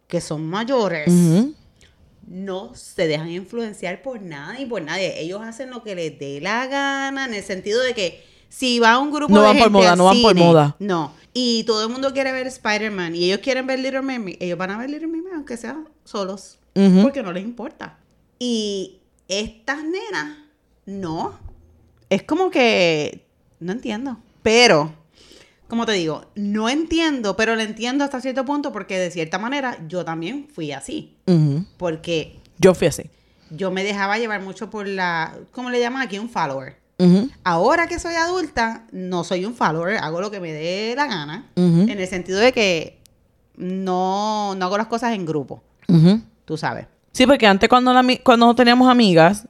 que 0.07 0.21
son 0.21 0.47
mayores, 0.47 1.11
no 2.27 2.75
se 2.75 3.07
dejan 3.07 3.31
influenciar 3.31 4.03
por 4.03 4.21
nada 4.21 4.55
ni 4.55 4.67
por 4.67 4.83
nadie. 4.83 5.21
Ellos 5.21 5.41
hacen 5.43 5.71
lo 5.71 5.83
que 5.83 5.95
les 5.95 6.19
dé 6.19 6.41
la 6.41 6.67
gana, 6.67 7.25
en 7.25 7.35
el 7.35 7.43
sentido 7.45 7.83
de 7.83 7.95
que 7.95 8.25
si 8.49 8.79
va 8.79 8.99
un 8.99 9.11
grupo 9.13 9.33
No 9.35 9.41
de 9.43 9.47
van 9.49 9.59
por 9.59 9.71
moda, 9.71 9.93
al 9.93 9.99
no 9.99 10.05
van 10.05 10.23
por 10.23 10.35
moda. 10.35 10.77
No. 10.79 11.13
Y 11.33 11.65
todo 11.65 11.83
el 11.85 11.91
mundo 11.93 12.13
quiere 12.13 12.33
ver 12.33 12.47
Spider-Man 12.47 13.15
y 13.15 13.25
ellos 13.25 13.41
quieren 13.41 13.67
ver 13.67 13.79
Little 13.79 14.03
Mermaid, 14.03 14.37
ellos 14.41 14.57
van 14.57 14.71
a 14.71 14.79
ver 14.79 14.89
Little 14.89 15.09
Mermaid 15.09 15.35
aunque 15.35 15.57
sean 15.57 15.89
solos, 16.05 16.59
porque 17.03 17.23
no 17.23 17.33
les 17.33 17.45
importa. 17.45 17.99
Y 18.39 18.99
estas 19.29 19.79
nenas, 19.85 20.39
no. 20.87 21.39
Es 22.09 22.23
como 22.23 22.51
que 22.51 23.27
no 23.61 23.73
entiendo. 23.73 24.19
Pero, 24.43 24.95
como 25.69 25.85
te 25.85 25.93
digo, 25.93 26.25
no 26.37 26.69
entiendo, 26.69 27.37
pero 27.37 27.55
lo 27.57 27.61
entiendo 27.63 28.05
hasta 28.05 28.21
cierto 28.21 28.45
punto 28.45 28.73
porque 28.73 28.97
de 28.99 29.11
cierta 29.11 29.39
manera 29.39 29.77
yo 29.89 30.05
también 30.05 30.49
fui 30.55 30.73
así. 30.73 31.17
Porque 31.77 32.39
Yo 32.59 32.75
fui 32.75 32.87
así. 32.87 33.11
yo 33.51 33.71
me 33.71 33.85
dejaba 33.85 34.17
llevar 34.19 34.41
mucho 34.41 34.71
por 34.71 34.87
la, 34.87 35.37
¿cómo 35.53 35.69
le 35.71 35.81
llaman 35.81 36.03
aquí? 36.03 36.19
Un 36.19 36.31
follower. 36.31 36.77
Ahora 37.45 37.87
que 37.87 37.99
soy 37.99 38.15
adulta, 38.15 38.85
no 38.93 39.23
soy 39.25 39.45
un 39.45 39.55
follower, 39.55 39.99
hago 39.99 40.21
lo 40.21 40.31
que 40.31 40.41
me 40.41 40.53
dé 40.53 40.95
la 40.97 41.07
gana, 41.07 41.47
en 41.57 41.91
el 41.91 42.07
sentido 42.07 42.39
de 42.39 42.53
que 42.53 42.99
no, 43.57 44.55
no 44.55 44.65
hago 44.65 44.79
las 44.79 44.87
cosas 44.87 45.13
en 45.15 45.27
grupo, 45.27 45.63
tú 46.45 46.57
sabes. 46.57 46.87
Sí, 47.13 47.27
porque 47.27 47.47
antes 47.47 47.69
cuando, 47.69 47.93
la 47.93 48.05
cuando 48.23 48.55
teníamos 48.55 48.91
amigas, 48.91 49.47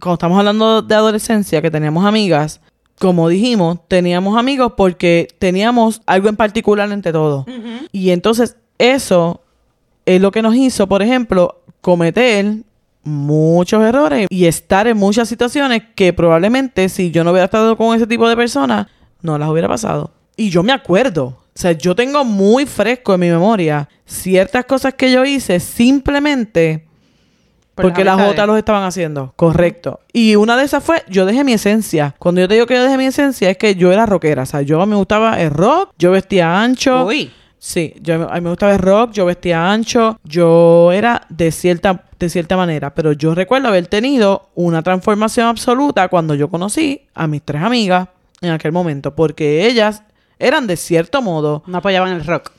cuando 0.00 0.14
estamos 0.14 0.38
hablando 0.38 0.82
de 0.82 0.94
adolescencia, 0.94 1.62
que 1.62 1.70
teníamos 1.70 2.04
amigas, 2.04 2.60
como 2.98 3.28
dijimos, 3.28 3.78
teníamos 3.88 4.38
amigos 4.38 4.72
porque 4.76 5.28
teníamos 5.38 6.02
algo 6.06 6.28
en 6.28 6.36
particular 6.36 6.90
entre 6.92 7.12
todos. 7.12 7.46
Y 7.92 8.10
entonces 8.10 8.56
eso 8.78 9.40
es 10.04 10.20
lo 10.20 10.30
que 10.30 10.42
nos 10.42 10.54
hizo, 10.54 10.86
por 10.86 11.02
ejemplo, 11.02 11.62
cometer 11.80 12.64
muchos 13.06 13.82
errores 13.82 14.26
y 14.28 14.46
estar 14.46 14.86
en 14.86 14.96
muchas 14.96 15.28
situaciones 15.28 15.82
que 15.94 16.12
probablemente 16.12 16.88
si 16.88 17.10
yo 17.10 17.24
no 17.24 17.30
hubiera 17.30 17.46
estado 17.46 17.76
con 17.76 17.96
ese 17.96 18.06
tipo 18.06 18.28
de 18.28 18.36
personas, 18.36 18.88
no 19.22 19.38
las 19.38 19.48
hubiera 19.48 19.68
pasado. 19.68 20.10
Y 20.36 20.50
yo 20.50 20.62
me 20.62 20.72
acuerdo, 20.72 21.24
o 21.24 21.58
sea, 21.58 21.72
yo 21.72 21.94
tengo 21.94 22.24
muy 22.24 22.66
fresco 22.66 23.14
en 23.14 23.20
mi 23.20 23.30
memoria 23.30 23.88
ciertas 24.04 24.66
cosas 24.66 24.94
que 24.94 25.10
yo 25.10 25.24
hice 25.24 25.58
simplemente 25.60 26.86
Por 27.74 27.86
porque 27.86 28.04
las 28.04 28.20
otras 28.20 28.46
los 28.46 28.58
estaban 28.58 28.84
haciendo. 28.84 29.32
Correcto. 29.36 30.00
Y 30.12 30.36
una 30.36 30.56
de 30.56 30.64
esas 30.64 30.84
fue, 30.84 31.02
yo 31.08 31.24
dejé 31.24 31.44
mi 31.44 31.54
esencia. 31.54 32.14
Cuando 32.18 32.42
yo 32.42 32.48
te 32.48 32.54
digo 32.54 32.66
que 32.66 32.74
yo 32.74 32.82
dejé 32.82 32.98
mi 32.98 33.06
esencia, 33.06 33.48
es 33.48 33.56
que 33.56 33.74
yo 33.74 33.92
era 33.92 34.04
rockera. 34.04 34.42
O 34.42 34.46
sea, 34.46 34.62
yo 34.62 34.84
me 34.84 34.96
gustaba 34.96 35.40
el 35.40 35.50
rock, 35.50 35.92
yo 35.98 36.10
vestía 36.10 36.60
ancho. 36.60 37.06
Uy. 37.06 37.30
Sí, 37.58 37.94
yo, 38.00 38.28
a 38.30 38.34
mí 38.34 38.40
me 38.42 38.50
gustaba 38.50 38.72
el 38.74 38.78
rock, 38.78 39.12
yo 39.12 39.24
vestía 39.26 39.70
ancho. 39.72 40.18
Yo 40.24 40.92
era 40.92 41.22
de 41.28 41.50
cierta, 41.50 42.04
de 42.18 42.28
cierta 42.28 42.56
manera. 42.56 42.94
Pero 42.94 43.12
yo 43.12 43.34
recuerdo 43.34 43.68
haber 43.68 43.86
tenido 43.88 44.50
una 44.54 44.82
transformación 44.82 45.46
absoluta 45.48 46.08
cuando 46.08 46.34
yo 46.34 46.48
conocí 46.48 47.02
a 47.14 47.26
mis 47.26 47.42
tres 47.42 47.62
amigas 47.62 48.08
en 48.40 48.50
aquel 48.50 48.72
momento. 48.72 49.14
Porque 49.16 49.66
ellas 49.66 50.02
eran 50.38 50.66
de 50.66 50.76
cierto 50.76 51.22
modo. 51.22 51.62
No 51.66 51.78
apoyaban 51.78 52.12
el 52.12 52.24
rock. 52.24 52.52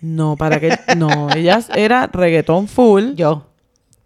No, 0.00 0.36
para 0.36 0.60
que. 0.60 0.78
No, 0.96 1.28
ellas 1.34 1.68
era 1.74 2.06
reggaetón 2.06 2.68
full. 2.68 3.14
Yo. 3.14 3.46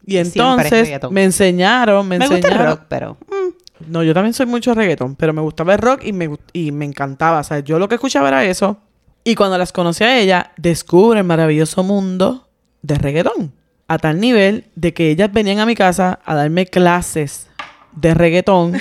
Y 0.06 0.16
entonces 0.16 0.98
me 1.10 1.24
enseñaron, 1.24 2.08
me, 2.08 2.18
Me, 2.18 2.26
gusta 2.26 2.38
el 2.38 2.44
enseñaron. 2.44 2.66
rock, 2.78 2.82
pero... 2.88 3.16
mm, 3.28 3.92
No, 3.92 4.02
yo 4.02 4.14
también 4.14 4.32
soy 4.32 4.46
mucho 4.46 4.72
reggaetón, 4.74 5.14
pero 5.14 5.32
me 5.32 5.42
gustaba 5.42 5.74
el 5.74 5.78
rock 5.80 6.04
y 6.04 6.12
me, 6.12 6.30
y 6.52 6.72
me 6.72 6.84
encantaba. 6.86 7.40
O 7.40 7.44
sea, 7.44 7.58
yo 7.60 7.78
lo 7.78 7.88
que 7.88 7.96
escuchaba 7.96 8.28
era 8.28 8.44
eso. 8.44 8.78
Y 9.24 9.34
cuando 9.34 9.58
las 9.58 9.72
conocí 9.72 10.04
a 10.04 10.18
ella, 10.18 10.52
descubre 10.56 11.20
el 11.20 11.26
maravilloso 11.26 11.82
mundo 11.82 12.48
de 12.82 12.94
reggaetón. 12.94 13.52
A 13.86 13.98
tal 13.98 14.20
nivel 14.20 14.66
de 14.76 14.94
que 14.94 15.10
ellas 15.10 15.32
venían 15.32 15.58
a 15.58 15.66
mi 15.66 15.74
casa 15.74 16.20
a 16.24 16.34
darme 16.34 16.66
clases 16.66 17.48
de 17.92 18.14
reggaetón 18.14 18.80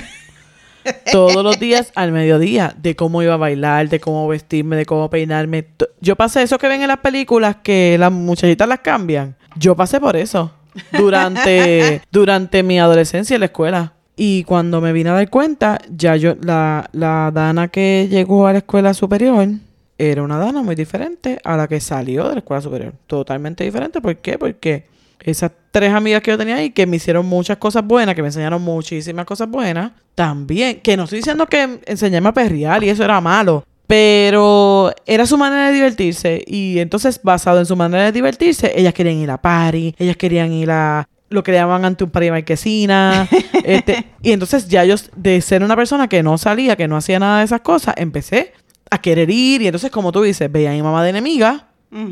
todos 1.12 1.44
los 1.44 1.60
días 1.60 1.92
al 1.96 2.12
mediodía. 2.12 2.74
De 2.78 2.96
cómo 2.96 3.22
iba 3.22 3.34
a 3.34 3.38
bailar, 3.38 3.90
de 3.90 4.00
cómo 4.00 4.28
vestirme, 4.28 4.76
de 4.76 4.86
cómo 4.86 5.10
peinarme. 5.10 5.68
Yo 6.00 6.16
pasé 6.16 6.44
eso 6.44 6.58
que 6.58 6.68
ven 6.68 6.82
en 6.82 6.88
las 6.88 7.00
películas 7.00 7.58
que 7.62 7.98
las 8.00 8.12
muchachitas 8.12 8.68
las 8.68 8.80
cambian. 8.80 9.36
Yo 9.58 9.76
pasé 9.76 10.00
por 10.00 10.16
eso 10.16 10.54
durante, 10.94 12.02
durante 12.12 12.64
mi 12.64 12.80
adolescencia 12.80 13.34
en 13.34 13.42
la 13.42 13.48
escuela. 13.48 13.94
Y 14.16 14.44
cuando 14.44 14.80
me 14.80 14.94
vine 14.94 15.10
a 15.10 15.14
dar 15.14 15.30
cuenta, 15.30 15.80
ya 15.90 16.16
yo, 16.16 16.36
la, 16.42 16.90
la 16.94 17.32
Dana 17.34 17.70
que 17.70 18.08
llegó 18.10 18.48
a 18.48 18.54
la 18.54 18.60
escuela 18.60 18.94
superior 18.94 19.48
era 20.00 20.24
una 20.24 20.38
Dana 20.38 20.64
muy 20.64 20.76
diferente 20.76 21.40
a 21.44 21.58
la 21.58 21.68
que 21.68 21.82
salió 21.82 22.30
de 22.30 22.36
la 22.36 22.40
escuela 22.40 22.62
superior. 22.62 22.94
Totalmente 23.06 23.66
diferente. 23.66 24.00
¿Por 24.00 24.16
qué? 24.16 24.38
Porque 24.38 24.86
esas 25.20 25.52
tres 25.72 25.94
amigas 25.94 26.22
que 26.22 26.32
yo 26.32 26.38
tenía 26.38 26.56
ahí, 26.56 26.70
que 26.70 26.88
me 26.88 26.96
hicieron 26.96 27.26
muchas 27.26 27.58
cosas 27.58 27.86
buenas, 27.86 28.16
que 28.16 28.22
me 28.22 28.30
enseñaron 28.30 28.62
muchísimas 28.62 29.26
cosas 29.26 29.50
buenas, 29.50 29.92
también, 30.16 30.80
que 30.80 30.96
no 30.96 31.04
estoy 31.04 31.20
diciendo 31.20 31.46
que 31.48 31.82
enseñarme 31.86 32.30
a 32.30 32.34
perrear 32.34 32.82
y 32.82 32.90
eso 32.90 33.04
era 33.04 33.20
malo, 33.20 33.66
pero 33.88 34.94
era 35.06 35.26
su 35.26 35.38
manera 35.38 35.68
de 35.68 35.74
divertirse. 35.74 36.44
Y 36.48 36.80
entonces, 36.80 37.20
basado 37.22 37.60
en 37.60 37.66
su 37.66 37.76
manera 37.76 38.06
de 38.06 38.14
divertirse, 38.14 38.72
ellas 38.76 38.94
querían 38.94 39.18
ir 39.18 39.30
a 39.30 39.42
party, 39.42 39.96
ellas 40.00 40.16
querían 40.16 40.54
ir 40.54 40.72
a 40.72 41.10
lo 41.28 41.44
que 41.44 41.52
le 41.52 41.58
llaman 41.58 41.84
ante 41.84 42.06
un 42.06 42.10
party 42.10 42.28
de 42.28 42.32
marquesina. 42.32 43.28
este, 43.66 44.06
y 44.22 44.32
entonces 44.32 44.70
ya 44.70 44.86
yo, 44.86 44.96
de 45.18 45.42
ser 45.42 45.62
una 45.62 45.76
persona 45.76 46.08
que 46.08 46.24
no 46.24 46.38
salía, 46.38 46.78
que 46.78 46.88
no 46.88 46.96
hacía 46.96 47.20
nada 47.20 47.40
de 47.40 47.46
esas 47.46 47.60
cas, 47.60 47.88
empecé 47.98 48.54
a 48.90 48.98
querer 49.00 49.30
ir. 49.30 49.62
Y 49.62 49.68
entonces, 49.68 49.92
como 49.92 50.12
tú 50.12 50.22
dices, 50.24 50.52
veía 50.52 50.72
a 50.72 50.74
mi 50.74 50.82
mamá 50.82 51.04
de 51.04 51.10
enemiga. 51.12 51.66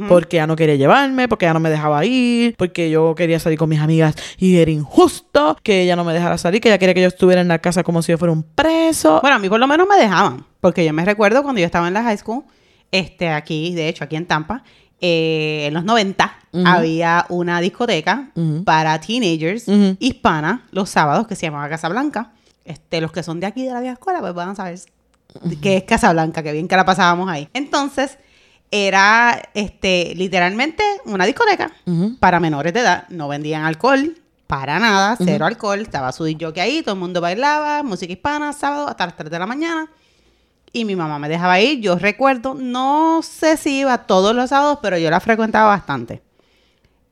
Porque 0.09 0.37
ella 0.37 0.47
no 0.47 0.55
quería 0.55 0.73
llevarme, 0.73 1.27
porque 1.27 1.45
ella 1.45 1.53
no 1.53 1.59
me 1.59 1.69
dejaba 1.69 2.03
ir, 2.03 2.55
porque 2.57 2.89
yo 2.89 3.13
quería 3.13 3.39
salir 3.39 3.59
con 3.59 3.69
mis 3.69 3.79
amigas 3.79 4.15
y 4.39 4.57
era 4.57 4.71
injusto 4.71 5.55
que 5.61 5.83
ella 5.83 5.95
no 5.95 6.03
me 6.03 6.13
dejara 6.13 6.39
salir, 6.39 6.59
que 6.61 6.69
ella 6.69 6.79
quería 6.79 6.95
que 6.95 7.01
yo 7.03 7.07
estuviera 7.07 7.41
en 7.41 7.47
la 7.47 7.59
casa 7.59 7.83
como 7.83 8.01
si 8.01 8.11
yo 8.11 8.17
fuera 8.17 8.31
un 8.31 8.41
preso. 8.41 9.19
Bueno, 9.21 9.35
a 9.35 9.39
mí 9.39 9.47
por 9.49 9.59
lo 9.59 9.67
menos 9.67 9.87
me 9.87 9.95
dejaban, 9.97 10.43
porque 10.61 10.83
yo 10.83 10.93
me 10.93 11.05
recuerdo 11.05 11.43
cuando 11.43 11.59
yo 11.61 11.65
estaba 11.67 11.87
en 11.87 11.93
la 11.93 12.01
high 12.01 12.17
school, 12.17 12.43
este, 12.91 13.29
aquí, 13.29 13.75
de 13.75 13.87
hecho, 13.87 14.03
aquí 14.03 14.15
en 14.15 14.25
Tampa, 14.25 14.63
eh, 14.99 15.65
en 15.67 15.75
los 15.75 15.83
90, 15.83 16.33
Ujú. 16.53 16.63
había 16.67 17.27
una 17.29 17.61
discoteca 17.61 18.31
Ujú. 18.33 18.63
para 18.63 18.99
teenagers 18.99 19.67
Ujú. 19.67 19.95
hispana 19.99 20.63
los 20.71 20.89
sábados 20.89 21.27
que 21.27 21.35
se 21.35 21.45
llamaba 21.45 21.69
Casablanca. 21.69 22.31
Este, 22.65 22.99
los 22.99 23.11
que 23.11 23.21
son 23.21 23.39
de 23.39 23.45
aquí 23.45 23.63
de 23.63 23.73
la 23.73 23.79
vieja 23.81 23.93
escuela, 23.93 24.21
pues 24.21 24.33
van 24.33 24.49
a 24.49 24.55
saber 24.55 24.79
qué 25.61 25.77
es 25.77 25.83
Casablanca, 25.83 26.43
que 26.43 26.51
bien 26.51 26.67
que 26.67 26.75
la 26.75 26.85
pasábamos 26.85 27.29
ahí. 27.29 27.49
Entonces, 27.53 28.17
era 28.71 29.49
este, 29.53 30.13
literalmente 30.15 30.83
una 31.05 31.25
discoteca 31.25 31.71
para 32.19 32.39
menores 32.39 32.73
de 32.73 32.81
edad. 32.81 33.07
No 33.09 33.27
vendían 33.27 33.63
alcohol, 33.63 34.17
para 34.47 34.79
nada, 34.79 35.17
cero 35.17 35.45
alcohol. 35.45 35.79
Estaba 35.79 36.11
su 36.11 36.25
que 36.25 36.61
ahí, 36.61 36.81
todo 36.81 36.95
el 36.95 36.99
mundo 36.99 37.21
bailaba, 37.21 37.83
música 37.83 38.11
hispana, 38.11 38.53
sábado 38.53 38.87
hasta 38.87 39.05
las 39.05 39.15
3 39.15 39.29
de 39.29 39.39
la 39.39 39.45
mañana. 39.45 39.89
Y 40.73 40.85
mi 40.85 40.95
mamá 40.95 41.17
me 41.19 41.29
dejaba 41.29 41.59
ir. 41.59 41.79
Yo 41.79 41.97
recuerdo, 41.97 42.53
no 42.53 43.21
sé 43.23 43.57
si 43.57 43.79
iba 43.79 43.97
todos 43.99 44.35
los 44.35 44.49
sábados, 44.49 44.79
pero 44.81 44.97
yo 44.97 45.09
la 45.09 45.19
frecuentaba 45.19 45.69
bastante. 45.69 46.21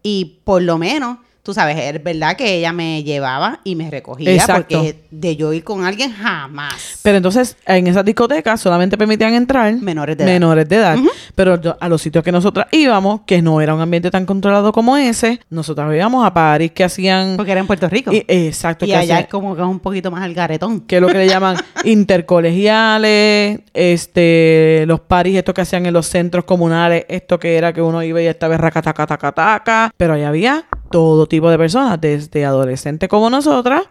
Y 0.04 0.40
por 0.44 0.62
lo 0.62 0.78
menos 0.78 1.20
tú 1.46 1.54
sabes, 1.54 1.78
es 1.78 2.04
verdad 2.04 2.36
que 2.36 2.56
ella 2.58 2.74
me 2.74 3.04
llevaba 3.04 3.60
y 3.64 3.76
me 3.76 3.92
recogía 3.92 4.32
Exacto. 4.34 4.78
porque 4.80 4.96
de 5.12 5.36
yo 5.36 5.54
ir 5.54 5.64
con 5.64 5.86
alguien 5.86 6.12
jamás. 6.12 7.00
Pero 7.04 7.18
entonces, 7.18 7.56
en 7.68 7.86
esas 7.86 8.04
discotecas 8.04 8.60
solamente 8.60 8.98
permitían 8.98 9.36
entrar 9.36 9.72
Menores 9.76 10.18
de 10.18 10.24
edad. 10.24 10.34
menores 10.34 10.68
de 10.68 10.76
edad. 10.78 10.98
Pero 11.36 11.60
a 11.80 11.88
los 11.88 12.02
sitios 12.02 12.24
que 12.24 12.32
nosotras 12.32 12.66
íbamos, 12.72 13.22
que 13.28 13.44
no 13.44 13.62
era 13.62 13.76
un 13.76 13.82
ambiente 13.82 14.10
tan 14.10 14.26
controlado 14.26 14.72
como 14.72 14.98
ese, 14.98 15.40
nosotras 15.52 15.96
íbamos 15.96 16.26
a 16.26 16.34
París 16.34 16.72
que 16.72 16.84
hacían... 16.84 17.38
Porque 17.38 17.52
era 17.52 17.62
en 17.62 17.68
Puerto 17.68 17.88
Rico. 17.90 18.12
Y- 18.12 18.26
exacto. 18.28 18.86
Y 18.86 18.88
que 18.90 18.96
allá 18.96 19.20
es 19.20 19.28
como 19.28 19.56
que 19.56 19.62
es 19.62 19.68
un 19.68 19.80
poquito 19.80 20.10
más 20.10 20.24
al 20.24 20.34
garetón. 20.34 20.82
que 20.82 20.96
es 20.96 21.02
lo 21.02 21.08
que 21.08 21.20
le 21.20 21.28
llaman 21.28 21.58
intercolegiales, 21.84 23.60
este, 23.74 24.84
los 24.88 25.00
paris 25.02 25.38
estos 25.38 25.54
que 25.54 25.62
hacían 25.62 25.86
en 25.86 25.94
los 25.94 26.08
centros 26.08 26.46
comunales, 26.46 27.06
esto 27.08 27.38
que 27.40 27.56
era 27.56 27.72
que 27.72 27.84
uno 27.84 28.02
iba 28.02 28.20
y 28.20 28.26
estaba 28.26 28.58
racatacatacataca, 28.58 29.92
pero 29.96 30.14
ahí 30.14 30.24
había 30.24 30.66
todo 30.96 31.28
tipo 31.28 31.50
de 31.50 31.58
personas, 31.58 32.00
desde 32.00 32.46
adolescentes 32.46 33.10
como 33.10 33.30
nosotras 33.30 33.82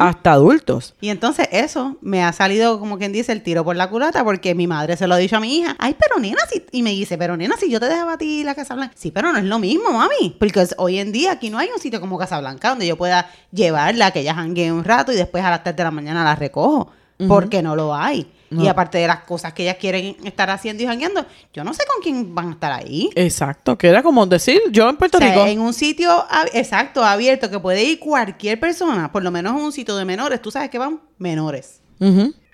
hasta 0.00 0.32
adultos. 0.32 0.92
Y 1.00 1.10
entonces 1.10 1.48
eso 1.52 1.96
me 2.00 2.24
ha 2.24 2.32
salido, 2.32 2.80
como 2.80 2.98
quien 2.98 3.12
dice, 3.12 3.30
el 3.30 3.44
tiro 3.44 3.64
por 3.64 3.76
la 3.76 3.88
culata 3.88 4.24
porque 4.24 4.56
mi 4.56 4.66
madre 4.66 4.96
se 4.96 5.06
lo 5.06 5.14
ha 5.14 5.18
dicho 5.18 5.36
a 5.36 5.40
mi 5.40 5.58
hija. 5.58 5.76
Ay, 5.78 5.94
pero 5.96 6.20
nena, 6.20 6.40
si... 6.50 6.66
y 6.72 6.82
me 6.82 6.90
dice, 6.90 7.16
pero 7.16 7.36
nena, 7.36 7.56
si 7.56 7.70
yo 7.70 7.78
te 7.78 7.86
dejaba 7.86 8.14
a 8.14 8.18
ti 8.18 8.42
la 8.42 8.56
Casa 8.56 8.74
Blanca. 8.74 8.92
Sí, 8.96 9.12
pero 9.12 9.32
no 9.32 9.38
es 9.38 9.44
lo 9.44 9.60
mismo, 9.60 9.92
mami. 9.92 10.34
Porque 10.36 10.66
hoy 10.78 10.98
en 10.98 11.12
día 11.12 11.30
aquí 11.30 11.48
no 11.48 11.58
hay 11.58 11.68
un 11.72 11.80
sitio 11.80 12.00
como 12.00 12.18
Casa 12.18 12.40
Blanca 12.40 12.70
donde 12.70 12.88
yo 12.88 12.98
pueda 12.98 13.30
llevarla, 13.52 14.10
que 14.10 14.18
ella 14.18 14.34
janguee 14.34 14.72
un 14.72 14.82
rato 14.82 15.12
y 15.12 15.14
después 15.14 15.44
a 15.44 15.50
las 15.50 15.62
3 15.62 15.76
de 15.76 15.84
la 15.84 15.92
mañana 15.92 16.24
la 16.24 16.34
recojo. 16.34 16.90
Porque 17.28 17.62
no 17.62 17.76
lo 17.76 17.94
hay. 17.94 18.26
No. 18.50 18.64
Y 18.64 18.68
aparte 18.68 18.98
de 18.98 19.06
las 19.06 19.20
cosas 19.24 19.52
que 19.52 19.64
ellas 19.64 19.76
quieren 19.78 20.16
estar 20.24 20.48
haciendo 20.50 20.82
y 20.82 20.86
jangueando, 20.86 21.26
yo 21.52 21.64
no 21.64 21.74
sé 21.74 21.84
con 21.86 22.02
quién 22.02 22.34
van 22.34 22.48
a 22.48 22.52
estar 22.52 22.72
ahí. 22.72 23.10
Exacto, 23.14 23.76
que 23.76 23.88
era 23.88 24.02
como 24.02 24.24
decir, 24.26 24.60
yo 24.70 24.88
en 24.88 24.96
Puerto 24.96 25.18
O 25.18 25.20
sea, 25.20 25.30
Rico. 25.32 25.46
en 25.46 25.60
un 25.60 25.74
sitio 25.74 26.24
exacto, 26.54 27.04
abierto, 27.04 27.50
que 27.50 27.58
puede 27.58 27.84
ir 27.84 27.98
cualquier 27.98 28.58
persona, 28.58 29.12
por 29.12 29.22
lo 29.22 29.30
menos 29.30 29.52
en 29.54 29.64
un 29.64 29.72
sitio 29.72 29.96
de 29.96 30.04
menores, 30.04 30.40
tú 30.40 30.50
sabes 30.50 30.70
que 30.70 30.78
van 30.78 31.00
menores. 31.18 31.80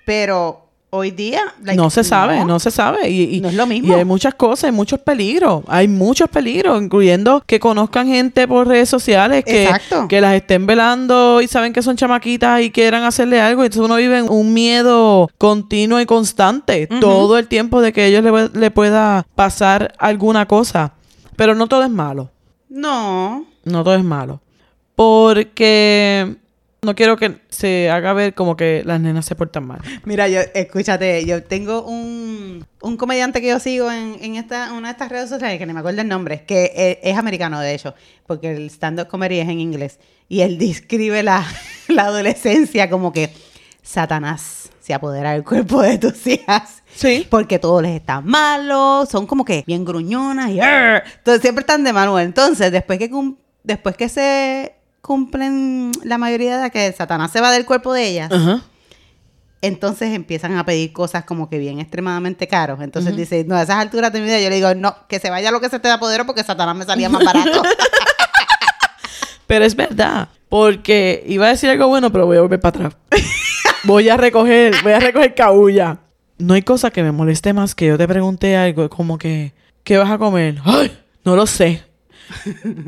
Pero 0.05 0.63
hoy 0.95 1.11
día... 1.11 1.42
like, 1.62 1.76
no 1.76 1.90
se 1.90 2.05
sabe, 2.05 2.45
no, 2.45 2.59
se 2.59 2.70
sabe. 2.70 3.09
Y, 3.11 3.36
y- 3.36 3.40
No 3.40 3.49
es 3.49 3.55
lo 3.55 3.66
mismo. 3.66 3.92
Y 3.92 3.99
hay 3.99 4.05
muchas 4.05 4.34
cosas, 4.34 4.64
hay 4.64 4.72
muchos 4.72 5.01
peligros. 5.01 5.62
Hay 5.66 5.88
muchos 5.88 6.28
peligros, 6.30 6.80
incluyendo 6.82 7.42
que 7.47 7.59
conozcan 7.61 8.07
gente 8.09 8.47
por 8.47 8.68
redes 8.68 8.88
sociales, 8.88 9.45
que, 9.45 9.64
Exacto. 9.64 10.07
que 10.09 10.20
las 10.20 10.34
estén 10.34 10.66
velando 10.66 11.40
y 11.40 11.49
saben 11.49 11.72
que 11.72 11.82
son 11.82 11.97
chamaquitas 11.97 12.61
y 12.62 12.70
quieran 12.70 13.03
hacerle 13.05 13.40
algo. 13.40 13.64
Entonces 13.64 13.84
uno 13.84 13.97
vive 13.97 14.18
en 14.18 14.28
un 14.30 14.55
miedo 14.55 15.28
continuo 15.38 16.01
y 16.01 16.07
constante 16.07 16.86
todo 16.86 17.38
el 17.38 17.49
tiempo 17.49 17.80
de 17.80 17.92
que 17.92 18.07
ellos 18.07 18.22
le, 18.22 18.61
le 18.61 18.70
pueda 18.70 19.26
pasar 19.34 19.95
alguna 19.99 20.47
cosa. 20.47 20.92
Pero 21.36 21.55
no 21.55 21.66
todo 21.66 21.82
es 21.82 21.90
malo. 21.90 22.30
No. 22.68 23.45
No 23.64 23.82
todo 23.82 23.95
es 23.97 24.05
malo. 24.05 24.40
Porque 24.97 26.36
no 26.85 26.95
quiero 26.95 27.16
que 27.16 27.41
se 27.49 27.91
haga 27.91 28.12
ver 28.12 28.35
como 28.35 28.57
que 28.57 28.82
las 28.85 29.01
nenas 29.01 29.26
se 29.26 29.35
portan 29.35 29.66
mal. 29.66 29.80
Mira, 30.05 30.28
yo, 30.28 30.41
escúchate, 30.55 31.24
yo 31.24 31.43
tengo 31.43 31.82
un, 31.82 32.66
un 32.80 32.97
comediante 32.97 33.41
que 33.41 33.49
yo 33.49 33.59
sigo 33.59 33.91
en, 33.91 34.16
en 34.20 34.37
esta, 34.37 34.72
una 34.72 34.89
de 34.89 34.93
estas 34.93 35.09
redes 35.11 35.28
sociales, 35.28 35.59
que 35.59 35.66
ni 35.66 35.72
me 35.72 35.80
acuerdo 35.80 36.01
el 36.01 36.09
nombre, 36.09 36.45
que 36.45 36.72
es, 36.74 36.99
es 37.03 37.18
americano, 37.18 37.61
de 37.61 37.74
hecho, 37.74 37.95
porque 38.26 38.53
el 38.53 38.70
stand-up 38.70 39.09
comedy 39.09 39.39
es 39.39 39.49
en 39.49 39.61
inglés. 39.61 39.99
Y 40.28 40.41
él 40.43 40.59
describe 40.59 41.22
la, 41.22 41.47
la 41.89 42.05
adolescencia 42.05 42.89
como 42.89 43.12
que 43.12 43.30
Satanás 43.82 44.70
se 44.80 44.93
apodera 44.93 45.32
del 45.32 45.45
cuerpo 45.45 45.80
de 45.80 45.99
tus 45.99 46.26
hijas. 46.26 46.82
Sí. 46.95 47.26
Porque 47.30 47.59
todo 47.59 47.80
les 47.80 47.97
está 47.97 48.20
malo, 48.20 49.07
son 49.11 49.26
como 49.26 49.45
que 49.45 49.64
bien 49.66 49.85
gruñonas 49.85 50.51
y 50.51 50.61
entonces 50.61 51.41
siempre 51.41 51.62
están 51.62 51.82
de 51.85 51.91
humor. 51.91 52.20
Entonces, 52.20 52.70
después 52.70 52.99
que 52.99 53.11
después 53.62 53.97
que 53.97 54.09
se 54.09 54.74
cumplen 55.05 55.92
la 56.02 56.16
mayoría 56.16 56.52
de 56.52 56.57
edad 56.62 56.72
que 56.72 56.90
Satanás 56.92 57.30
se 57.30 57.42
va 57.42 57.52
del 57.52 57.66
cuerpo 57.66 57.92
de 57.92 58.09
ellas, 58.09 58.32
Ajá. 58.32 58.62
entonces 59.61 60.14
empiezan 60.14 60.57
a 60.57 60.64
pedir 60.64 60.94
cosas 60.94 61.24
como 61.24 61.50
que 61.50 61.59
bien 61.59 61.78
extremadamente 61.78 62.48
caros. 62.48 62.80
Entonces 62.80 63.14
dice, 63.14 63.44
no, 63.46 63.55
a 63.55 63.62
esas 63.62 63.76
alturas 63.76 64.14
de 64.14 64.20
mi 64.20 64.26
vida 64.26 64.40
yo 64.40 64.48
le 64.48 64.57
digo, 64.57 64.74
no, 64.74 64.96
que 65.07 65.18
se 65.18 65.28
vaya 65.28 65.50
lo 65.50 65.61
que 65.61 65.68
se 65.68 65.78
te 65.78 65.88
da 65.88 66.00
poder 66.00 66.24
porque 66.24 66.42
Satanás 66.42 66.74
me 66.74 66.86
salía 66.86 67.11
más 67.11 67.22
barato. 67.22 67.62
Pero 69.46 69.66
es 69.66 69.76
verdad. 69.76 70.28
Porque 70.48 71.22
iba 71.26 71.46
a 71.46 71.50
decir 71.50 71.68
algo 71.68 71.88
bueno, 71.88 72.11
pero 72.11 72.24
voy 72.24 72.38
a 72.38 72.40
volver 72.40 72.61
para 72.61 72.86
atrás. 72.86 72.96
voy 73.84 74.09
a 74.09 74.16
recoger, 74.16 74.74
voy 74.82 74.92
a 74.92 75.00
recoger 75.00 75.34
cabulla. 75.34 75.98
No 76.38 76.55
hay 76.55 76.62
cosa 76.62 76.90
que 76.90 77.02
me 77.02 77.12
moleste 77.12 77.52
más 77.52 77.74
que 77.74 77.86
yo 77.86 77.98
te 77.98 78.09
pregunte 78.09 78.57
algo 78.57 78.88
como 78.88 79.18
que, 79.18 79.52
¿qué 79.82 79.98
vas 79.98 80.11
a 80.11 80.16
comer? 80.16 80.61
¡Ay! 80.64 80.96
No 81.24 81.36
lo 81.36 81.46
sé. 81.46 81.82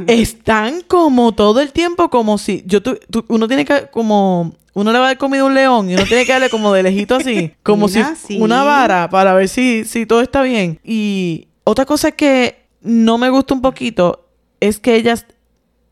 Están 0.07 0.83
como 0.83 1.33
todo 1.35 1.61
el 1.61 1.73
tiempo 1.73 2.09
como 2.11 2.39
si 2.39 2.63
yo 2.67 2.83
tu- 2.83 2.99
tu- 3.11 3.25
uno 3.29 3.49
tiene 3.49 3.65
que 3.65 3.89
como 3.93 4.55
uno 4.75 4.93
le 4.93 4.99
va 4.99 5.05
a 5.07 5.09
dar 5.09 5.19
comida 5.19 5.43
a 5.43 5.45
un 5.47 5.55
león 5.55 5.89
y 5.91 5.95
uno 5.95 6.05
tiene 6.05 6.25
que 6.27 6.33
darle 6.33 6.51
como 6.51 6.73
de 6.73 6.83
lejito 6.83 7.15
así, 7.17 7.53
como 7.63 7.87
Mira, 7.89 8.15
si 8.15 8.27
sí. 8.35 8.41
una 8.41 8.63
vara 8.63 9.09
para 9.09 9.33
ver 9.35 9.49
si 9.49 9.85
si 9.85 10.07
todo 10.07 10.21
está 10.21 10.43
bien. 10.43 10.79
Y 10.85 11.49
otra 11.65 11.85
cosa 11.87 12.13
que 12.13 12.67
no 12.83 13.19
me 13.19 13.31
gusta 13.31 13.55
un 13.55 13.63
poquito 13.63 14.27
es 14.61 14.79
que 14.79 14.97
ellas 14.97 15.27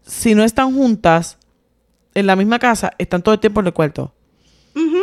si 0.07 0.35
no 0.35 0.45
están 0.45 0.75
juntas 0.75 1.39
en 2.15 2.27
la 2.27 2.37
misma 2.37 2.59
casa, 2.59 2.93
están 2.99 3.23
todo 3.23 3.35
el 3.35 3.41
tiempo 3.41 3.61
en 3.61 3.67
el 3.67 3.73
cuarto. 3.73 4.13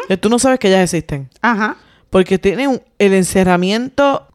Que 0.08 0.18
Tú 0.18 0.30
no 0.30 0.38
sabes 0.40 0.60
que 0.60 0.68
ellas 0.68 0.94
existen. 0.94 1.30
Ajá. 1.42 1.78
Porque 2.10 2.38
tienen 2.38 2.82
el 3.00 3.14
encerramiento 3.14 4.28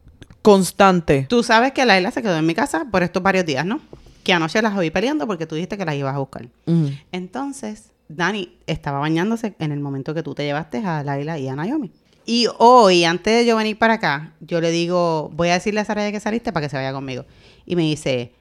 constante. 0.47 1.25
Tú 1.27 1.43
sabes 1.43 1.73
que 1.73 1.85
Laila 1.85 2.09
se 2.09 2.21
quedó 2.21 2.37
en 2.37 2.45
mi 2.45 2.55
casa 2.55 2.85
por 2.89 3.03
estos 3.03 3.21
varios 3.21 3.45
días, 3.45 3.65
¿no? 3.65 3.81
Que 4.23 4.31
anoche 4.31 4.61
las 4.61 4.77
oí 4.77 4.89
peleando 4.89 5.27
porque 5.27 5.45
tú 5.45 5.55
dijiste 5.55 5.77
que 5.77 5.83
las 5.83 5.95
ibas 5.95 6.15
a 6.15 6.19
buscar. 6.19 6.47
Mm. 6.65 6.87
Entonces, 7.11 7.91
Dani 8.07 8.57
estaba 8.65 8.99
bañándose 8.99 9.55
en 9.59 9.73
el 9.73 9.81
momento 9.81 10.13
que 10.13 10.23
tú 10.23 10.33
te 10.33 10.45
llevaste 10.45 10.77
a 10.85 11.03
Laila 11.03 11.37
y 11.37 11.49
a 11.49 11.55
Naomi. 11.57 11.91
Y 12.25 12.47
hoy, 12.59 13.03
antes 13.03 13.39
de 13.39 13.45
yo 13.45 13.57
venir 13.57 13.77
para 13.77 13.95
acá, 13.95 14.35
yo 14.39 14.61
le 14.61 14.71
digo, 14.71 15.29
voy 15.33 15.49
a 15.49 15.55
decirle 15.55 15.81
a 15.81 15.85
Saraya 15.85 16.13
que 16.13 16.21
saliste 16.21 16.53
para 16.53 16.65
que 16.65 16.69
se 16.69 16.77
vaya 16.77 16.93
conmigo. 16.93 17.25
Y 17.65 17.75
me 17.75 17.81
dice, 17.81 18.31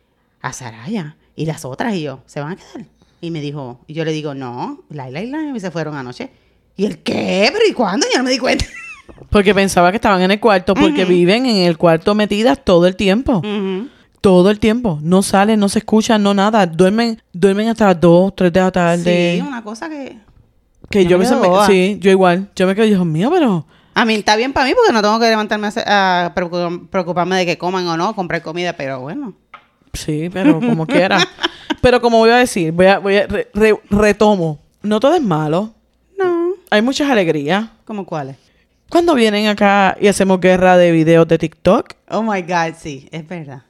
a 0.43 0.53
Saraya. 0.53 1.17
Y 1.35 1.47
las 1.47 1.65
otras, 1.65 1.93
y 1.95 2.03
yo, 2.03 2.21
¿se 2.27 2.39
van 2.39 2.53
a 2.53 2.57
quedar? 2.57 2.87
Y 3.21 3.33
me 3.33 3.41
dijo, 3.41 3.81
y 3.89 3.95
yo 3.95 4.05
le 4.05 4.13
digo, 4.13 4.33
no, 4.33 4.85
Laila 4.91 5.25
y 5.25 5.31
Naomi 5.33 5.59
se 5.59 5.73
fueron 5.73 5.97
anoche. 5.97 6.31
¿Y 6.77 6.87
el 6.87 6.99
qué? 6.99 7.51
¿Pero 7.53 7.65
y 7.69 7.73
cuándo? 7.73 8.07
Yo 8.13 8.19
no 8.19 8.25
me 8.25 8.31
di 8.31 8.39
cuenta. 8.39 8.65
Porque 9.31 9.55
pensaba 9.55 9.91
que 9.91 9.97
estaban 9.97 10.23
en 10.23 10.31
el 10.31 10.41
cuarto, 10.41 10.75
porque 10.75 11.05
viven 11.05 11.47
en 11.47 11.57
el 11.67 11.77
cuarto 11.79 12.15
metidas 12.15 12.65
todo 12.65 12.87
el 12.87 12.97
tiempo. 12.97 13.43
Todo 14.21 14.51
el 14.51 14.59
tiempo. 14.59 14.99
No 15.03 15.23
salen, 15.23 15.61
no 15.61 15.69
se 15.69 15.79
escuchan, 15.81 16.23
no 16.23 16.35
nada. 16.35 16.67
Duermen, 16.67 17.21
duermen 17.33 17.69
hasta 17.69 17.87
las 17.87 18.01
2, 18.01 18.35
3 18.35 18.53
de 18.53 18.61
la 18.61 18.73
tarde. 18.73 19.35
Sí, 19.41 19.47
una 19.47 19.63
cosa 19.63 19.89
que... 19.89 20.19
que 20.91 21.05
yo 21.05 21.11
yo, 21.11 21.19
me 21.19 21.25
a 21.27 21.29
veces 21.29 21.33
quedo 21.37 21.43
me- 21.43 21.49
boba. 21.49 21.67
Sí, 21.67 21.99
yo 22.01 22.11
igual. 22.11 22.49
Yo 22.57 22.67
me 22.67 22.75
quedo, 22.75 22.87
Dios 22.87 23.07
mío, 23.07 23.31
pero... 23.33 23.67
A 23.95 24.05
mí 24.05 24.15
está 24.15 24.37
bien 24.37 24.53
para 24.53 24.67
mí 24.67 24.73
porque 24.75 24.93
no 24.93 25.01
tengo 25.01 25.19
que 25.21 25.29
levantarme 25.29 25.69
a, 25.87 26.33
preocuparme 26.91 27.37
de 27.37 27.47
que 27.47 27.57
coman 27.59 27.87
o 27.87 27.97
no, 27.97 28.15
comprar 28.15 28.43
comida, 28.43 28.75
pero 28.75 29.01
bueno. 29.01 29.33
Sí, 29.95 30.29
pero 30.33 30.61
como 30.61 30.87
quiera. 30.87 31.19
Pero 31.81 32.01
como 32.03 32.19
voy 32.19 32.31
a 32.31 32.37
decir, 32.37 32.73
voy 32.73 32.87
a, 32.87 32.99
voy 32.99 33.17
a 33.17 33.27
re- 33.27 33.49
re- 33.55 33.81
retomo. 33.89 34.59
No 34.83 35.01
todo 35.01 35.15
es 35.15 35.23
malo. 35.23 35.73
No. 36.19 36.51
Hay 36.71 36.83
muchas 36.83 37.09
alegrías. 37.11 37.67
¿Cómo 37.87 38.05
cuáles? 38.05 38.37
Cuando 38.89 39.15
vienen 39.15 39.47
acá 39.49 39.97
y 40.01 40.07
hacemos 40.09 40.41
guerra 40.41 40.77
de 40.77 40.93
videos 40.93 41.27
de 41.29 41.39
TikTok, 41.39 41.95
Oh 42.09 42.23
my 42.23 42.43
God, 42.43 42.75
sí, 42.81 43.09
es 43.11 43.27
verdad. 43.27 43.63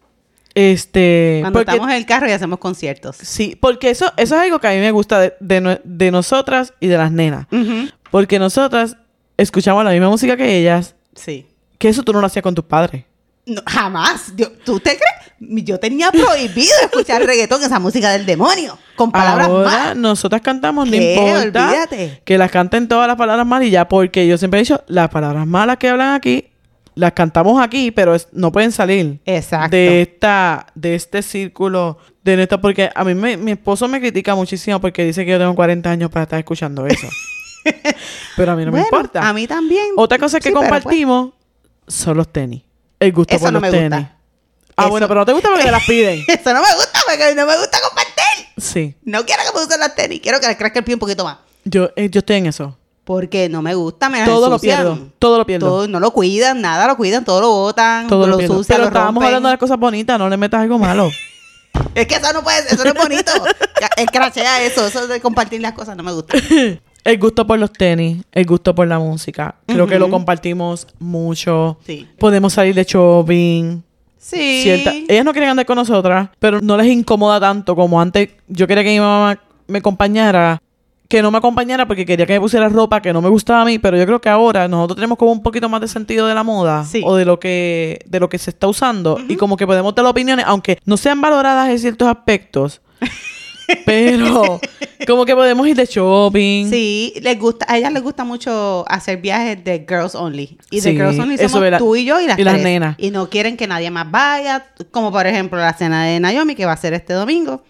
este... 0.54 1.38
Cuando 1.42 1.58
porque- 1.60 1.70
estamos 1.70 1.90
en 1.90 1.96
el 1.96 2.06
carro 2.06 2.28
y 2.28 2.32
hacemos 2.32 2.58
conciertos. 2.58 3.16
Sí, 3.16 3.56
porque 3.60 3.90
eso, 3.90 4.06
eso 4.16 4.34
es 4.36 4.40
algo 4.42 4.58
que 4.58 4.68
a 4.68 4.72
mí 4.72 4.78
me 4.78 4.90
gusta 4.90 5.20
de, 5.40 5.80
de 5.84 6.10
nosotras 6.10 6.72
y 6.80 6.86
de 6.88 6.96
las 6.98 7.10
nenas. 7.12 7.46
Porque 8.10 8.38
nosotras 8.38 8.96
escuchamos 9.36 9.84
la 9.84 9.90
misma 9.90 10.08
música 10.08 10.36
que 10.36 10.58
ellas, 10.58 10.94
Sí. 11.14 11.46
que 11.78 11.88
eso 11.88 12.02
tú 12.02 12.12
no 12.12 12.20
lo 12.20 12.26
hacías 12.26 12.42
con 12.42 12.54
tus 12.54 12.64
padres. 12.64 13.04
No, 13.46 13.62
jamás. 13.66 14.32
Yo- 14.36 14.50
¿Tú 14.64 14.80
te 14.80 14.90
crees? 14.96 15.25
Yo 15.38 15.78
tenía 15.78 16.10
prohibido 16.10 16.72
escuchar 16.82 17.22
reggaetón, 17.26 17.62
esa 17.62 17.78
música 17.78 18.10
del 18.10 18.24
demonio, 18.24 18.78
con 18.96 19.12
palabras 19.12 19.48
Ahora 19.48 19.70
malas. 19.70 19.96
nosotras 19.96 20.40
cantamos, 20.40 20.88
no 20.88 20.96
importa 20.96 21.68
Olvídate. 21.68 22.22
que 22.24 22.38
las 22.38 22.50
canten 22.50 22.88
todas 22.88 23.06
las 23.06 23.16
palabras 23.16 23.46
malas 23.46 23.68
y 23.68 23.70
ya, 23.70 23.86
porque 23.88 24.26
yo 24.26 24.38
siempre 24.38 24.60
he 24.60 24.62
dicho, 24.62 24.82
las 24.88 25.10
palabras 25.10 25.46
malas 25.46 25.76
que 25.76 25.88
hablan 25.90 26.14
aquí, 26.14 26.46
las 26.94 27.12
cantamos 27.12 27.60
aquí, 27.62 27.90
pero 27.90 28.14
es- 28.14 28.28
no 28.32 28.50
pueden 28.50 28.72
salir 28.72 29.20
Exacto. 29.26 29.76
de 29.76 30.00
esta, 30.00 30.66
de 30.74 30.94
este 30.94 31.20
círculo, 31.22 31.98
de 32.24 32.38
neta, 32.38 32.58
porque 32.58 32.88
a 32.94 33.04
mí 33.04 33.14
me- 33.14 33.36
mi 33.36 33.52
esposo 33.52 33.86
me 33.88 34.00
critica 34.00 34.34
muchísimo 34.34 34.80
porque 34.80 35.04
dice 35.04 35.26
que 35.26 35.32
yo 35.32 35.38
tengo 35.38 35.54
40 35.54 35.90
años 35.90 36.10
para 36.10 36.22
estar 36.22 36.38
escuchando 36.38 36.86
eso. 36.86 37.06
pero 38.36 38.52
a 38.52 38.56
mí 38.56 38.64
no 38.64 38.72
me 38.72 38.80
importa. 38.80 39.28
A 39.28 39.32
mí 39.34 39.46
también. 39.46 39.88
Otra 39.96 40.18
cosa 40.18 40.38
que 40.40 40.48
Sí, 40.48 40.54
pues, 40.54 40.62
compartimos 40.70 41.30
son 41.86 42.16
los 42.16 42.32
tenis. 42.32 42.62
El 42.98 43.12
gusto 43.12 43.34
Eso 43.34 43.44
por 43.44 43.52
no 43.52 43.60
los 43.60 43.70
me 43.70 43.78
gusta. 43.82 44.15
Ah, 44.76 44.82
Eso- 44.82 44.90
bueno, 44.90 45.08
pero 45.08 45.20
no 45.20 45.26
te 45.26 45.32
gusta 45.32 45.48
porque 45.48 45.64
te 45.64 45.70
las 45.70 45.84
piden. 45.84 46.24
Eso 46.28 46.52
no 46.52 46.60
me 46.62 46.74
gusta 46.74 47.00
porque 47.08 47.34
no 47.34 47.46
me 47.46 47.56
gusta 47.58 47.78
compartir. 47.80 48.46
Sí. 48.58 48.94
No 49.04 49.24
quiero 49.24 49.42
que 49.50 49.58
me 49.58 49.64
usen 49.64 49.80
las 49.80 49.94
tenis. 49.94 50.20
Quiero 50.22 50.40
que 50.40 50.46
les 50.48 50.56
crezca 50.56 50.78
el 50.80 50.84
pie 50.84 50.94
un 50.94 51.00
poquito 51.00 51.24
más. 51.24 51.38
Yo, 51.64 51.90
eh, 51.96 52.08
yo 52.10 52.18
estoy 52.20 52.36
en 52.36 52.46
eso. 52.46 52.76
Porque 53.04 53.48
no 53.48 53.62
me 53.62 53.74
gusta, 53.74 54.08
me 54.08 54.18
las 54.18 54.28
Todo 54.28 54.50
lo 54.50 54.58
pierdo. 54.58 54.98
Todo 55.18 55.38
lo 55.38 55.46
pierdo. 55.46 55.66
Todo, 55.68 55.88
no 55.88 56.00
lo 56.00 56.10
cuidan, 56.10 56.60
nada 56.60 56.86
lo 56.88 56.96
cuidan, 56.96 57.24
todo 57.24 57.40
lo 57.40 57.48
botan, 57.50 58.08
Todo 58.08 58.26
lo, 58.26 58.32
lo 58.32 58.38
Pero 58.38 58.52
lo 58.54 58.60
estábamos 58.60 58.92
rompen. 58.92 59.26
hablando 59.26 59.48
de 59.48 59.58
cosas 59.58 59.78
bonitas, 59.78 60.18
no 60.18 60.28
le 60.28 60.36
metas 60.36 60.60
algo 60.60 60.78
malo. 60.78 61.10
Es 61.94 62.06
que 62.06 62.14
eso 62.14 62.32
no 62.32 62.42
puede, 62.42 62.58
eso 62.68 62.82
no 62.84 62.90
es 62.90 62.94
bonito. 62.94 63.32
Es 63.96 64.06
crachea 64.10 64.62
eso, 64.62 64.86
eso 64.86 65.06
de 65.06 65.20
compartir 65.20 65.60
las 65.60 65.72
cosas 65.72 65.96
no 65.96 66.02
me 66.02 66.12
gusta. 66.12 66.36
El 67.04 67.18
gusto 67.18 67.46
por 67.46 67.56
los 67.56 67.72
tenis, 67.72 68.24
el 68.32 68.44
gusto 68.46 68.74
por 68.74 68.88
la 68.88 68.98
música. 68.98 69.54
Creo 69.66 69.86
que 69.86 69.96
lo 69.96 70.10
compartimos 70.10 70.88
mucho. 70.98 71.78
Sí. 71.86 72.08
Podemos 72.18 72.54
salir 72.54 72.74
de 72.74 72.82
shopping. 72.82 73.82
Sí. 74.18 74.60
Cierta- 74.62 74.92
Ellas 75.08 75.24
no 75.24 75.32
quieren 75.32 75.50
andar 75.50 75.66
con 75.66 75.76
nosotras, 75.76 76.30
pero 76.38 76.60
no 76.60 76.76
les 76.76 76.86
incomoda 76.88 77.38
tanto 77.40 77.76
como 77.76 78.00
antes. 78.00 78.30
Yo 78.48 78.66
quería 78.66 78.82
que 78.82 78.90
mi 78.90 79.00
mamá 79.00 79.38
me 79.68 79.78
acompañara. 79.78 80.60
Que 81.08 81.22
no 81.22 81.30
me 81.30 81.38
acompañara 81.38 81.86
porque 81.86 82.04
quería 82.04 82.26
que 82.26 82.32
me 82.32 82.40
pusiera 82.40 82.68
ropa 82.68 83.00
que 83.00 83.12
no 83.12 83.22
me 83.22 83.28
gustaba 83.28 83.62
a 83.62 83.64
mí, 83.64 83.78
pero 83.78 83.96
yo 83.96 84.04
creo 84.06 84.20
que 84.20 84.28
ahora 84.28 84.66
nosotros 84.66 84.96
tenemos 84.96 85.16
como 85.16 85.30
un 85.30 85.40
poquito 85.40 85.68
más 85.68 85.80
de 85.80 85.86
sentido 85.86 86.26
de 86.26 86.34
la 86.34 86.42
moda 86.42 86.84
Sí. 86.84 87.00
o 87.04 87.14
de 87.14 87.24
lo 87.24 87.38
que 87.38 88.00
de 88.06 88.18
lo 88.18 88.28
que 88.28 88.38
se 88.38 88.50
está 88.50 88.66
usando 88.66 89.16
y 89.28 89.36
como 89.36 89.56
que 89.56 89.68
podemos 89.68 89.94
dar 89.94 90.04
opiniones, 90.06 90.44
aunque 90.48 90.80
no 90.84 90.96
sean 90.96 91.20
valoradas 91.20 91.68
en 91.68 91.78
ciertos 91.78 92.08
aspectos, 92.08 92.80
pero 93.84 94.60
como 95.06 95.24
que 95.24 95.34
podemos 95.34 95.66
ir 95.66 95.76
de 95.76 95.86
shopping. 95.86 96.70
Sí, 96.70 97.14
les 97.20 97.38
gusta, 97.38 97.66
a 97.68 97.78
ellas 97.78 97.92
les 97.92 98.02
gusta 98.02 98.24
mucho 98.24 98.84
hacer 98.88 99.18
viajes 99.20 99.62
de 99.64 99.84
girls 99.88 100.14
only. 100.14 100.58
Y 100.70 100.76
de 100.80 100.82
Sí, 100.90 100.96
girls 100.96 101.18
only 101.18 101.36
somos 101.38 101.60
de 101.62 101.70
la- 101.70 101.78
tú 101.78 101.94
y 101.96 102.04
yo 102.04 102.20
y 102.20 102.26
las 102.26 102.38
y 102.38 102.44
las 102.44 102.54
tres. 102.54 102.64
nenas. 102.64 102.96
Y 102.98 103.10
no 103.10 103.28
quieren 103.28 103.56
que 103.56 103.66
nadie 103.66 103.90
más 103.90 104.10
vaya, 104.10 104.66
como 104.90 105.10
por 105.12 105.26
ejemplo 105.26 105.58
la 105.58 105.72
cena 105.74 106.04
de 106.04 106.20
Naomi 106.20 106.54
que 106.54 106.66
va 106.66 106.72
a 106.72 106.76
ser 106.76 106.92
este 106.94 107.12
domingo. 107.12 107.64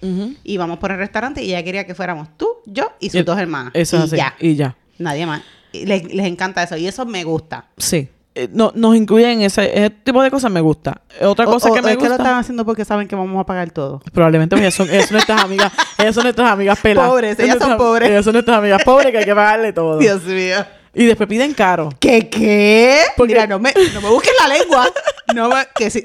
Y 0.44 0.57
vamos 0.57 0.78
por 0.78 0.90
el 0.92 0.99
restaurante 0.99 1.42
y 1.42 1.49
ella 1.49 1.62
quería 1.62 1.86
que 1.86 1.94
fuéramos 1.94 2.28
tú, 2.36 2.49
yo 2.66 2.92
y 3.01 3.11
sus 3.11 3.20
Y- 3.20 3.24
dos 3.24 3.38
hermanas. 3.38 3.72
Eso 3.74 3.97
y 3.97 3.99
es 4.01 4.05
así. 4.07 4.16
ya, 4.16 4.34
Y 4.40 4.55
ya. 4.55 4.76
nadie 4.99 5.26
más. 5.26 5.42
Les, 5.72 6.05
les 6.14 6.26
encanta 6.26 6.62
eso 6.62 6.76
y 6.76 6.86
eso 6.86 7.05
me 7.05 7.22
gusta. 7.24 7.66
Sí. 7.76 8.09
Eh, 8.39 8.49
no, 8.53 8.70
nos 8.74 8.95
incluyen 8.95 9.41
ese, 9.41 9.64
ese 9.78 9.89
tipo 9.91 10.22
de 10.22 10.30
cosas 10.30 10.51
me 10.53 10.61
gusta. 10.61 11.01
Otra 11.22 11.47
O- 11.47 11.53
cosa 11.53 11.70
o- 11.70 11.74
que 11.74 11.80
me 11.80 11.93
es 11.93 11.97
que 11.97 12.03
lo 12.05 12.11
gusta. 12.11 12.22
están 12.22 12.39
haciendo 12.39 12.66
porque 12.66 12.84
saben 12.84 13.09
que 13.09 13.16
vamos 13.16 13.41
a 13.41 13.47
pagar 13.47 13.70
todo. 13.70 14.03
Probablemente 14.12 14.55
ellas 14.57 14.74
son, 14.74 14.91
ellas 14.91 15.07
son 15.07 15.14
nuestras 15.14 15.43
amigas, 15.43 15.72
ellas 15.99 16.14
son 16.14 16.24
nuestras 16.24 16.51
amigas 16.53 16.78
peladas. 16.80 17.11
Pobres, 17.11 17.39
ellas 17.39 17.57
son 17.59 17.59
Nuestras- 17.70 17.78
pobres. 17.78 18.11
Ellas 18.11 18.24
son 18.24 18.32
nuestras 18.34 18.59
amigas 18.59 18.82
pobres 18.84 19.11
que 19.11 19.18
hay 19.18 19.24
que 19.24 19.34
pagarle 19.34 19.72
todo. 19.72 19.97
Dios 19.99 20.22
mío. 20.24 20.57
Y 20.99 21.05
después 21.05 21.28
piden 21.28 21.53
caro. 21.53 21.90
¿Qué 22.01 22.28
qué? 22.30 23.01
Porque- 23.16 23.34
Mira, 23.34 23.47
no 23.47 23.59
me, 23.59 23.72
no 23.92 24.01
me 24.01 24.09
busques 24.09 24.32
la 24.40 24.57
lengua. 24.57 24.88
No 25.34 25.49
me, 25.51 25.57
que 25.74 25.90
sí. 25.90 26.01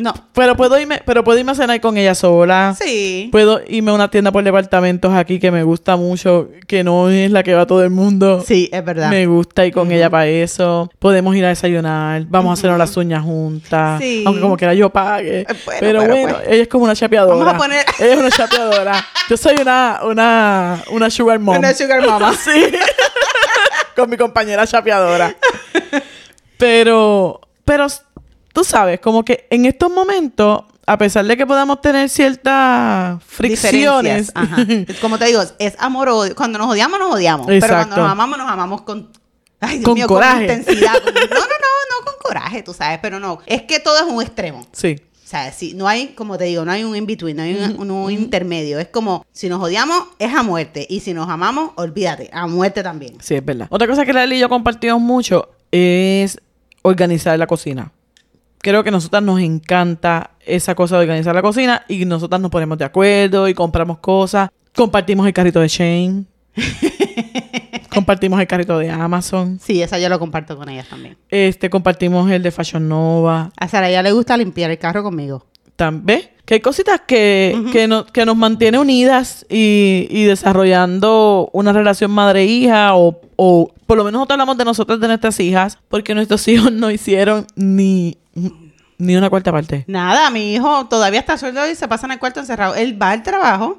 No. 0.00 0.14
Pero 0.32 0.56
puedo 0.56 0.78
irme, 0.78 1.02
pero 1.04 1.22
puedo 1.24 1.38
irme 1.38 1.52
a 1.52 1.54
cenar 1.54 1.80
con 1.80 1.96
ella 1.98 2.14
sola. 2.14 2.76
Sí. 2.80 3.28
Puedo 3.32 3.60
irme 3.66 3.90
a 3.90 3.94
una 3.94 4.10
tienda 4.10 4.30
por 4.32 4.44
departamentos 4.44 5.12
aquí 5.12 5.38
que 5.40 5.50
me 5.50 5.62
gusta 5.64 5.96
mucho, 5.96 6.48
que 6.66 6.84
no 6.84 7.10
es 7.10 7.30
la 7.30 7.42
que 7.42 7.54
va 7.54 7.66
todo 7.66 7.82
el 7.82 7.90
mundo. 7.90 8.42
Sí, 8.46 8.68
es 8.72 8.84
verdad. 8.84 9.10
Me 9.10 9.26
gusta 9.26 9.66
ir 9.66 9.72
con 9.74 9.90
ella 9.92 10.08
para 10.10 10.26
eso. 10.26 10.90
Podemos 10.98 11.34
ir 11.36 11.44
a 11.44 11.48
desayunar. 11.48 12.24
Vamos 12.28 12.50
a 12.50 12.52
hacernos 12.54 12.78
las 12.78 12.96
uñas 12.96 13.22
juntas. 13.22 14.00
Sí. 14.00 14.22
Aunque 14.26 14.40
como 14.40 14.56
quiera 14.56 14.74
yo 14.74 14.90
pague. 14.90 15.40
Eh, 15.40 15.46
bueno, 15.64 15.80
pero, 15.80 16.00
pero 16.00 16.14
bueno, 16.16 16.34
pues. 16.38 16.48
ella 16.48 16.62
es 16.62 16.68
como 16.68 16.84
una 16.84 16.94
chapeadora. 16.94 17.34
Vamos 17.36 17.54
a 17.54 17.58
poner- 17.58 17.84
Ella 17.98 18.12
es 18.14 18.18
una 18.18 18.30
chapeadora. 18.30 19.06
Yo 19.28 19.36
soy 19.36 19.56
una, 19.60 20.00
una, 20.04 20.82
una 20.90 21.10
sugar 21.10 21.38
mom. 21.40 21.58
Una 21.58 21.74
sugar 21.74 22.06
mama. 22.06 22.34
sí. 22.44 22.50
Con 23.94 24.10
mi 24.10 24.16
compañera 24.16 24.66
chapeadora. 24.66 25.34
pero, 26.58 27.40
pero 27.64 27.86
tú 28.52 28.64
sabes, 28.64 29.00
como 29.00 29.24
que 29.24 29.46
en 29.50 29.66
estos 29.66 29.90
momentos, 29.90 30.64
a 30.86 30.98
pesar 30.98 31.24
de 31.24 31.36
que 31.36 31.46
podamos 31.46 31.80
tener 31.80 32.08
ciertas 32.08 33.22
fricciones. 33.24 34.30
Ajá. 34.34 34.56
Como 35.00 35.18
te 35.18 35.26
digo, 35.26 35.42
es 35.58 35.74
amor 35.78 36.08
o 36.10 36.18
odio. 36.18 36.34
Cuando 36.36 36.58
nos 36.58 36.68
odiamos, 36.70 36.98
nos 36.98 37.14
odiamos. 37.14 37.46
Pero 37.46 37.66
cuando 37.68 37.96
nos 37.96 38.10
amamos, 38.10 38.38
nos 38.38 38.50
amamos 38.50 38.82
con. 38.82 39.10
Ay, 39.60 39.78
Dios 39.78 39.84
Con 39.86 39.94
mío, 39.94 40.06
coraje. 40.06 40.46
con 40.46 40.56
intensidad. 40.58 40.92
con- 41.02 41.14
No, 41.14 41.20
no, 41.20 41.36
no, 41.36 42.00
no 42.00 42.04
con 42.04 42.14
coraje, 42.22 42.62
tú 42.62 42.74
sabes, 42.74 42.98
pero 43.00 43.18
no. 43.18 43.38
Es 43.46 43.62
que 43.62 43.80
todo 43.80 43.96
es 43.98 44.04
un 44.04 44.20
extremo. 44.22 44.66
sí. 44.72 45.00
O 45.24 45.26
sea, 45.26 45.50
si 45.52 45.72
no 45.72 45.88
hay, 45.88 46.08
como 46.08 46.36
te 46.36 46.44
digo, 46.44 46.66
no 46.66 46.72
hay 46.72 46.84
un 46.84 46.94
in-between, 46.94 47.36
no 47.36 47.42
hay 47.42 47.54
un, 47.78 47.90
un 47.90 48.10
intermedio. 48.12 48.78
Es 48.78 48.88
como, 48.88 49.24
si 49.32 49.48
nos 49.48 49.62
odiamos, 49.62 50.04
es 50.18 50.34
a 50.34 50.42
muerte. 50.42 50.86
Y 50.88 51.00
si 51.00 51.14
nos 51.14 51.30
amamos, 51.30 51.70
olvídate, 51.76 52.28
a 52.30 52.46
muerte 52.46 52.82
también. 52.82 53.14
Sí, 53.22 53.34
es 53.34 53.44
verdad. 53.44 53.66
Otra 53.70 53.88
cosa 53.88 54.04
que 54.04 54.12
Lali 54.12 54.36
y 54.36 54.40
yo 54.40 54.50
compartimos 54.50 55.00
mucho 55.00 55.48
es 55.72 56.38
organizar 56.82 57.38
la 57.38 57.46
cocina. 57.46 57.90
Creo 58.58 58.82
que 58.82 58.90
a 58.90 58.92
nosotras 58.92 59.22
nos 59.22 59.40
encanta 59.40 60.32
esa 60.40 60.74
cosa 60.74 60.96
de 60.96 61.02
organizar 61.02 61.34
la 61.34 61.42
cocina 61.42 61.84
y 61.88 62.04
nosotras 62.04 62.40
nos 62.40 62.50
ponemos 62.50 62.76
de 62.76 62.84
acuerdo 62.84 63.48
y 63.48 63.54
compramos 63.54 63.98
cosas. 63.98 64.50
Compartimos 64.74 65.26
el 65.26 65.32
carrito 65.32 65.60
de 65.60 65.68
Shane. 65.68 66.24
compartimos 67.94 68.40
el 68.40 68.46
carrito 68.46 68.78
de 68.78 68.90
Amazon. 68.90 69.58
Sí, 69.62 69.82
esa 69.82 69.98
yo 69.98 70.08
lo 70.08 70.18
comparto 70.18 70.56
con 70.56 70.68
ellas 70.68 70.88
también. 70.88 71.16
Este, 71.30 71.70
compartimos 71.70 72.30
el 72.30 72.42
de 72.42 72.50
Fashion 72.50 72.88
Nova. 72.88 73.50
A 73.56 73.68
Sara 73.68 73.90
ya 73.90 74.02
le 74.02 74.12
gusta 74.12 74.36
limpiar 74.36 74.70
el 74.70 74.78
carro 74.78 75.02
conmigo. 75.02 75.46
También. 75.76 76.22
Que 76.44 76.54
hay 76.54 76.60
cositas 76.60 77.00
que, 77.06 77.58
que, 77.72 77.88
no- 77.88 78.04
que 78.06 78.26
nos 78.26 78.36
mantiene 78.36 78.78
unidas 78.78 79.46
y, 79.48 80.06
y 80.10 80.24
desarrollando 80.24 81.48
una 81.52 81.72
relación 81.72 82.10
madre-hija 82.10 82.94
o, 82.94 83.20
o 83.36 83.72
por 83.86 83.96
lo 83.96 84.04
menos 84.04 84.18
nosotros 84.20 84.34
hablamos 84.34 84.58
de 84.58 84.64
nosotras, 84.64 85.00
de 85.00 85.06
nuestras 85.08 85.40
hijas, 85.40 85.78
porque 85.88 86.14
nuestros 86.14 86.46
hijos 86.48 86.70
no 86.70 86.90
hicieron 86.90 87.46
ni, 87.56 88.18
ni 88.98 89.16
una 89.16 89.30
cuarta 89.30 89.52
parte. 89.52 89.84
Nada, 89.88 90.30
mi 90.30 90.54
hijo 90.54 90.86
todavía 90.86 91.20
está 91.20 91.38
sueldo 91.38 91.66
y 91.68 91.74
se 91.74 91.88
pasa 91.88 92.06
en 92.06 92.12
el 92.12 92.18
cuarto 92.18 92.40
encerrado. 92.40 92.74
Él 92.74 93.00
va 93.00 93.10
al 93.12 93.22
trabajo, 93.22 93.78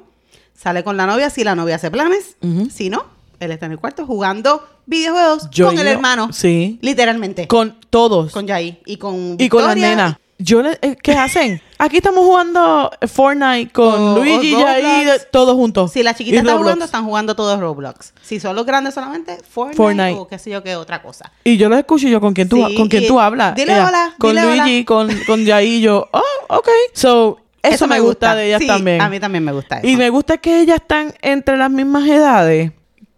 sale 0.54 0.82
con 0.84 0.96
la 0.96 1.06
novia 1.06 1.30
si 1.30 1.44
la 1.44 1.54
novia 1.54 1.76
hace 1.76 1.90
planes. 1.90 2.36
Si 2.70 2.90
no, 2.90 3.04
él 3.40 3.50
está 3.52 3.66
en 3.66 3.72
el 3.72 3.78
cuarto 3.78 4.06
jugando 4.06 4.66
videojuegos 4.86 5.48
Yo 5.50 5.66
con 5.66 5.78
el 5.78 5.86
hermano. 5.86 6.32
Sí. 6.32 6.78
Literalmente. 6.82 7.46
Con 7.48 7.76
todos. 7.90 8.32
Con 8.32 8.46
Jai. 8.48 8.80
Y 8.86 8.96
con 8.96 9.36
y 9.38 9.48
con 9.48 9.64
las 9.64 9.74
Victoria. 9.74 9.96
nenas. 9.96 10.16
Yo 10.38 10.60
le- 10.60 10.78
eh, 10.82 10.96
¿Qué 11.02 11.12
hacen? 11.12 11.62
Aquí 11.78 11.96
estamos 11.96 12.22
jugando 12.24 12.90
Fortnite 13.08 13.72
con 13.72 13.94
O- 14.00 14.16
Luigi 14.18 14.54
o 14.54 14.58
y 14.60 14.62
Roblox. 14.62 15.28
todos 15.30 15.54
juntos. 15.54 15.92
Si 15.92 16.02
la 16.02 16.12
chiquita 16.14 16.38
está 16.40 16.58
jugando, 16.58 16.84
están 16.84 17.04
jugando 17.06 17.34
todos 17.34 17.58
Roblox. 17.58 18.12
Si 18.20 18.38
son 18.38 18.54
los 18.54 18.66
grandes 18.66 18.92
solamente, 18.92 19.38
Fortnite, 19.48 19.76
Fortnite. 19.78 20.12
o 20.18 20.28
qué 20.28 20.38
sé 20.38 20.50
yo 20.50 20.62
qué 20.62 20.76
otra 20.76 21.00
cosa. 21.00 21.32
Y 21.42 21.56
yo 21.56 21.70
los 21.70 21.78
escucho 21.78 22.06
y 22.06 22.10
yo, 22.10 22.20
¿con 22.20 22.34
quién 22.34 22.50
tú, 22.50 22.56
Sí, 22.68 22.74
¿con 22.76 22.88
quién 22.88 23.06
tú 23.06 23.18
hablas? 23.18 23.54
dile 23.54 23.80
hola, 23.80 24.14
Con 24.18 24.30
dile 24.36 24.44
hola. 24.46 24.56
Luigi, 24.66 24.84
con, 24.84 25.08
con 25.26 25.42
Yair 25.46 25.68
y 25.72 25.80
yo, 25.80 26.06
oh, 26.12 26.22
ok. 26.48 26.68
So, 26.92 27.38
eso, 27.62 27.86
me 27.86 27.98
gusta, 28.00 28.34
de 28.34 28.48
ellas 28.48 28.60
Sí, 28.60 28.66
también. 28.66 29.00
A 29.00 29.08
mí 29.08 29.18
también 29.18 29.42
me 29.42 29.52
gusta 29.52 29.78
eso. 29.78 29.86
Y 29.88 29.96
me 29.96 30.10
gusta 30.10 30.36
que 30.36 30.60
ellas 30.60 30.80
están 30.82 31.14
entre 31.22 31.56
las 31.56 31.70
mismas 31.70 32.06
edades, 32.06 32.72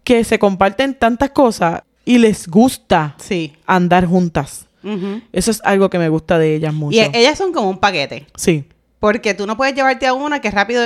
que 0.09 0.23
se 0.23 0.39
comparten 0.39 0.95
tantas 0.95 1.29
cosas 1.29 1.83
y 2.03 2.17
les 2.17 2.47
gusta 2.47 3.13
Sí. 3.19 3.53
andar 3.67 4.07
juntas. 4.07 4.65
Eso 5.31 5.51
es 5.51 5.61
algo 5.63 5.87
que 5.91 5.99
me 5.99 6.09
gusta 6.09 6.39
de 6.39 6.55
ellas 6.55 6.73
mucho. 6.73 6.97
Y 6.97 7.01
ellas 7.13 7.37
son 7.37 7.53
como 7.53 7.69
un 7.69 7.77
paquete. 7.77 8.25
Sí. 8.35 8.63
Porque 8.99 9.35
tú 9.35 9.45
no 9.45 9.55
puedes 9.55 9.75
llevarte 9.75 10.07
a 10.07 10.13
una 10.13 10.41
que 10.41 10.49
rápido, 10.49 10.81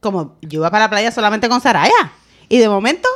como 0.00 0.36
yo 0.40 0.60
iba 0.60 0.70
para 0.70 0.86
la 0.86 0.90
playa 0.90 1.10
solamente 1.10 1.50
con 1.50 1.60
Saraya. 1.60 2.12
Y 2.48 2.56
de 2.56 2.68
momento, 2.70 3.06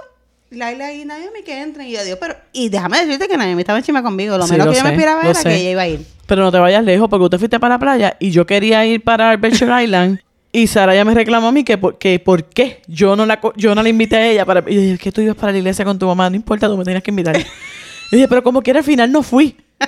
Laila 0.50 0.92
y 0.92 1.06
Naomi 1.06 1.42
que 1.42 1.62
entran 1.62 1.86
y 1.86 1.92
yo 1.92 2.04
digo, 2.04 2.18
pero, 2.20 2.36
y 2.52 2.68
déjame 2.68 2.98
decirte 2.98 3.26
que 3.26 3.38
Naomi 3.38 3.60
estaba 3.62 3.78
encima 3.78 4.02
conmigo. 4.02 4.36
Lo 4.36 4.44
Sí, 4.44 4.52
menos 4.52 4.66
lo 4.66 4.72
que 4.72 4.78
yo 4.78 4.84
me 4.84 4.90
esperaba 4.90 5.22
era 5.22 5.34
sé. 5.34 5.48
que 5.48 5.56
ella 5.56 5.70
iba 5.70 5.82
a 5.82 5.88
ir. 5.88 6.06
Pero 6.26 6.42
no 6.42 6.52
te 6.52 6.58
vayas 6.58 6.84
lejos 6.84 7.08
porque 7.08 7.24
usted 7.24 7.38
fuiste 7.38 7.58
para 7.58 7.76
la 7.76 7.78
playa 7.78 8.16
y 8.20 8.30
yo 8.30 8.44
quería 8.44 8.84
ir 8.84 9.02
para 9.02 9.30
Adventure 9.30 9.84
Island 9.84 10.20
y 10.52 10.66
Sara 10.66 10.94
ya 10.94 11.04
me 11.04 11.14
reclamó 11.14 11.48
a 11.48 11.52
mí 11.52 11.62
que 11.64 11.78
por, 11.78 11.98
que 11.98 12.18
por 12.18 12.44
qué 12.44 12.82
yo 12.88 13.14
no 13.16 13.24
la 13.26 13.40
yo 13.56 13.74
no 13.74 13.82
la 13.82 13.88
invité 13.88 14.16
a 14.16 14.26
ella 14.30 14.44
para 14.44 14.60
y 14.68 14.74
yo 14.74 14.80
dije, 14.80 14.94
"Es 14.94 15.00
que 15.00 15.12
tú 15.12 15.20
ibas 15.20 15.36
para 15.36 15.52
la 15.52 15.58
iglesia 15.58 15.84
con 15.84 15.98
tu 15.98 16.06
mamá, 16.06 16.28
no 16.30 16.36
importa, 16.36 16.66
tú 16.68 16.76
me 16.76 16.84
tenías 16.84 17.02
que 17.02 17.10
invitar. 17.10 17.36
y 18.12 18.16
dije, 18.16 18.28
pero 18.28 18.42
como 18.42 18.60
quiera 18.62 18.80
al 18.80 18.84
final 18.84 19.10
no 19.12 19.22
fui. 19.22 19.56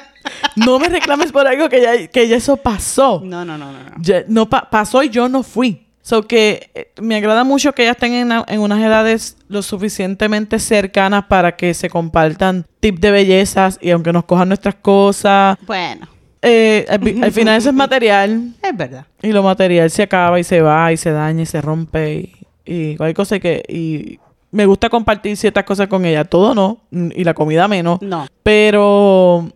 No 0.55 0.79
me 0.79 0.89
reclames 0.89 1.33
por 1.33 1.47
algo 1.49 1.69
que 1.69 1.81
ya, 1.83 2.07
que 2.07 2.29
ya 2.29 2.37
eso 2.37 2.57
pasó. 2.57 3.21
No, 3.25 3.45
no, 3.45 3.59
no, 3.59 3.73
no. 3.73 3.79
no. 3.83 3.91
Ya- 4.01 4.23
no 4.29 4.49
pa- 4.49 4.69
pasó 4.71 5.03
y 5.03 5.09
yo 5.09 5.29
no 5.29 5.43
fui. 5.43 5.87
So 6.01 6.27
que 6.27 6.71
eh, 6.75 6.93
me 7.01 7.17
agrada 7.17 7.43
mucho 7.45 7.73
que 7.73 7.83
ellas 7.83 7.97
estén 7.97 8.13
en, 8.13 8.33
en 8.47 8.61
unas 8.61 8.81
edades 8.81 9.37
lo 9.49 9.63
suficientemente 9.63 10.59
cercanas 10.61 11.25
para 11.27 11.57
que 11.57 11.75
se 11.75 11.89
compartan 11.91 12.67
tips 12.81 13.01
de 13.01 13.11
bellezas 13.13 13.79
y 13.81 13.91
aunque 13.91 14.13
nos 14.13 14.25
cojan 14.25 14.49
nuestras 14.49 14.75
cosas, 14.77 15.57
Bueno, 15.67 16.07
eh, 16.43 16.84
al, 16.88 17.01
fi- 17.01 17.22
al 17.22 17.32
final 17.32 17.57
eso 17.59 17.68
es 17.70 17.74
material 17.86 18.53
es 18.62 18.76
verdad. 18.76 19.07
y 19.22 19.32
lo 19.32 19.43
material 19.43 19.90
se 19.90 20.03
acaba 20.03 20.38
y 20.40 20.45
se 20.45 20.61
va 20.61 20.93
y 20.93 20.97
se 20.97 21.11
daña 21.12 21.43
y 21.43 21.47
se 21.47 21.61
rompe 21.61 22.14
y, 22.14 22.32
y 22.64 22.97
cualquier 22.97 23.16
cosa 23.16 23.38
que 23.40 23.62
y 23.68 24.18
me 24.51 24.66
gusta 24.66 24.90
compartir 24.90 25.36
ciertas 25.36 25.64
cosas 25.64 25.88
con 25.88 26.05
ella, 26.05 26.24
todo 26.24 26.55
no 26.55 26.78
y 26.90 27.24
la 27.24 27.32
comida 27.34 27.68
menos, 27.68 28.03
No, 28.03 28.26
pero 28.43 29.51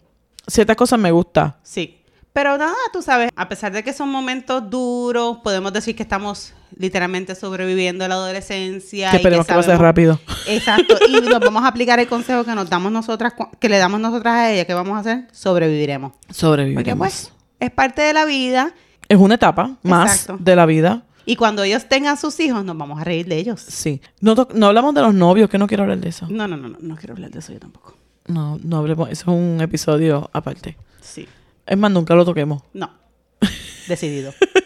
ciertas 0.47 0.76
cosas 0.76 0.99
me 0.99 1.11
gusta. 1.11 1.59
sí. 1.62 1.93
Pero 2.32 2.59
nada, 2.59 2.74
tú 2.93 3.01
sabes, 3.01 3.30
a 3.34 3.49
pesar 3.49 3.72
de 3.72 3.82
que 3.82 3.95
son 3.95 4.11
momentos 4.11 4.68
duros, 4.68 5.39
podemos 5.43 5.72
decir 5.72 5.97
que 5.97 6.03
estamos 6.03 6.53
literalmente 6.77 7.35
sobreviviendo 7.35 8.07
la 8.09 8.14
adolescencia. 8.14 9.11
Que 9.11 9.17
y 9.17 9.19
esperemos 9.19 9.47
que 9.47 9.53
pase 9.55 9.67
sabemos- 9.67 9.83
rápido. 9.83 10.21
Exacto. 10.47 10.97
Y 11.09 11.21
nos 11.21 11.41
vamos 11.41 11.64
a 11.64 11.69
aplicar 11.69 11.99
el 12.01 12.07
consejo 12.09 12.45
que 12.45 12.55
nos 12.55 12.69
damos 12.71 12.91
nosotras, 12.93 13.35
que 13.59 13.69
le 13.69 13.79
damos 13.79 14.01
nosotras 14.01 14.35
a 14.35 14.53
ella. 14.53 14.64
¿Qué 14.64 14.75
vamos 14.75 14.97
a 14.97 15.01
hacer? 15.01 15.27
Sobreviviremos. 15.33 16.12
Porque 16.12 16.35
Sobreviviremos. 16.35 16.99
pues, 16.99 17.33
es 17.61 17.71
parte 17.71 18.03
de 18.03 18.12
la 18.12 18.25
vida. 18.25 18.73
Es 19.09 19.19
una 19.19 19.37
etapa 19.37 19.77
más 19.83 20.12
Exacto. 20.23 20.43
de 20.43 20.57
la 20.57 20.67
vida. 20.67 21.03
Y 21.25 21.37
cuando 21.37 21.62
ellos 21.64 21.89
tengan 21.89 22.17
sus 22.17 22.39
hijos, 22.41 22.64
nos 22.64 22.77
vamos 22.79 23.01
a 23.01 23.05
reír 23.05 23.27
de 23.27 23.37
ellos. 23.37 23.61
Sí. 23.61 24.01
No, 24.21 24.35
no 24.55 24.67
hablamos 24.67 24.95
de 24.95 25.03
los 25.03 25.12
novios, 25.14 25.51
que 25.51 25.59
no 25.59 25.67
quiero 25.67 25.83
hablar 25.83 25.99
de 25.99 26.09
eso. 26.09 26.27
No, 26.31 26.47
no, 26.47 26.57
no, 26.57 26.69
no, 26.69 26.79
no 26.81 26.97
quiero 26.97 27.14
hablar 27.14 27.31
de 27.31 27.39
eso 27.41 27.53
yo 27.53 27.59
tampoco. 27.59 27.97
No, 28.29 28.59
no 28.62 28.77
hablemos. 28.79 29.09
Eso 29.11 29.23
es 29.23 29.29
un 29.29 29.61
episodio 29.61 30.29
aparte. 30.33 30.77
Sí. 31.01 31.27
Es 31.67 31.77
más, 31.79 31.91
nunca 31.91 32.14
lo 32.14 32.25
toquemos. 32.25 32.62
No. 32.73 32.91
Decidido. 33.89 34.33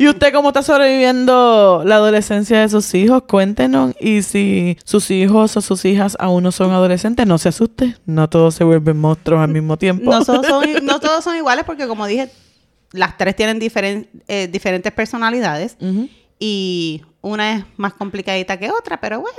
¿Y 0.00 0.08
usted 0.08 0.32
cómo 0.32 0.48
está 0.48 0.62
sobreviviendo 0.62 1.82
la 1.84 1.96
adolescencia 1.96 2.60
de 2.60 2.68
sus 2.70 2.94
hijos? 2.94 3.24
Cuéntenos. 3.28 3.94
Y 4.00 4.22
si 4.22 4.78
sus 4.82 5.10
hijos 5.10 5.54
o 5.58 5.60
sus 5.60 5.84
hijas 5.84 6.16
aún 6.18 6.42
no 6.42 6.52
son 6.52 6.70
adolescentes, 6.70 7.26
no 7.26 7.36
se 7.36 7.50
asuste. 7.50 7.96
No 8.06 8.28
todos 8.30 8.54
se 8.54 8.64
vuelven 8.64 8.96
monstruos 8.98 9.42
al 9.42 9.50
mismo 9.50 9.76
tiempo. 9.76 10.10
No, 10.10 10.24
todos 10.24 10.46
son, 10.46 10.64
no 10.84 11.00
todos 11.00 11.22
son 11.22 11.36
iguales 11.36 11.64
porque, 11.66 11.86
como 11.86 12.06
dije, 12.06 12.30
las 12.92 13.18
tres 13.18 13.36
tienen 13.36 13.60
diferen- 13.60 14.08
eh, 14.26 14.48
diferentes 14.50 14.90
personalidades 14.90 15.76
y 16.38 17.02
una 17.20 17.56
es 17.56 17.64
más 17.76 17.92
complicadita 17.92 18.58
que 18.58 18.70
otra, 18.70 19.00
pero 19.02 19.20
bueno. 19.20 19.36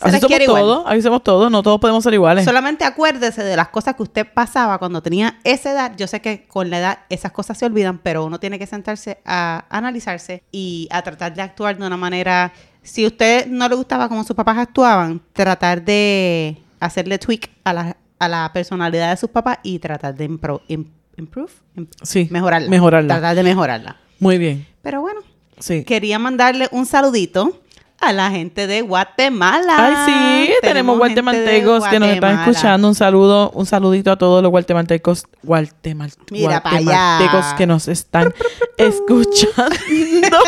Así 0.00 0.18
somos 0.20 0.40
igual. 0.40 0.60
todos. 0.62 0.84
Así 0.86 1.02
somos 1.02 1.22
todos. 1.22 1.50
No 1.50 1.62
todos 1.62 1.80
podemos 1.80 2.02
ser 2.02 2.14
iguales. 2.14 2.44
Solamente 2.44 2.84
acuérdese 2.84 3.42
de 3.44 3.56
las 3.56 3.68
cosas 3.68 3.94
que 3.94 4.02
usted 4.02 4.26
pasaba 4.32 4.78
cuando 4.78 5.00
tenía 5.02 5.38
esa 5.44 5.72
edad. 5.72 5.92
Yo 5.96 6.06
sé 6.06 6.20
que 6.20 6.46
con 6.46 6.68
la 6.70 6.78
edad 6.78 6.98
esas 7.08 7.32
cosas 7.32 7.56
se 7.58 7.64
olvidan, 7.66 7.98
pero 7.98 8.24
uno 8.24 8.38
tiene 8.40 8.58
que 8.58 8.66
sentarse 8.66 9.18
a 9.24 9.64
analizarse 9.70 10.42
y 10.50 10.88
a 10.90 11.02
tratar 11.02 11.34
de 11.34 11.42
actuar 11.42 11.78
de 11.78 11.86
una 11.86 11.96
manera. 11.96 12.52
Si 12.82 13.04
a 13.04 13.06
usted 13.06 13.46
no 13.46 13.68
le 13.68 13.74
gustaba 13.76 14.08
cómo 14.08 14.24
sus 14.24 14.36
papás 14.36 14.58
actuaban, 14.58 15.22
tratar 15.32 15.82
de 15.84 16.58
hacerle 16.80 17.18
tweak 17.18 17.48
a 17.64 17.72
la, 17.72 17.96
a 18.18 18.28
la 18.28 18.50
personalidad 18.52 19.10
de 19.10 19.16
sus 19.16 19.30
papás 19.30 19.58
y 19.62 19.78
tratar 19.78 20.14
de 20.14 20.28
impro- 20.28 20.60
im- 20.68 20.88
improve, 21.16 21.52
im- 21.76 21.88
Sí. 22.02 22.28
mejorarla. 22.30 22.68
Mejorarla. 22.68 23.14
Tratar 23.14 23.36
de 23.36 23.42
mejorarla. 23.42 23.96
Muy 24.18 24.36
bien. 24.38 24.66
Pero 24.82 25.00
bueno, 25.00 25.20
Sí. 25.58 25.84
quería 25.84 26.18
mandarle 26.18 26.68
un 26.72 26.84
saludito 26.84 27.58
a 28.06 28.12
la 28.12 28.30
gente 28.30 28.66
de 28.66 28.82
Guatemala. 28.82 29.74
Ay, 30.06 30.46
sí, 30.46 30.52
tenemos 30.62 30.98
guatemaltecos 30.98 31.86
que 31.88 31.98
nos 32.00 32.08
están 32.10 32.40
escuchando. 32.40 32.88
Un 32.88 32.94
saludo, 32.94 33.50
un 33.50 33.66
saludito 33.66 34.12
a 34.12 34.16
todos 34.16 34.42
los 34.42 34.50
guatemaltecos, 34.50 35.24
guatemal- 35.44 36.14
Mira 36.30 36.62
pa' 36.62 36.70
guatemaltecos 36.70 37.54
que 37.56 37.66
nos 37.66 37.88
están 37.88 38.32
escuchando. 38.76 39.74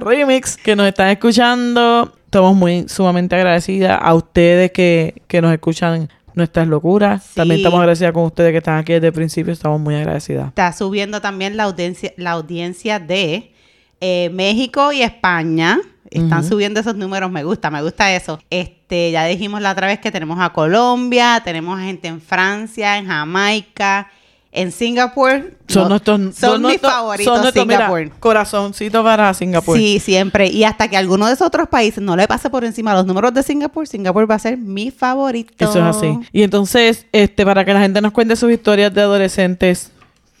Remix, 0.00 0.56
que 0.56 0.76
nos 0.76 0.86
están 0.88 1.08
escuchando. 1.10 2.12
Estamos 2.26 2.54
muy 2.54 2.86
sumamente 2.88 3.34
agradecidas 3.34 3.98
a 4.02 4.14
ustedes 4.14 4.70
que, 4.72 5.22
que 5.26 5.40
nos 5.40 5.52
escuchan 5.52 6.08
nuestras 6.34 6.68
locuras. 6.68 7.22
Sí. 7.24 7.34
También 7.36 7.60
estamos 7.60 7.78
agradecidas 7.80 8.12
con 8.12 8.24
ustedes 8.24 8.52
que 8.52 8.58
están 8.58 8.78
aquí 8.78 8.92
desde 8.92 9.06
el 9.06 9.12
principio. 9.12 9.52
Estamos 9.52 9.80
muy 9.80 9.94
agradecidas. 9.94 10.48
Está 10.48 10.72
subiendo 10.72 11.20
también 11.22 11.56
la 11.56 11.64
audiencia, 11.64 12.12
la 12.18 12.32
audiencia 12.32 12.98
de 12.98 13.54
eh, 14.00 14.28
México 14.34 14.92
y 14.92 15.02
España. 15.02 15.78
Están 16.16 16.44
subiendo 16.44 16.80
esos 16.80 16.96
números, 16.96 17.30
me 17.30 17.44
gusta, 17.44 17.70
me 17.70 17.82
gusta 17.82 18.14
eso. 18.14 18.38
Este, 18.50 19.10
ya 19.10 19.24
dijimos 19.26 19.60
la 19.60 19.72
otra 19.72 19.86
vez 19.86 19.98
que 20.00 20.10
tenemos 20.10 20.38
a 20.40 20.50
Colombia, 20.52 21.40
tenemos 21.44 21.78
a 21.78 21.82
gente 21.82 22.08
en 22.08 22.20
Francia, 22.20 22.98
en 22.98 23.06
Jamaica, 23.06 24.10
en 24.52 24.72
Singapur. 24.72 25.54
Son 25.68 25.82
No, 25.82 25.88
nuestros, 25.90 26.34
son 26.34 26.52
mis 26.52 26.60
nuestros- 26.62 26.92
favoritos, 26.92 27.32
son 27.34 27.42
nuestros, 27.42 27.66
mira, 27.66 27.86
Singapur. 27.88 28.18
corazoncito 28.20 29.02
para 29.04 29.34
Singapur. 29.34 29.76
Sí, 29.76 29.98
siempre. 30.00 30.46
Y 30.48 30.64
hasta 30.64 30.88
que 30.88 30.96
alguno 30.96 31.26
de 31.26 31.34
esos 31.34 31.46
otros 31.46 31.68
países 31.68 32.02
no 32.02 32.16
le 32.16 32.26
pase 32.26 32.48
por 32.48 32.64
encima 32.64 32.94
los 32.94 33.04
números 33.04 33.34
de 33.34 33.42
Singapur, 33.42 33.86
Singapur 33.86 34.30
va 34.30 34.36
a 34.36 34.38
ser 34.38 34.56
mi 34.56 34.90
favorito. 34.90 35.52
Eso 35.58 35.78
es 35.78 35.96
así. 35.96 36.18
Y 36.32 36.42
entonces, 36.42 37.06
este, 37.12 37.44
para 37.44 37.64
que 37.66 37.74
la 37.74 37.80
gente 37.80 38.00
nos 38.00 38.12
cuente 38.12 38.34
sus 38.36 38.50
historias 38.50 38.94
de 38.94 39.02
adolescentes, 39.02 39.90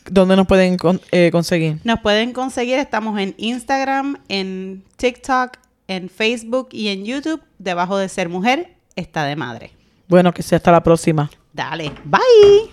¿dónde 0.08 0.36
nos 0.36 0.46
pueden 0.46 0.78
eh, 1.10 1.28
conseguir? 1.30 1.78
Nos 1.84 2.00
pueden 2.00 2.32
conseguir, 2.32 2.78
estamos 2.78 3.18
en 3.20 3.34
Instagram, 3.36 4.16
en 4.28 4.82
TikTok, 4.96 5.58
en 5.88 6.08
Facebook 6.08 6.68
y 6.72 6.88
en 6.88 7.04
YouTube. 7.04 7.42
Debajo 7.58 7.96
de 7.96 8.08
ser 8.08 8.28
mujer 8.28 8.76
está 8.94 9.24
de 9.24 9.36
madre. 9.36 9.72
Bueno, 10.08 10.32
que 10.32 10.42
sea 10.42 10.56
hasta 10.56 10.72
la 10.72 10.82
próxima. 10.82 11.30
Dale, 11.52 11.92
bye. 12.04 12.70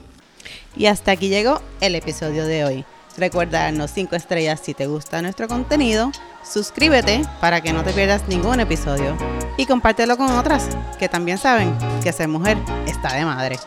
Y 0.75 0.85
hasta 0.87 1.11
aquí 1.11 1.29
llegó 1.29 1.61
el 1.81 1.95
episodio 1.95 2.45
de 2.45 2.65
hoy. 2.65 2.85
Recuerda 3.17 3.63
darnos 3.63 3.91
5 3.91 4.15
estrellas 4.15 4.59
si 4.63 4.73
te 4.73 4.87
gusta 4.87 5.21
nuestro 5.21 5.47
contenido. 5.47 6.11
Suscríbete 6.43 7.21
para 7.39 7.61
que 7.61 7.71
no 7.71 7.83
te 7.83 7.93
pierdas 7.93 8.27
ningún 8.27 8.59
episodio. 8.59 9.15
Y 9.57 9.65
compártelo 9.65 10.17
con 10.17 10.31
otras 10.31 10.67
que 10.97 11.07
también 11.07 11.37
saben 11.37 11.77
que 12.01 12.11
ser 12.11 12.27
mujer 12.27 12.57
está 12.87 13.13
de 13.13 13.25
madre. 13.25 13.57